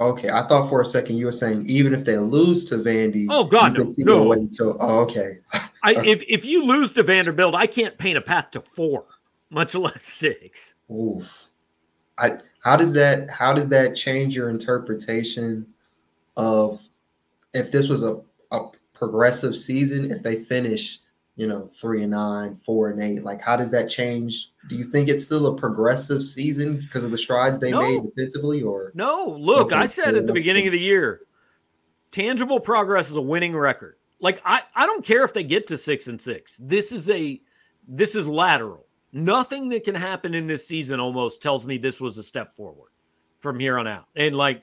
Okay, 0.00 0.30
I 0.30 0.48
thought 0.48 0.68
for 0.68 0.80
a 0.80 0.84
second 0.84 1.16
you 1.16 1.26
were 1.26 1.32
saying 1.32 1.66
even 1.68 1.92
if 1.92 2.04
they 2.04 2.16
lose 2.16 2.64
to 2.70 2.78
Vandy, 2.78 3.26
oh 3.28 3.44
god, 3.44 3.76
no, 3.76 3.86
no. 3.98 4.32
Until, 4.32 4.76
oh, 4.80 5.00
okay. 5.00 5.38
I, 5.82 5.94
if 6.04 6.22
if 6.26 6.46
you 6.46 6.64
lose 6.64 6.92
to 6.92 7.02
Vanderbilt, 7.02 7.54
I 7.54 7.66
can't 7.66 7.96
paint 7.98 8.16
a 8.16 8.22
path 8.22 8.50
to 8.52 8.62
four, 8.62 9.04
much 9.50 9.74
less 9.74 10.02
six. 10.02 10.74
Oof. 10.90 11.28
I 12.18 12.38
how 12.62 12.76
does 12.76 12.92
that 12.94 13.28
how 13.28 13.52
does 13.52 13.68
that 13.68 13.94
change 13.94 14.34
your 14.34 14.48
interpretation 14.48 15.66
of 16.36 16.80
if 17.54 17.70
this 17.70 17.88
was 17.88 18.02
a, 18.02 18.20
a 18.50 18.68
progressive 18.94 19.56
season, 19.56 20.10
if 20.10 20.22
they 20.22 20.44
finish, 20.44 20.98
you 21.36 21.46
know, 21.46 21.70
three 21.80 22.02
and 22.02 22.10
nine, 22.10 22.60
four 22.64 22.90
and 22.90 23.02
eight, 23.02 23.24
like 23.24 23.40
how 23.40 23.56
does 23.56 23.70
that 23.70 23.88
change? 23.88 24.52
Do 24.68 24.76
you 24.76 24.84
think 24.84 25.08
it's 25.08 25.24
still 25.24 25.46
a 25.46 25.56
progressive 25.56 26.22
season 26.22 26.80
because 26.80 27.04
of 27.04 27.10
the 27.10 27.18
strides 27.18 27.58
they 27.58 27.70
no. 27.70 27.82
made 27.82 28.02
defensively, 28.02 28.62
or 28.62 28.92
no? 28.94 29.36
Look, 29.38 29.72
I 29.72 29.86
said 29.86 30.14
at 30.14 30.26
the 30.26 30.32
beginning 30.32 30.66
of 30.66 30.72
the 30.72 30.80
year, 30.80 31.22
tangible 32.10 32.60
progress 32.60 33.10
is 33.10 33.16
a 33.16 33.22
winning 33.22 33.56
record. 33.56 33.96
Like 34.20 34.42
I, 34.44 34.62
I 34.74 34.86
don't 34.86 35.04
care 35.04 35.24
if 35.24 35.32
they 35.32 35.44
get 35.44 35.66
to 35.68 35.78
six 35.78 36.06
and 36.06 36.20
six. 36.20 36.58
This 36.58 36.92
is 36.92 37.08
a 37.10 37.40
this 37.88 38.14
is 38.14 38.28
lateral. 38.28 38.86
Nothing 39.12 39.70
that 39.70 39.84
can 39.84 39.94
happen 39.94 40.34
in 40.34 40.46
this 40.46 40.68
season 40.68 41.00
almost 41.00 41.42
tells 41.42 41.66
me 41.66 41.78
this 41.78 42.00
was 42.00 42.18
a 42.18 42.22
step 42.22 42.54
forward 42.54 42.90
from 43.38 43.58
here 43.58 43.78
on 43.78 43.86
out. 43.86 44.06
And 44.14 44.36
like 44.36 44.62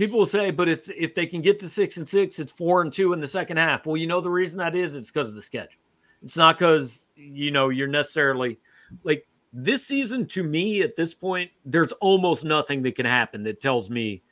people 0.00 0.18
will 0.18 0.26
say, 0.26 0.50
but 0.50 0.66
if 0.66 0.88
if 0.88 1.14
they 1.14 1.26
can 1.26 1.42
get 1.42 1.58
to 1.58 1.68
six 1.68 1.98
and 1.98 2.08
six, 2.08 2.38
it's 2.38 2.50
four 2.50 2.80
and 2.80 2.90
two 2.90 3.12
in 3.12 3.20
the 3.20 3.28
second 3.28 3.58
half. 3.58 3.84
Well, 3.84 3.98
you 3.98 4.06
know 4.06 4.22
the 4.22 4.30
reason 4.30 4.58
that 4.58 4.74
is 4.74 4.94
it's 4.94 5.10
because 5.10 5.28
of 5.28 5.34
the 5.34 5.42
schedule. 5.42 5.78
It's 6.22 6.38
not 6.38 6.58
because 6.58 7.10
you 7.16 7.50
know 7.50 7.68
you're 7.68 7.86
necessarily 7.86 8.58
like 9.04 9.28
this 9.52 9.86
season. 9.86 10.26
To 10.28 10.42
me, 10.42 10.80
at 10.80 10.96
this 10.96 11.14
point, 11.14 11.50
there's 11.66 11.92
almost 11.92 12.44
nothing 12.44 12.82
that 12.82 12.96
can 12.96 13.04
happen 13.04 13.42
that 13.42 13.60
tells 13.60 13.90
me 13.90 14.22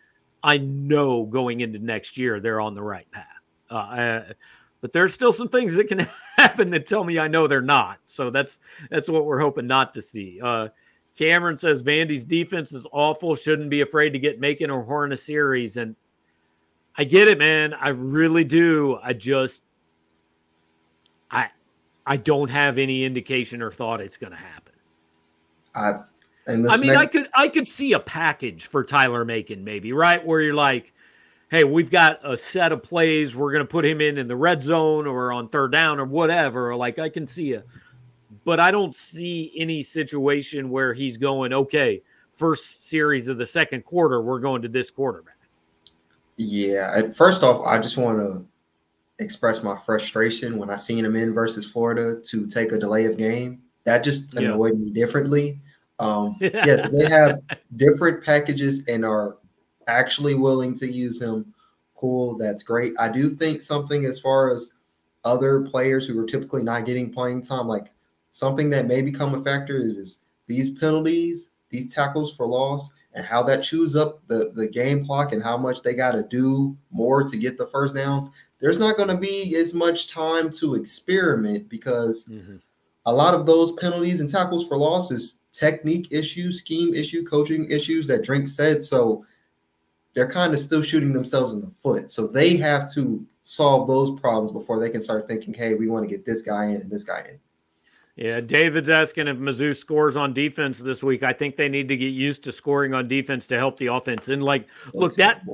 I 0.42 0.56
know 0.56 1.26
going 1.26 1.60
into 1.60 1.78
next 1.78 2.16
year 2.16 2.40
they're 2.40 2.62
on 2.62 2.74
the 2.74 2.82
right 2.82 3.10
path. 3.10 3.26
Uh, 3.70 3.74
I, 3.74 4.22
but 4.80 4.94
there's 4.94 5.12
still 5.12 5.34
some 5.34 5.48
things 5.48 5.74
that 5.74 5.88
can 5.88 6.08
happen 6.38 6.70
that 6.70 6.86
tell 6.86 7.04
me 7.04 7.18
I 7.18 7.28
know 7.28 7.46
they're 7.46 7.60
not. 7.60 7.98
So 8.06 8.30
that's 8.30 8.58
that's 8.90 9.10
what 9.10 9.26
we're 9.26 9.40
hoping 9.40 9.66
not 9.66 9.92
to 9.92 10.00
see. 10.00 10.40
Uh, 10.42 10.68
Cameron 11.18 11.56
says 11.56 11.82
Vandy's 11.82 12.24
defense 12.24 12.72
is 12.72 12.86
awful. 12.92 13.34
Shouldn't 13.34 13.70
be 13.70 13.80
afraid 13.80 14.10
to 14.10 14.20
get 14.20 14.38
Macon 14.38 14.70
or 14.70 14.84
Horn 14.84 15.12
a 15.12 15.16
series. 15.16 15.76
And 15.76 15.96
I 16.96 17.02
get 17.02 17.26
it, 17.26 17.38
man. 17.38 17.74
I 17.74 17.88
really 17.88 18.44
do. 18.44 18.98
I 19.02 19.14
just 19.14 19.64
I 21.28 21.48
I 22.06 22.18
don't 22.18 22.48
have 22.48 22.78
any 22.78 23.04
indication 23.04 23.62
or 23.62 23.72
thought 23.72 24.00
it's 24.00 24.16
going 24.16 24.30
to 24.30 24.38
happen. 24.38 24.74
I 25.74 25.94
and 26.46 26.70
I 26.70 26.76
mean, 26.76 26.92
next- 26.92 26.98
I 27.00 27.06
could 27.06 27.28
I 27.34 27.48
could 27.48 27.68
see 27.68 27.94
a 27.94 28.00
package 28.00 28.66
for 28.66 28.84
Tyler 28.84 29.24
Macon, 29.24 29.64
maybe 29.64 29.92
right 29.92 30.24
where 30.24 30.40
you're 30.40 30.54
like, 30.54 30.92
hey, 31.50 31.64
we've 31.64 31.90
got 31.90 32.20
a 32.22 32.36
set 32.36 32.70
of 32.70 32.84
plays. 32.84 33.34
We're 33.34 33.50
going 33.50 33.64
to 33.64 33.68
put 33.68 33.84
him 33.84 34.00
in 34.00 34.18
in 34.18 34.28
the 34.28 34.36
red 34.36 34.62
zone 34.62 35.08
or 35.08 35.32
on 35.32 35.48
third 35.48 35.72
down 35.72 35.98
or 35.98 36.04
whatever. 36.04 36.76
Like 36.76 37.00
I 37.00 37.08
can 37.08 37.26
see 37.26 37.54
a 37.54 37.64
but 38.48 38.58
I 38.58 38.70
don't 38.70 38.96
see 38.96 39.52
any 39.58 39.82
situation 39.82 40.70
where 40.70 40.94
he's 40.94 41.18
going, 41.18 41.52
okay, 41.52 42.00
first 42.30 42.88
series 42.88 43.28
of 43.28 43.36
the 43.36 43.44
second 43.44 43.84
quarter, 43.84 44.22
we're 44.22 44.40
going 44.40 44.62
to 44.62 44.68
this 44.68 44.90
quarterback. 44.90 45.36
Yeah. 46.38 47.12
First 47.12 47.42
off, 47.42 47.60
I 47.66 47.78
just 47.78 47.98
want 47.98 48.16
to 48.20 48.46
express 49.18 49.62
my 49.62 49.76
frustration 49.84 50.56
when 50.56 50.70
I 50.70 50.76
seen 50.76 51.04
him 51.04 51.14
in 51.14 51.34
versus 51.34 51.66
Florida 51.66 52.22
to 52.24 52.46
take 52.46 52.72
a 52.72 52.78
delay 52.78 53.04
of 53.04 53.18
game. 53.18 53.60
That 53.84 54.02
just 54.02 54.32
annoyed 54.32 54.78
yeah. 54.78 54.84
me 54.86 54.90
differently. 54.92 55.60
Um, 55.98 56.34
yes, 56.40 56.88
they 56.88 57.06
have 57.06 57.42
different 57.76 58.24
packages 58.24 58.86
and 58.86 59.04
are 59.04 59.36
actually 59.88 60.32
willing 60.32 60.72
to 60.78 60.90
use 60.90 61.20
him. 61.20 61.52
Cool, 61.94 62.38
that's 62.38 62.62
great. 62.62 62.94
I 62.98 63.10
do 63.10 63.28
think 63.28 63.60
something 63.60 64.06
as 64.06 64.18
far 64.18 64.54
as 64.54 64.72
other 65.22 65.60
players 65.60 66.08
who 66.08 66.18
are 66.18 66.24
typically 66.26 66.62
not 66.62 66.86
getting 66.86 67.12
playing 67.12 67.42
time, 67.42 67.68
like 67.68 67.92
something 68.30 68.70
that 68.70 68.86
may 68.86 69.02
become 69.02 69.34
a 69.34 69.42
factor 69.42 69.78
is, 69.78 69.96
is 69.96 70.18
these 70.46 70.78
penalties, 70.78 71.50
these 71.70 71.92
tackles 71.92 72.34
for 72.34 72.46
loss, 72.46 72.90
and 73.14 73.24
how 73.24 73.42
that 73.42 73.62
chews 73.62 73.96
up 73.96 74.26
the, 74.28 74.52
the 74.54 74.66
game 74.66 75.04
clock 75.04 75.32
and 75.32 75.42
how 75.42 75.56
much 75.56 75.82
they 75.82 75.94
got 75.94 76.12
to 76.12 76.22
do 76.24 76.76
more 76.90 77.24
to 77.24 77.36
get 77.36 77.58
the 77.58 77.66
first 77.66 77.94
downs. 77.94 78.28
There's 78.60 78.78
not 78.78 78.96
going 78.96 79.08
to 79.08 79.16
be 79.16 79.56
as 79.56 79.72
much 79.74 80.08
time 80.08 80.50
to 80.52 80.74
experiment 80.74 81.68
because 81.68 82.24
mm-hmm. 82.24 82.56
a 83.06 83.12
lot 83.12 83.34
of 83.34 83.46
those 83.46 83.72
penalties 83.72 84.20
and 84.20 84.28
tackles 84.28 84.66
for 84.66 84.76
loss 84.76 85.10
is 85.10 85.36
technique 85.52 86.08
issues, 86.10 86.58
scheme 86.58 86.94
issue, 86.94 87.24
coaching 87.24 87.70
issues 87.70 88.06
that 88.06 88.24
Drink 88.24 88.48
said. 88.48 88.82
So 88.82 89.24
they're 90.14 90.30
kind 90.30 90.52
of 90.52 90.60
still 90.60 90.82
shooting 90.82 91.12
themselves 91.12 91.54
in 91.54 91.60
the 91.60 91.70
foot. 91.82 92.10
So 92.10 92.26
they 92.26 92.56
have 92.56 92.92
to 92.94 93.24
solve 93.42 93.88
those 93.88 94.18
problems 94.20 94.52
before 94.52 94.78
they 94.80 94.90
can 94.90 95.00
start 95.00 95.26
thinking, 95.26 95.54
hey, 95.54 95.74
we 95.74 95.88
want 95.88 96.04
to 96.04 96.10
get 96.10 96.26
this 96.26 96.42
guy 96.42 96.66
in 96.66 96.80
and 96.80 96.90
this 96.90 97.04
guy 97.04 97.20
in. 97.20 97.38
Yeah, 98.18 98.40
David's 98.40 98.88
asking 98.88 99.28
if 99.28 99.36
Mizzou 99.36 99.76
scores 99.76 100.16
on 100.16 100.32
defense 100.32 100.80
this 100.80 101.04
week. 101.04 101.22
I 101.22 101.32
think 101.32 101.54
they 101.54 101.68
need 101.68 101.86
to 101.86 101.96
get 101.96 102.08
used 102.08 102.42
to 102.44 102.52
scoring 102.52 102.92
on 102.92 103.06
defense 103.06 103.46
to 103.46 103.56
help 103.56 103.76
the 103.76 103.86
offense. 103.86 104.28
And 104.28 104.42
like, 104.42 104.66
look, 104.92 105.14
that 105.14 105.44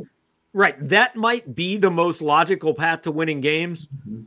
right, 0.55 0.75
that 0.89 1.15
might 1.15 1.55
be 1.55 1.77
the 1.77 1.91
most 1.91 2.23
logical 2.23 2.73
path 2.73 3.03
to 3.03 3.11
winning 3.11 3.43
games. 3.43 3.87
Mm-hmm. 3.87 4.23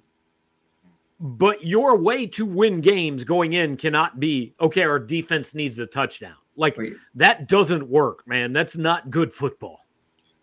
But 1.20 1.66
your 1.66 1.98
way 1.98 2.28
to 2.28 2.46
win 2.46 2.80
games 2.80 3.24
going 3.24 3.54
in 3.54 3.76
cannot 3.76 4.20
be 4.20 4.54
okay. 4.62 4.84
Our 4.84 5.00
defense 5.00 5.56
needs 5.56 5.80
a 5.80 5.88
touchdown. 5.88 6.36
Like 6.56 6.78
Wait. 6.78 6.94
that 7.16 7.48
doesn't 7.48 7.90
work, 7.90 8.28
man. 8.28 8.54
That's 8.54 8.78
not 8.78 9.10
good 9.10 9.34
football. 9.34 9.88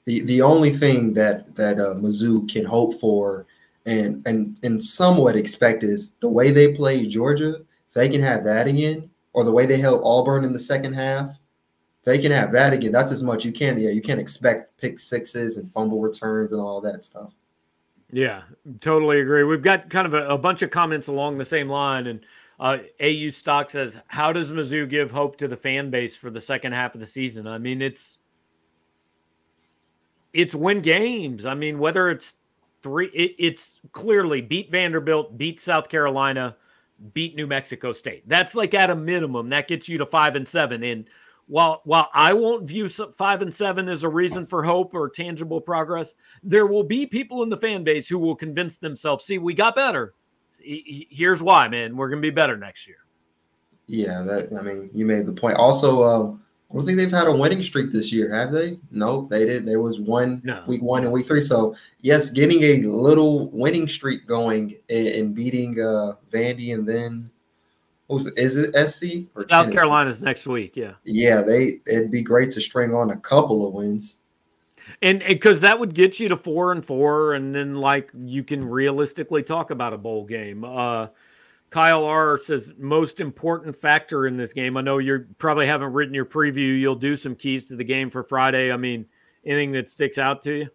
The 0.06 0.24
the 0.24 0.42
only 0.42 0.76
thing 0.76 1.14
that 1.14 1.54
that 1.54 1.78
uh, 1.78 1.94
Mizzou 1.94 2.50
can 2.50 2.64
hope 2.64 2.98
for 2.98 3.46
and 3.86 4.20
and 4.26 4.56
and 4.64 4.82
somewhat 4.82 5.36
expect 5.36 5.84
is 5.84 6.14
the 6.18 6.28
way 6.28 6.50
they 6.50 6.74
play 6.74 7.06
Georgia 7.06 7.60
they 7.94 8.08
can 8.08 8.22
have 8.22 8.44
that 8.44 8.66
again, 8.66 9.10
or 9.32 9.44
the 9.44 9.52
way 9.52 9.66
they 9.66 9.80
held 9.80 10.02
Auburn 10.04 10.44
in 10.44 10.52
the 10.52 10.60
second 10.60 10.92
half, 10.92 11.30
they 12.04 12.18
can 12.18 12.32
have 12.32 12.52
that 12.52 12.72
again. 12.72 12.92
That's 12.92 13.12
as 13.12 13.22
much 13.22 13.44
you 13.44 13.52
can. 13.52 13.78
Yeah, 13.78 13.90
you 13.90 14.02
can't 14.02 14.20
expect 14.20 14.76
pick 14.78 14.98
sixes 14.98 15.56
and 15.56 15.70
fumble 15.72 16.00
returns 16.00 16.52
and 16.52 16.60
all 16.60 16.80
that 16.82 17.04
stuff. 17.04 17.32
Yeah, 18.12 18.42
totally 18.80 19.20
agree. 19.20 19.42
We've 19.44 19.62
got 19.62 19.90
kind 19.90 20.06
of 20.06 20.14
a, 20.14 20.28
a 20.28 20.38
bunch 20.38 20.62
of 20.62 20.70
comments 20.70 21.08
along 21.08 21.38
the 21.38 21.44
same 21.44 21.68
line, 21.68 22.06
and 22.06 22.20
uh, 22.60 22.78
AU 23.00 23.30
Stock 23.30 23.70
says, 23.70 23.98
"How 24.06 24.32
does 24.32 24.52
Mizzou 24.52 24.88
give 24.88 25.10
hope 25.10 25.36
to 25.38 25.48
the 25.48 25.56
fan 25.56 25.90
base 25.90 26.14
for 26.14 26.30
the 26.30 26.40
second 26.40 26.72
half 26.72 26.94
of 26.94 27.00
the 27.00 27.06
season?" 27.06 27.46
I 27.46 27.58
mean, 27.58 27.80
it's 27.80 28.18
it's 30.32 30.54
win 30.54 30.82
games. 30.82 31.46
I 31.46 31.54
mean, 31.54 31.78
whether 31.78 32.10
it's 32.10 32.34
three, 32.82 33.06
it, 33.06 33.34
it's 33.38 33.80
clearly 33.92 34.40
beat 34.42 34.70
Vanderbilt, 34.70 35.38
beat 35.38 35.58
South 35.58 35.88
Carolina, 35.88 36.56
beat 37.12 37.34
New 37.34 37.46
Mexico 37.46 37.92
State. 37.92 38.28
That's 38.28 38.54
like 38.54 38.74
at 38.74 38.90
a 38.90 38.94
minimum 38.94 39.50
that 39.50 39.68
gets 39.68 39.88
you 39.88 39.98
to 39.98 40.06
five 40.06 40.36
and 40.36 40.46
seven. 40.46 40.82
And 40.82 41.06
while 41.46 41.82
while 41.84 42.08
I 42.14 42.32
won't 42.32 42.66
view 42.66 42.88
five 42.88 43.42
and 43.42 43.52
seven 43.52 43.88
as 43.88 44.02
a 44.02 44.08
reason 44.08 44.46
for 44.46 44.62
hope 44.62 44.94
or 44.94 45.08
tangible 45.08 45.60
progress, 45.60 46.14
there 46.42 46.66
will 46.66 46.84
be 46.84 47.06
people 47.06 47.42
in 47.42 47.50
the 47.50 47.56
fan 47.56 47.84
base 47.84 48.08
who 48.08 48.18
will 48.18 48.36
convince 48.36 48.78
themselves, 48.78 49.24
"See, 49.24 49.38
we 49.38 49.54
got 49.54 49.76
better. 49.76 50.14
Here's 50.58 51.42
why, 51.42 51.68
man. 51.68 51.96
We're 51.96 52.08
to 52.22 52.26
be 52.26 52.30
better 52.30 52.56
next 52.56 52.86
year." 52.86 52.96
Yeah, 53.86 54.22
that 54.22 54.48
I 54.58 54.62
mean, 54.62 54.90
you 54.94 55.04
made 55.04 55.26
the 55.26 55.32
point. 55.32 55.58
Also, 55.58 56.00
uh, 56.00 56.36
I 56.74 56.76
don't 56.76 56.86
think 56.86 56.98
they've 56.98 57.10
had 57.10 57.28
a 57.28 57.32
winning 57.32 57.62
streak 57.62 57.92
this 57.92 58.10
year, 58.10 58.34
have 58.34 58.50
they? 58.50 58.80
No, 58.90 59.28
they 59.30 59.44
didn't. 59.46 59.64
There 59.66 59.80
was 59.80 60.00
one 60.00 60.42
No. 60.42 60.64
week 60.66 60.82
one 60.82 61.04
and 61.04 61.12
week 61.12 61.28
three. 61.28 61.40
So 61.40 61.76
yes, 62.00 62.30
getting 62.30 62.64
a 62.64 62.78
little 62.88 63.48
winning 63.50 63.86
streak 63.86 64.26
going 64.26 64.74
and, 64.90 65.36
beating 65.36 65.80
uh 65.80 66.14
Vandy 66.32 66.74
and 66.74 66.84
then 66.84 67.30
what 68.08 68.16
was 68.16 68.26
it? 68.26 68.34
Is 68.36 68.56
it 68.56 68.74
SC 68.74 69.28
or 69.36 69.42
South 69.42 69.48
Tennessee? 69.48 69.72
Carolina's 69.72 70.20
next 70.20 70.48
week. 70.48 70.76
Yeah. 70.76 70.94
Yeah, 71.04 71.42
they 71.42 71.80
it'd 71.86 72.10
be 72.10 72.22
great 72.22 72.50
to 72.52 72.60
string 72.60 72.92
on 72.92 73.10
a 73.10 73.16
couple 73.18 73.68
of 73.68 73.72
wins. 73.72 74.16
And 75.00 75.22
because 75.28 75.60
that 75.60 75.78
would 75.78 75.94
get 75.94 76.18
you 76.18 76.28
to 76.28 76.36
four 76.36 76.72
and 76.72 76.84
four, 76.84 77.34
and 77.34 77.54
then 77.54 77.76
like 77.76 78.10
you 78.18 78.42
can 78.42 78.64
realistically 78.68 79.44
talk 79.44 79.70
about 79.70 79.92
a 79.92 79.98
bowl 79.98 80.24
game. 80.24 80.64
Uh, 80.64 81.06
Kyle 81.70 82.04
R 82.04 82.38
says 82.38 82.72
most 82.78 83.20
important 83.20 83.74
factor 83.74 84.26
in 84.26 84.36
this 84.36 84.52
game. 84.52 84.76
I 84.76 84.80
know 84.80 84.98
you 84.98 85.26
probably 85.38 85.66
haven't 85.66 85.92
written 85.92 86.14
your 86.14 86.24
preview. 86.24 86.78
You'll 86.78 86.94
do 86.94 87.16
some 87.16 87.34
keys 87.34 87.64
to 87.66 87.76
the 87.76 87.84
game 87.84 88.10
for 88.10 88.22
Friday. 88.22 88.70
I 88.70 88.76
mean, 88.76 89.06
anything 89.44 89.72
that 89.72 89.88
sticks 89.88 90.18
out 90.18 90.40
to 90.42 90.52
you? 90.52 90.68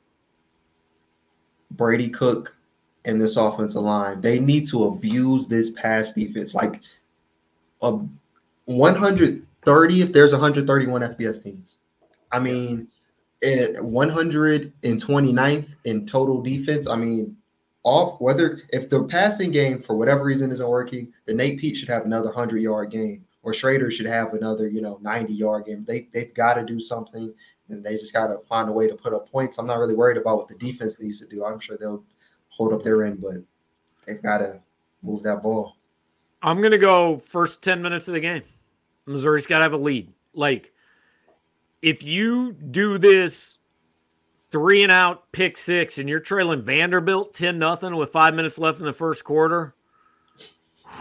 Brady 1.71 2.09
Cook 2.09 2.55
and 3.05 3.21
this 3.21 3.37
offensive 3.37 3.81
line, 3.81 4.19
they 4.21 4.39
need 4.39 4.67
to 4.69 4.85
abuse 4.85 5.47
this 5.47 5.69
pass 5.71 6.11
defense. 6.11 6.53
Like 6.53 6.81
a 7.81 7.99
130 8.65 10.01
if 10.01 10.11
there's 10.11 10.31
131 10.31 11.01
FBS 11.01 11.43
teams. 11.43 11.77
I 12.31 12.39
mean, 12.39 12.87
at 13.41 13.75
129th 13.75 15.67
in 15.85 16.05
total 16.05 16.41
defense. 16.41 16.87
I 16.87 16.95
mean, 16.95 17.37
off 17.89 18.21
whether 18.21 18.61
if 18.69 18.89
the 18.89 19.03
passing 19.05 19.51
game 19.51 19.81
for 19.81 19.95
whatever 19.95 20.23
reason 20.23 20.51
isn't 20.51 20.67
working, 20.67 21.11
then 21.25 21.37
Nate 21.37 21.59
Peat 21.59 21.75
should 21.75 21.89
have 21.89 22.05
another 22.05 22.27
100 22.27 22.61
yard 22.61 22.91
game, 22.91 23.25
or 23.43 23.53
Schrader 23.53 23.89
should 23.89 24.05
have 24.05 24.33
another, 24.33 24.67
you 24.67 24.81
know, 24.81 24.99
90 25.01 25.33
yard 25.33 25.65
game. 25.65 25.83
They 25.87 26.07
they've 26.13 26.33
got 26.33 26.55
to 26.55 26.65
do 26.65 26.79
something, 26.79 27.33
and 27.69 27.83
they 27.83 27.97
just 27.97 28.13
got 28.13 28.27
to 28.27 28.39
find 28.47 28.69
a 28.69 28.71
way 28.71 28.87
to 28.87 28.95
put 28.95 29.13
up 29.13 29.31
points. 29.31 29.57
I'm 29.57 29.67
not 29.67 29.79
really 29.79 29.95
worried 29.95 30.17
about 30.17 30.37
what 30.37 30.47
the 30.47 30.55
defense 30.55 30.99
needs 30.99 31.19
to 31.19 31.27
do. 31.27 31.45
I'm 31.45 31.59
sure 31.59 31.77
they'll 31.77 32.03
hold 32.49 32.73
up 32.73 32.83
their 32.83 33.03
end, 33.03 33.21
but 33.21 33.35
they've 34.05 34.21
got 34.21 34.39
to 34.39 34.59
move 35.01 35.23
that 35.23 35.41
ball. 35.41 35.75
I'm 36.41 36.61
gonna 36.61 36.77
go 36.77 37.19
first 37.19 37.61
10 37.61 37.81
minutes 37.81 38.07
of 38.07 38.13
the 38.13 38.19
game. 38.19 38.43
Missouri's 39.05 39.47
gotta 39.47 39.63
have 39.63 39.73
a 39.73 39.77
lead. 39.77 40.13
Like, 40.33 40.71
if 41.81 42.03
you 42.03 42.53
do 42.53 42.97
this 42.97 43.58
three 44.51 44.83
and 44.83 44.91
out, 44.91 45.31
pick 45.31 45.57
six, 45.57 45.97
and 45.97 46.09
you're 46.09 46.19
trailing 46.19 46.61
Vanderbilt 46.61 47.33
10 47.33 47.59
nothing 47.59 47.95
with 47.95 48.09
five 48.11 48.33
minutes 48.33 48.57
left 48.57 48.79
in 48.79 48.85
the 48.85 48.93
first 48.93 49.23
quarter, 49.23 49.75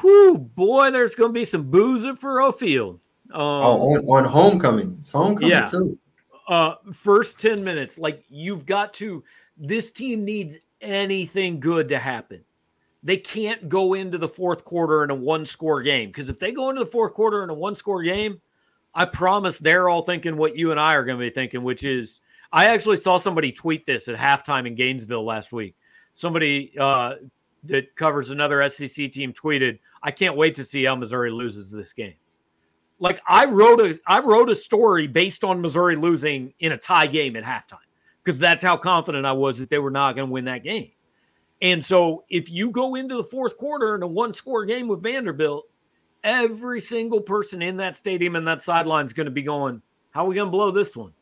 whew, 0.01 0.39
boy, 0.39 0.91
there's 0.91 1.15
gonna 1.15 1.33
be 1.33 1.45
some 1.45 1.71
boozing 1.71 2.17
Faurot 2.17 2.55
Field. 2.57 3.01
Um, 3.33 3.41
oh, 3.41 3.81
on, 4.09 4.25
on 4.25 4.25
homecoming, 4.25 4.97
it's 5.01 5.11
homecoming 5.11 5.51
Yeah. 5.51 5.67
too. 5.67 5.99
uh 6.49 6.77
first 6.93 7.39
10 7.39 7.63
minutes 7.63 7.99
like 7.99 8.25
you've 8.31 8.65
got 8.65 8.95
to 8.95 9.23
this 9.59 9.91
team 9.91 10.25
needs 10.25 10.57
anything 10.81 11.61
good 11.61 11.91
to 11.91 11.99
happen 11.99 12.43
they 13.03 13.19
can't 13.19 13.69
go 13.69 13.93
into 13.95 14.17
the 14.17 14.27
fourth 14.29 14.65
quarter 14.65 15.05
in 15.05 15.11
a 15.11 15.15
one 15.15 15.45
score 15.45 15.83
game 15.83 16.09
because 16.09 16.31
if 16.31 16.39
they 16.39 16.53
go 16.53 16.71
into 16.71 16.81
the 16.83 16.91
fourth 16.91 17.13
quarter 17.13 17.45
in 17.45 17.51
a 17.51 17.55
one 17.55 17.75
score 17.75 18.03
game 18.03 18.41
i 18.95 19.05
promise 19.05 19.59
they're 19.59 19.91
all 19.91 20.01
thinking 20.01 20.39
what 20.39 20.57
you 20.57 20.71
and 20.71 20.81
i 20.81 20.95
are 20.95 21.05
going 21.05 21.19
to 21.19 21.25
be 21.25 21.29
thinking 21.29 21.63
which 21.63 21.85
is 21.85 22.21
i 22.53 22.67
actually 22.67 22.97
saw 22.97 23.17
somebody 23.17 23.53
tweet 23.53 23.87
this 23.87 24.09
at 24.09 24.17
halftime 24.17 24.67
in 24.67 24.75
gainesville 24.75 25.25
last 25.25 25.53
week 25.53 25.75
somebody 26.15 26.73
uh 26.79 27.15
that 27.65 27.95
covers 27.97 28.31
another 28.31 28.67
sec 28.69 29.11
team 29.11 29.33
tweeted 29.33 29.79
i 30.03 30.11
can't 30.11 30.37
wait 30.37 30.55
to 30.55 30.65
see 30.65 30.85
how 30.85 30.95
missouri 30.95 31.31
loses 31.31 31.71
this 31.71 31.93
game 31.93 32.15
like 32.99 33.21
I 33.27 33.45
wrote 33.45 33.81
a 33.81 33.99
I 34.07 34.21
wrote 34.21 34.51
a 34.51 34.57
story 34.57 35.07
based 35.07 35.45
on 35.45 35.61
Missouri 35.61 35.97
losing 35.97 36.53
in 36.61 36.73
a 36.73 36.79
tie 36.79 37.07
game 37.07 37.37
at 37.37 37.45
halftime 37.45 37.79
because 38.23 38.39
that's 38.39 38.63
how 38.63 38.77
confident 38.77 39.25
I 39.25 39.33
was 39.33 39.59
that 39.59 39.71
they 39.71 39.79
were 39.79 39.91
not 39.91 40.15
going 40.15 40.29
to 40.29 40.33
win 40.33 40.45
that 40.47 40.65
game. 40.65 40.91
And 41.63 41.85
so 41.85 42.25
if 42.29 42.51
you 42.51 42.71
go 42.71 42.95
into 42.95 43.17
the 43.17 43.25
fourth 43.25 43.57
quarter 43.57 43.95
in 43.95 44.03
a 44.03 44.07
one 44.07 44.33
score 44.33 44.65
game 44.65 44.89
with 44.89 45.03
Vanderbilt, 45.03 45.65
every 46.23 46.81
single 46.81 47.21
person 47.21 47.63
in 47.63 47.77
that 47.79 47.97
stadium 47.97 48.37
and 48.37 48.47
that 48.47 48.63
sideline 48.63 49.05
is 49.05 49.13
going 49.13 49.27
to 49.27 49.31
be 49.31 49.43
going, 49.43 49.83
"How 50.11 50.25
are 50.25 50.29
we 50.29 50.35
going 50.35 50.49
to 50.49 50.53
blow 50.53 50.71
this 50.71 50.97
one?" 50.97 51.13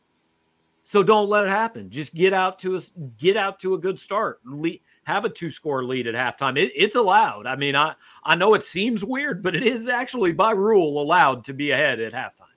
So 0.89 1.03
don't 1.03 1.27
let 1.27 1.43
it 1.43 1.49
happen. 1.49 1.89
Just 1.89 2.15
get 2.15 2.31
out 2.31 2.59
to 2.59 2.77
a 2.77 2.81
get 3.17 3.35
out 3.35 3.59
to 3.59 3.73
a 3.73 3.77
good 3.77 3.99
start. 3.99 4.39
Le- 4.45 4.77
have 5.03 5.25
a 5.25 5.29
two 5.29 5.51
score 5.51 5.83
lead 5.83 6.07
at 6.07 6.15
halftime. 6.15 6.57
It, 6.57 6.71
it's 6.73 6.95
allowed. 6.95 7.45
I 7.45 7.57
mean, 7.57 7.75
I 7.75 7.93
I 8.23 8.35
know 8.35 8.53
it 8.53 8.63
seems 8.63 9.03
weird, 9.03 9.43
but 9.43 9.53
it 9.53 9.63
is 9.63 9.89
actually 9.89 10.31
by 10.31 10.51
rule 10.51 11.01
allowed 11.01 11.43
to 11.43 11.53
be 11.53 11.71
ahead 11.71 11.99
at 11.99 12.13
halftime. 12.13 12.55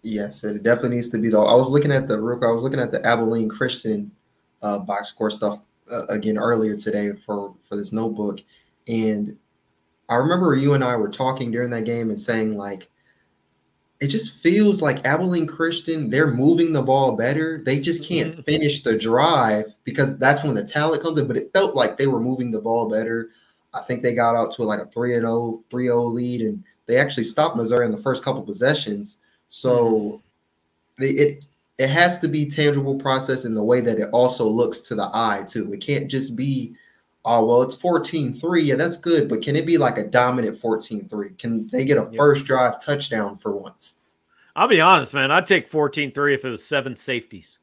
Yes, 0.00 0.44
it 0.44 0.62
definitely 0.62 0.96
needs 0.96 1.10
to 1.10 1.18
be 1.18 1.28
though. 1.28 1.44
I 1.44 1.54
was 1.56 1.68
looking 1.68 1.92
at 1.92 2.08
the 2.08 2.18
Rook. 2.18 2.42
I 2.42 2.50
was 2.50 2.62
looking 2.62 2.80
at 2.80 2.90
the 2.90 3.04
Abilene 3.04 3.50
Christian 3.50 4.10
uh, 4.62 4.78
box 4.78 5.10
score 5.10 5.30
stuff 5.30 5.60
uh, 5.92 6.06
again 6.06 6.38
earlier 6.38 6.74
today 6.74 7.12
for 7.26 7.54
for 7.68 7.76
this 7.76 7.92
notebook, 7.92 8.40
and 8.86 9.36
I 10.08 10.14
remember 10.14 10.54
you 10.54 10.72
and 10.72 10.82
I 10.82 10.96
were 10.96 11.10
talking 11.10 11.50
during 11.50 11.68
that 11.72 11.84
game 11.84 12.08
and 12.08 12.18
saying 12.18 12.56
like, 12.56 12.88
it 14.00 14.08
just 14.08 14.32
feels 14.32 14.80
like 14.80 15.04
Abilene 15.06 15.46
Christian 15.46 16.08
they're 16.08 16.32
moving 16.32 16.72
the 16.72 16.82
ball 16.82 17.16
better. 17.16 17.62
They 17.64 17.80
just 17.80 18.04
can't 18.04 18.32
mm-hmm. 18.32 18.42
finish 18.42 18.82
the 18.82 18.96
drive 18.96 19.66
because 19.84 20.18
that's 20.18 20.44
when 20.44 20.54
the 20.54 20.64
talent 20.64 21.02
comes 21.02 21.18
in. 21.18 21.26
But 21.26 21.36
it 21.36 21.52
felt 21.52 21.74
like 21.74 21.96
they 21.96 22.06
were 22.06 22.20
moving 22.20 22.50
the 22.50 22.60
ball 22.60 22.88
better. 22.88 23.30
I 23.74 23.82
think 23.82 24.02
they 24.02 24.14
got 24.14 24.36
out 24.36 24.54
to 24.54 24.62
like 24.62 24.80
a 24.80 24.86
3 24.86 25.14
and 25.14 25.22
0, 25.22 25.62
3-0 25.70 26.12
lead, 26.12 26.40
and 26.42 26.64
they 26.86 26.96
actually 26.96 27.24
stopped 27.24 27.56
Missouri 27.56 27.86
in 27.86 27.92
the 27.92 27.98
first 27.98 28.22
couple 28.22 28.42
possessions. 28.42 29.18
So 29.48 29.90
mm-hmm. 29.90 31.02
they, 31.02 31.10
it 31.10 31.44
it 31.78 31.90
has 31.90 32.18
to 32.20 32.28
be 32.28 32.46
tangible 32.46 32.96
process 32.96 33.44
in 33.44 33.54
the 33.54 33.62
way 33.62 33.80
that 33.80 33.98
it 33.98 34.10
also 34.12 34.46
looks 34.46 34.80
to 34.82 34.94
the 34.94 35.10
eye 35.14 35.44
too. 35.46 35.72
It 35.72 35.80
can't 35.80 36.08
just 36.08 36.34
be, 36.34 36.74
oh 37.24 37.44
well, 37.44 37.62
it's 37.62 37.76
14-3. 37.76 38.64
Yeah, 38.64 38.76
that's 38.76 38.96
good, 38.96 39.28
but 39.28 39.42
can 39.42 39.56
it 39.56 39.66
be 39.66 39.78
like 39.78 39.98
a 39.98 40.06
dominant 40.06 40.60
14-3? 40.60 41.38
Can 41.38 41.66
they 41.68 41.84
get 41.84 41.98
a 41.98 42.10
first 42.16 42.44
drive 42.44 42.82
touchdown 42.84 43.36
for 43.36 43.56
once? 43.56 43.94
I'll 44.56 44.68
be 44.68 44.80
honest, 44.80 45.14
man. 45.14 45.30
I'd 45.30 45.46
take 45.46 45.68
14 45.68 46.12
3 46.12 46.34
if 46.34 46.44
it 46.44 46.50
was 46.50 46.64
seven 46.64 46.96
safeties. 46.96 47.58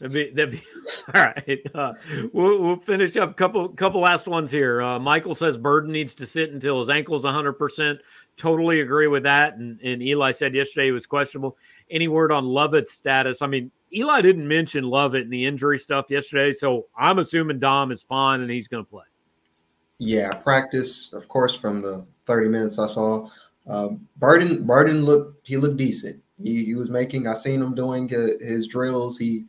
That'd 0.00 0.14
be, 0.14 0.30
that'd 0.30 0.52
be 0.52 0.62
all 1.14 1.22
right. 1.22 1.60
Uh, 1.74 1.92
we'll, 2.32 2.58
we'll 2.58 2.76
finish 2.76 3.16
up 3.16 3.30
a 3.30 3.34
couple 3.34 3.68
couple 3.68 4.00
last 4.00 4.26
ones 4.26 4.50
here. 4.50 4.80
Uh, 4.80 4.98
Michael 4.98 5.34
says 5.34 5.58
Burden 5.58 5.92
needs 5.92 6.14
to 6.16 6.26
sit 6.26 6.52
until 6.52 6.80
his 6.80 6.88
ankle's 6.88 7.24
100%. 7.24 7.98
Totally 8.40 8.80
agree 8.80 9.06
with 9.06 9.24
that. 9.24 9.56
And, 9.56 9.78
and 9.82 10.02
Eli 10.02 10.30
said 10.30 10.54
yesterday 10.54 10.86
he 10.86 10.92
was 10.92 11.06
questionable. 11.06 11.58
Any 11.90 12.08
word 12.08 12.32
on 12.32 12.46
Lovett's 12.46 12.90
status? 12.90 13.42
I 13.42 13.46
mean, 13.46 13.70
Eli 13.94 14.22
didn't 14.22 14.48
mention 14.48 14.84
Lovett 14.84 15.24
and 15.24 15.32
the 15.32 15.44
injury 15.44 15.78
stuff 15.78 16.10
yesterday. 16.10 16.50
So 16.54 16.86
I'm 16.96 17.18
assuming 17.18 17.58
Dom 17.58 17.92
is 17.92 18.02
fine 18.02 18.40
and 18.40 18.50
he's 18.50 18.66
going 18.66 18.82
to 18.82 18.90
play. 18.90 19.04
Yeah, 19.98 20.30
practice, 20.32 21.12
of 21.12 21.28
course, 21.28 21.54
from 21.54 21.82
the 21.82 22.06
30 22.24 22.48
minutes 22.48 22.78
I 22.78 22.86
saw. 22.86 23.28
Um, 23.66 24.08
Burden, 24.16 24.64
Burden 24.64 25.04
looked 25.04 25.46
he 25.46 25.58
looked 25.58 25.76
decent. 25.76 26.18
He, 26.42 26.64
he 26.64 26.74
was 26.76 26.88
making. 26.88 27.26
I 27.26 27.34
seen 27.34 27.60
him 27.60 27.74
doing 27.74 28.10
uh, 28.14 28.42
his 28.42 28.66
drills. 28.68 29.18
He, 29.18 29.44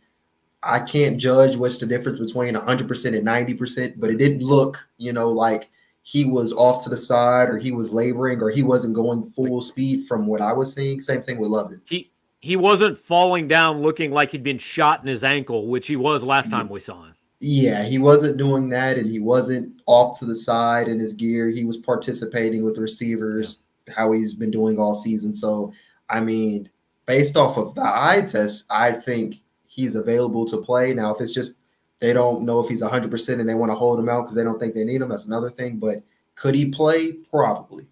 I 0.63 0.81
can't 0.81 1.17
judge 1.17 1.55
what's 1.55 1.77
the 1.77 1.85
difference 1.85 2.19
between 2.19 2.55
100 2.55 2.89
percent 2.89 3.15
and 3.15 3.23
90 3.23 3.53
percent, 3.53 4.01
but 4.01 4.09
it 4.09 4.17
didn't 4.17 4.41
look, 4.41 4.85
you 4.97 5.13
know, 5.13 5.29
like 5.29 5.69
he 6.03 6.25
was 6.25 6.51
off 6.53 6.83
to 6.83 6.89
the 6.89 6.97
side 6.97 7.49
or 7.49 7.57
he 7.57 7.71
was 7.71 7.91
laboring 7.91 8.41
or 8.41 8.49
he 8.49 8.63
wasn't 8.63 8.93
going 8.93 9.31
full 9.31 9.61
speed 9.61 10.07
from 10.07 10.25
what 10.27 10.41
I 10.41 10.51
was 10.53 10.73
seeing. 10.73 11.01
Same 11.01 11.21
thing 11.21 11.39
with 11.39 11.49
Lovett. 11.49 11.81
He 11.85 12.11
he 12.41 12.55
wasn't 12.55 12.97
falling 12.97 13.47
down 13.47 13.81
looking 13.81 14.11
like 14.11 14.31
he'd 14.31 14.43
been 14.43 14.57
shot 14.57 15.01
in 15.01 15.07
his 15.07 15.23
ankle, 15.23 15.67
which 15.67 15.85
he 15.85 15.95
was 15.95 16.23
last 16.23 16.49
time 16.49 16.69
we 16.69 16.79
saw 16.79 17.03
him. 17.03 17.13
Yeah, 17.39 17.83
he 17.83 17.97
wasn't 17.97 18.37
doing 18.37 18.69
that, 18.69 18.97
and 18.97 19.07
he 19.07 19.19
wasn't 19.19 19.81
off 19.85 20.19
to 20.19 20.25
the 20.25 20.35
side 20.35 20.87
in 20.87 20.99
his 20.99 21.13
gear. 21.13 21.49
He 21.49 21.65
was 21.65 21.77
participating 21.77 22.63
with 22.63 22.77
receivers, 22.77 23.59
how 23.95 24.11
he's 24.11 24.33
been 24.33 24.51
doing 24.51 24.77
all 24.77 24.95
season. 24.95 25.33
So, 25.33 25.71
I 26.09 26.19
mean, 26.19 26.69
based 27.05 27.37
off 27.37 27.57
of 27.57 27.73
the 27.73 27.83
eye 27.83 28.25
test, 28.27 28.65
I 28.69 28.91
think 28.91 29.41
he's 29.65 29.95
available 29.95 30.47
to 30.49 30.57
play. 30.57 30.93
Now, 30.93 31.13
if 31.13 31.21
it's 31.21 31.33
just 31.33 31.55
they 32.01 32.13
don't 32.13 32.43
know 32.43 32.59
if 32.59 32.67
he's 32.67 32.81
100% 32.81 33.39
and 33.39 33.47
they 33.47 33.53
want 33.53 33.71
to 33.71 33.75
hold 33.75 33.99
him 33.99 34.09
out 34.09 34.23
because 34.23 34.35
they 34.35 34.43
don't 34.43 34.59
think 34.59 34.73
they 34.73 34.83
need 34.83 35.01
him, 35.01 35.09
that's 35.09 35.25
another 35.25 35.51
thing. 35.51 35.77
But 35.77 36.03
could 36.35 36.55
he 36.55 36.71
play? 36.71 37.13
Probably. 37.13 37.85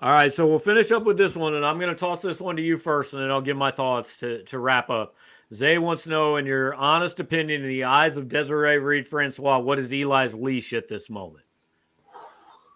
All 0.00 0.12
right, 0.12 0.32
so 0.32 0.46
we'll 0.46 0.60
finish 0.60 0.92
up 0.92 1.02
with 1.02 1.18
this 1.18 1.34
one, 1.34 1.54
and 1.54 1.66
I'm 1.66 1.80
going 1.80 1.92
to 1.92 1.98
toss 1.98 2.22
this 2.22 2.40
one 2.40 2.54
to 2.54 2.62
you 2.62 2.76
first, 2.76 3.12
and 3.12 3.22
then 3.22 3.32
I'll 3.32 3.40
give 3.40 3.56
my 3.56 3.72
thoughts 3.72 4.16
to 4.18 4.44
to 4.44 4.58
wrap 4.60 4.88
up. 4.90 5.16
Zay 5.52 5.78
wants 5.78 6.04
to 6.04 6.10
know, 6.10 6.36
in 6.36 6.46
your 6.46 6.74
honest 6.74 7.18
opinion, 7.18 7.62
in 7.62 7.68
the 7.68 7.84
eyes 7.84 8.16
of 8.16 8.28
Desiree 8.28 8.78
Reed 8.78 9.08
Francois, 9.08 9.58
what 9.58 9.78
is 9.80 9.92
Eli's 9.92 10.34
leash 10.34 10.72
at 10.72 10.88
this 10.88 11.10
moment? 11.10 11.44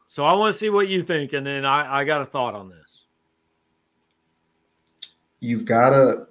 So 0.09 0.24
I 0.24 0.34
want 0.34 0.53
to 0.53 0.59
see 0.59 0.70
what 0.70 0.88
you 0.88 1.03
think, 1.03 1.32
and 1.32 1.47
then 1.47 1.64
I, 1.64 2.01
I 2.01 2.05
got 2.05 2.22
a 2.22 2.26
thought 2.26 2.55
on 2.55 2.68
this. 2.68 3.05
You've 5.38 5.64
got 5.64 5.90
to 5.90 6.26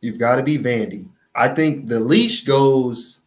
you've 0.00 0.18
got 0.18 0.36
to 0.36 0.42
be 0.42 0.58
Vandy. 0.58 1.08
I 1.34 1.48
think 1.48 1.88
the 1.88 2.00
leash 2.00 2.44
goes 2.44 3.22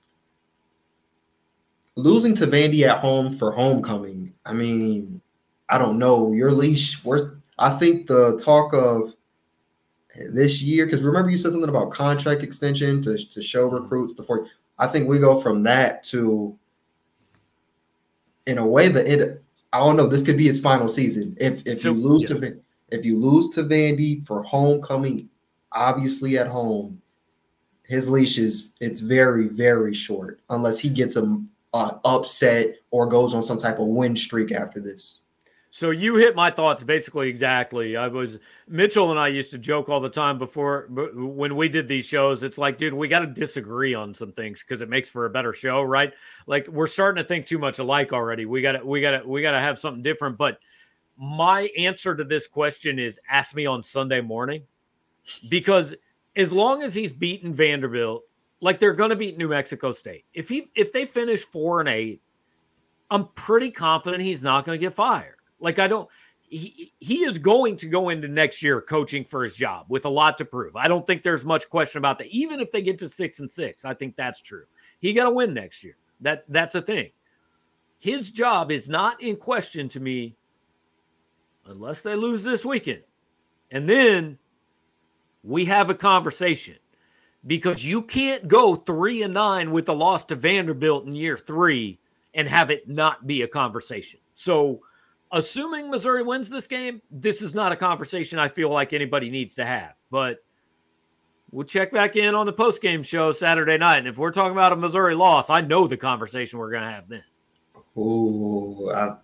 losing 1.96 2.36
to 2.36 2.48
Vandy 2.48 2.88
at 2.88 3.00
home 3.00 3.38
for 3.38 3.52
homecoming. 3.52 4.34
I 4.46 4.54
mean, 4.54 5.22
I 5.70 5.78
don't 5.78 5.98
know. 5.98 6.32
Your 6.34 6.52
leash, 6.52 7.04
we're 7.04 7.36
I 7.58 7.78
think 7.78 8.08
the 8.08 8.38
talk 8.44 8.74
of 8.74 9.14
this 10.30 10.62
year, 10.62 10.86
because 10.86 11.02
remember 11.02 11.30
you 11.30 11.38
said 11.38 11.52
something 11.52 11.70
about 11.70 11.92
contract 11.92 12.44
extension 12.44 13.02
to, 13.04 13.18
to 13.18 13.42
show 13.42 13.68
recruits 13.68 14.14
the 14.14 14.24
four. 14.24 14.48
I 14.78 14.88
think 14.88 15.08
we 15.08 15.20
go 15.20 15.42
from 15.42 15.64
that 15.64 16.04
to 16.06 16.58
in 18.46 18.58
a 18.58 18.66
way 18.66 18.90
the 18.90 19.08
end. 19.08 19.40
I 19.74 19.80
don't 19.80 19.98
know. 19.98 20.08
This 20.08 20.24
could 20.24 20.38
be 20.38 20.48
his 20.48 20.60
final 20.60 20.90
season. 20.90 21.36
If 21.40 21.66
if 21.66 21.82
so, 21.82 21.92
you 21.92 22.00
lose 22.00 22.30
yeah. 22.30 22.38
to 22.38 22.60
if 22.90 23.04
you 23.04 23.18
lose 23.18 23.50
to 23.56 23.64
Vandy 23.64 24.26
for 24.26 24.44
homecoming, 24.44 25.30
obviously 25.72 26.38
at 26.38 26.48
home, 26.48 27.02
his 27.88 28.10
leash 28.10 28.38
is 28.38 28.74
it's 28.82 29.00
very 29.00 29.48
very 29.48 29.94
short 29.94 30.40
unless 30.50 30.80
he 30.80 30.90
gets 30.90 31.16
a, 31.16 31.42
a 31.74 32.00
upset 32.06 32.76
or 32.92 33.08
goes 33.08 33.34
on 33.34 33.44
some 33.44 33.58
type 33.58 33.80
of 33.80 33.88
win 33.88 34.16
streak 34.16 34.52
after 34.52 34.80
this. 34.80 35.20
So 35.76 35.90
you 35.90 36.16
hit 36.16 36.38
my 36.38 36.50
thoughts 36.50 36.84
basically 36.84 37.28
exactly. 37.28 37.98
I 37.98 38.08
was 38.08 38.40
Mitchell 38.66 39.12
and 39.12 39.20
I 39.20 39.28
used 39.28 39.52
to 39.52 39.58
joke 39.58 39.90
all 39.90 40.00
the 40.00 40.10
time 40.10 40.38
before 40.38 40.88
when 40.90 41.58
we 41.58 41.68
did 41.68 41.90
these 41.90 42.06
shows. 42.06 42.44
It's 42.44 42.58
like, 42.58 42.78
dude, 42.78 42.94
we 42.94 43.10
got 43.10 43.20
to 43.20 43.28
disagree 43.28 43.94
on 43.94 44.14
some 44.14 44.32
things 44.32 44.64
because 44.64 44.80
it 44.80 44.88
makes 44.88 45.10
for 45.10 45.26
a 45.26 45.30
better 45.30 45.52
show, 45.52 45.82
right? 45.82 46.14
Like 46.48 46.70
we're 46.70 46.88
starting 46.88 47.22
to 47.22 47.28
think 47.28 47.46
too 47.46 47.60
much 47.60 47.80
alike 47.80 48.14
already. 48.14 48.46
We 48.46 48.62
got 48.62 48.72
to, 48.72 48.86
we 48.86 49.02
got 49.02 49.22
to, 49.22 49.28
we 49.28 49.42
got 49.42 49.52
to 49.52 49.60
have 49.60 49.78
something 49.78 50.02
different. 50.02 50.38
But 50.38 50.60
my 51.18 51.64
answer 51.78 52.16
to 52.16 52.24
this 52.24 52.48
question 52.48 52.98
is 52.98 53.20
ask 53.30 53.54
me 53.54 53.66
on 53.66 53.84
Sunday 53.84 54.22
morning 54.22 54.64
because 55.50 55.94
as 56.36 56.52
long 56.52 56.84
as 56.84 56.94
he's 56.94 57.14
beaten 57.14 57.54
Vanderbilt, 57.54 58.24
like 58.62 58.80
they're 58.80 58.94
going 58.94 59.10
to 59.10 59.16
beat 59.16 59.38
New 59.38 59.50
Mexico 59.50 59.92
State. 59.92 60.26
If 60.34 60.50
he 60.50 60.68
if 60.76 60.92
they 60.92 61.06
finish 61.06 61.44
four 61.44 61.80
and 61.80 61.90
eight, 61.90 62.22
I'm 63.10 63.28
pretty 63.36 63.72
confident 63.72 64.24
he's 64.24 64.44
not 64.44 64.66
going 64.66 64.78
to 64.80 64.84
get 64.84 64.94
fired. 64.94 65.38
Like 65.60 65.80
I 65.80 65.88
don't 65.88 66.10
he 66.50 66.94
he 67.00 67.24
is 67.24 67.38
going 67.38 67.78
to 67.78 67.88
go 67.88 68.10
into 68.10 68.28
next 68.28 68.62
year 68.62 68.82
coaching 68.82 69.26
for 69.26 69.44
his 69.44 69.56
job 69.56 69.86
with 69.90 70.06
a 70.06 70.10
lot 70.10 70.38
to 70.38 70.46
prove. 70.46 70.76
I 70.76 70.88
don't 70.88 71.06
think 71.06 71.24
there's 71.24 71.46
much 71.46 71.70
question 71.70 72.00
about 72.00 72.18
that. 72.20 72.28
Even 72.28 72.60
if 72.60 72.72
they 72.72 72.82
get 72.82 72.98
to 73.00 73.10
6 73.10 73.40
and 73.40 73.50
6, 73.50 73.86
I 73.86 73.94
think 73.94 74.16
that's 74.16 74.42
true. 74.42 74.66
He 75.00 75.14
got 75.14 75.26
to 75.26 75.32
win 75.32 75.54
next 75.54 75.84
year. 75.84 75.98
That 76.22 76.46
that's 76.50 76.74
the 76.74 76.82
thing. 76.82 77.12
His 78.00 78.30
job 78.30 78.72
is 78.72 78.88
not 78.88 79.22
in 79.22 79.36
question 79.36 79.90
to 79.90 80.00
me 80.00 80.36
unless 81.66 82.02
they 82.02 82.16
lose 82.16 82.44
this 82.44 82.64
weekend. 82.64 83.02
And 83.72 83.90
then 83.90 84.38
we 85.46 85.66
have 85.66 85.90
a 85.90 85.96
conversation 85.96 86.76
because 87.46 87.86
you 87.86 88.02
can't 88.02 88.48
go 88.48 88.76
3 88.76 89.24
and 89.24 89.34
9 89.34 89.72
with 89.72 89.86
the 89.86 89.94
loss 89.94 90.26
to 90.26 90.36
Vanderbilt 90.36 91.06
in 91.06 91.14
year 91.14 91.38
3 91.38 92.00
and 92.34 92.48
have 92.48 92.72
it 92.72 92.90
not 92.90 93.28
be 93.28 93.44
a 93.44 93.48
conversation. 93.48 94.20
So 94.34 94.82
assuming 95.32 95.92
Missouri 95.92 96.24
wins 96.24 96.50
this 96.50 96.68
game, 96.68 97.02
this 97.12 97.42
is 97.42 97.54
not 97.54 97.72
a 97.72 97.76
conversation 97.76 98.40
I 98.40 98.48
feel 98.48 98.70
like 98.70 98.92
anybody 98.92 99.30
needs 99.30 99.56
to 99.56 99.66
have. 99.66 99.94
But 100.10 100.44
we'll 101.52 101.66
check 101.66 101.92
back 101.92 102.16
in 102.16 102.34
on 102.34 102.48
the 102.48 102.54
post 102.54 102.82
game 102.82 103.04
show 103.04 103.32
Saturday 103.32 103.78
night. 103.78 104.00
And 104.00 104.08
if 104.08 104.18
we're 104.18 104.32
talking 104.32 104.54
about 104.54 104.74
a 104.74 104.78
Missouri 104.78 105.14
loss, 105.14 105.52
I 105.52 105.62
know 105.62 105.88
the 105.88 105.98
conversation 105.98 106.58
we're 106.58 106.72
going 106.72 106.84
to 106.84 106.90
have 106.90 107.08
then. 107.08 107.24
Oh, 107.96 109.22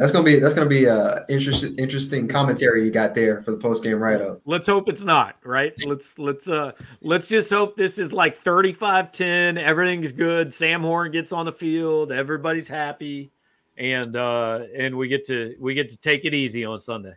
that's 0.00 0.12
gonna 0.12 0.24
be 0.24 0.40
that's 0.40 0.54
gonna 0.54 0.68
be 0.68 0.86
a 0.86 1.26
interesting 1.28 1.76
interesting 1.76 2.26
commentary 2.26 2.84
you 2.84 2.90
got 2.90 3.14
there 3.14 3.42
for 3.42 3.50
the 3.50 3.58
post 3.58 3.84
game 3.84 4.02
write 4.02 4.22
up. 4.22 4.40
Let's 4.46 4.66
hope 4.66 4.88
it's 4.88 5.04
not 5.04 5.36
right. 5.44 5.74
Let's 5.84 6.18
let's 6.18 6.48
uh 6.48 6.72
let's 7.02 7.28
just 7.28 7.50
hope 7.50 7.76
this 7.76 7.98
is 7.98 8.12
like 8.14 8.36
35-10. 8.36 9.58
Everything's 9.58 10.12
good. 10.12 10.54
Sam 10.54 10.80
Horn 10.80 11.12
gets 11.12 11.32
on 11.32 11.44
the 11.44 11.52
field. 11.52 12.12
Everybody's 12.12 12.66
happy 12.66 13.30
and 13.76 14.16
uh, 14.16 14.60
and 14.74 14.96
we 14.96 15.08
get 15.08 15.26
to 15.26 15.54
we 15.60 15.74
get 15.74 15.88
to 15.88 15.96
take 15.98 16.24
it 16.24 16.34
easy 16.34 16.64
on 16.64 16.78
Sunday. 16.78 17.14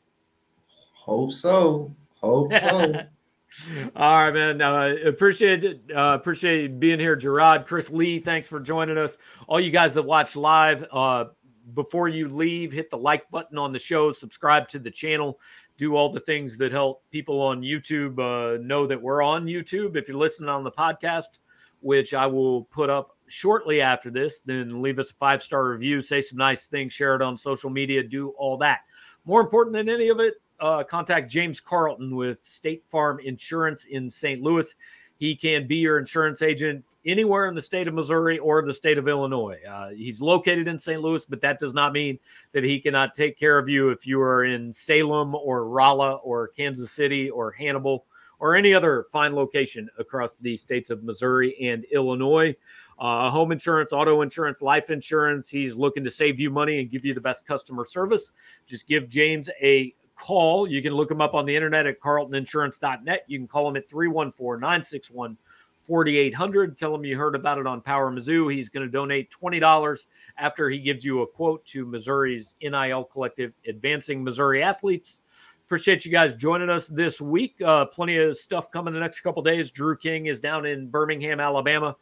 Hope 0.94 1.32
so. 1.32 1.94
Hope 2.22 2.54
so. 2.54 2.94
All 3.96 4.24
right, 4.24 4.34
man. 4.34 4.62
Uh, 4.62 4.96
appreciate 5.06 5.64
it. 5.64 5.82
Uh, 5.94 6.18
appreciate 6.20 6.80
being 6.80 7.00
here, 7.00 7.16
Gerard, 7.16 7.66
Chris 7.66 7.92
Lee. 7.92 8.20
Thanks 8.20 8.48
for 8.48 8.60
joining 8.60 8.98
us. 8.98 9.18
All 9.48 9.60
you 9.60 9.72
guys 9.72 9.94
that 9.94 10.04
watch 10.04 10.36
live, 10.36 10.86
uh, 10.92 11.26
before 11.74 12.08
you 12.08 12.28
leave, 12.28 12.72
hit 12.72 12.90
the 12.90 12.98
like 12.98 13.30
button 13.32 13.58
on 13.58 13.72
the 13.72 13.80
show, 13.80 14.12
subscribe 14.12 14.68
to 14.70 14.80
the 14.80 14.92
channel, 14.92 15.40
do 15.78 15.96
all 15.96 16.10
the 16.10 16.20
things 16.20 16.58
that 16.58 16.72
help 16.72 17.04
people 17.10 17.42
on 17.42 17.62
YouTube 17.62 18.20
uh, 18.20 18.62
know 18.62 18.86
that 18.86 19.02
we're 19.02 19.24
on 19.24 19.46
YouTube. 19.46 19.96
If 19.96 20.08
you're 20.08 20.18
listening 20.18 20.50
on 20.50 20.64
the 20.64 20.72
podcast, 20.72 21.40
which 21.80 22.14
I 22.14 22.26
will 22.28 22.64
put 22.66 22.90
up 22.90 23.18
shortly 23.28 23.82
after 23.82 24.10
this, 24.10 24.40
then 24.42 24.82
leave 24.82 25.00
us 25.00 25.10
a 25.10 25.16
five 25.16 25.42
star 25.42 25.70
review, 25.70 26.02
say 26.02 26.22
some 26.22 26.38
nice 26.38 26.68
things, 26.68 26.94
share 26.94 27.16
it 27.16 27.22
on 27.22 27.36
social 27.36 27.70
media, 27.70 28.04
do 28.04 28.30
all 28.38 28.58
that. 28.58 28.82
More 29.26 29.42
important 29.42 29.76
than 29.76 29.90
any 29.90 30.10
of 30.10 30.20
it, 30.20 30.36
uh, 30.60 30.84
contact 30.84 31.30
James 31.30 31.60
Carlton 31.60 32.16
with 32.16 32.40
State 32.44 32.86
Farm 32.86 33.20
Insurance 33.20 33.86
in 33.86 34.10
St. 34.10 34.42
Louis. 34.42 34.74
He 35.18 35.36
can 35.36 35.68
be 35.68 35.78
your 35.78 36.00
insurance 36.00 36.42
agent 36.42 36.86
anywhere 37.06 37.48
in 37.48 37.56
the 37.56 37.62
state 37.62 37.88
of 37.88 37.94
Missouri 37.94 38.40
or 38.40 38.62
the 38.66 38.74
state 38.74 38.98
of 38.98 39.08
Illinois. 39.08 39.60
Uh, 39.68 39.90
he's 39.90 40.22
located 40.22 40.68
in 40.68 40.78
St. 40.78 41.02
Louis, 41.02 41.26
but 41.26 41.42
that 41.42 41.60
does 41.60 41.74
not 41.74 41.94
mean 41.94 42.20
that 42.52 42.64
he 42.64 42.80
cannot 42.80 43.14
take 43.14 43.38
care 43.38 43.58
of 43.58 43.70
you 43.70 43.90
if 43.90 44.06
you 44.06 44.20
are 44.20 44.44
in 44.44 44.74
Salem 44.74 45.36
or 45.36 45.68
Rolla 45.68 46.16
or 46.16 46.50
Kansas 46.50 46.92
City 46.92 47.30
or 47.30 47.52
Hannibal 47.52 48.06
or 48.40 48.56
any 48.56 48.74
other 48.74 49.06
fine 49.12 49.34
location 49.34 49.88
across 49.98 50.38
the 50.38 50.58
states 50.58 50.90
of 50.90 51.04
Missouri 51.04 51.56
and 51.62 51.86
Illinois 51.86 52.54
uh, 53.00 53.30
home 53.30 53.52
insurance, 53.52 53.92
auto 53.92 54.22
insurance, 54.22 54.62
life 54.62 54.90
insurance. 54.90 55.50
He's 55.50 55.76
looking 55.76 56.04
to 56.04 56.10
save 56.10 56.40
you 56.40 56.50
money 56.50 56.80
and 56.80 56.90
give 56.90 57.06
you 57.06 57.14
the 57.14 57.22
best 57.22 57.46
customer 57.46 57.86
service. 57.86 58.32
Just 58.66 58.88
give 58.88 59.10
James 59.10 59.50
a 59.62 59.94
call. 60.16 60.68
You 60.68 60.82
can 60.82 60.94
look 60.94 61.10
him 61.10 61.22
up 61.22 61.34
on 61.34 61.46
the 61.46 61.56
internet 61.56 61.88
at 61.88 62.00
carltoninsurance.net. 62.00 63.24
You 63.28 63.40
can 63.40 63.48
call 63.48 63.68
him 63.68 63.76
at 63.76 63.90
314 63.90 64.60
961 64.60 65.38
4800. 65.78 66.78
Tell 66.78 66.96
him 66.96 67.04
you 67.04 67.18
heard 67.18 67.36
about 67.36 67.58
it 67.58 67.68
on 67.68 67.82
Power 67.82 68.12
Mizzou. 68.12 68.54
He's 68.54 68.70
going 68.70 68.86
to 68.86 68.92
donate 68.92 69.32
$20 69.32 70.06
after 70.38 70.70
he 70.70 70.80
gives 70.80 71.04
you 71.04 71.22
a 71.22 71.28
quote 71.28 71.66
to 71.66 71.86
Missouri's 71.86 72.56
NIL 72.62 73.04
collective, 73.06 73.54
Advancing 73.68 74.24
Missouri 74.24 74.64
Athletes. 74.64 75.22
Appreciate 75.66 76.06
you 76.06 76.12
guys 76.12 76.36
joining 76.36 76.70
us 76.70 76.88
this 76.88 77.20
week. 77.20 77.56
Uh, 77.62 77.86
plenty 77.86 78.18
of 78.18 78.38
stuff 78.38 78.70
coming 78.72 78.94
the 78.94 79.00
next 79.00 79.22
couple 79.22 79.42
days. 79.42 79.72
Drew 79.72 79.98
King 79.98 80.28
is 80.28 80.40
down 80.40 80.66
in 80.66 80.90
Birmingham, 80.90 81.40
Alabama 81.40 81.96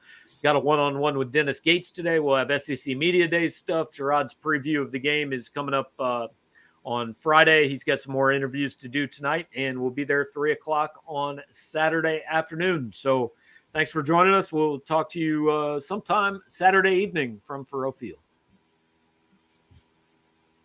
Got 0.44 0.56
a 0.56 0.60
one 0.60 0.80
on 0.80 0.98
one 0.98 1.20
with 1.20 1.32
Dennis 1.32 1.60
Gates 1.60 1.92
today. 1.92 2.18
We'll 2.18 2.36
have 2.36 2.62
SEC 2.62 2.98
Media 2.98 3.28
Day 3.28 3.48
stuff. 3.48 3.92
Gerard's 3.92 4.34
preview 4.34 4.82
of 4.82 4.92
the 4.92 4.98
game 4.98 5.34
is 5.34 5.50
coming 5.50 5.76
up 5.76 5.94
uh, 6.00 6.28
on 6.84 7.14
Friday. 7.14 7.68
He's 7.68 7.84
got 7.84 8.00
some 8.00 8.14
more 8.14 8.32
interviews 8.32 8.76
to 8.76 8.88
do 8.88 9.08
tonight, 9.08 9.48
and 9.56 9.80
we'll 9.80 9.92
be 9.92 10.04
there 10.04 10.30
three 10.34 10.52
o'clock 10.52 11.02
on 11.06 11.42
Saturday 11.52 12.24
afternoon. 12.30 12.92
So 12.94 13.34
thanks 13.74 13.92
for 13.92 14.02
joining 14.02 14.34
us. 14.34 14.52
We'll 14.52 14.80
talk 14.80 15.10
to 15.12 15.20
you 15.20 15.50
uh, 15.52 15.80
sometime 15.80 16.42
Saturday 16.48 16.96
evening 16.96 17.40
from 17.40 17.66
Faurot 17.66 17.96
Field. 17.96 18.20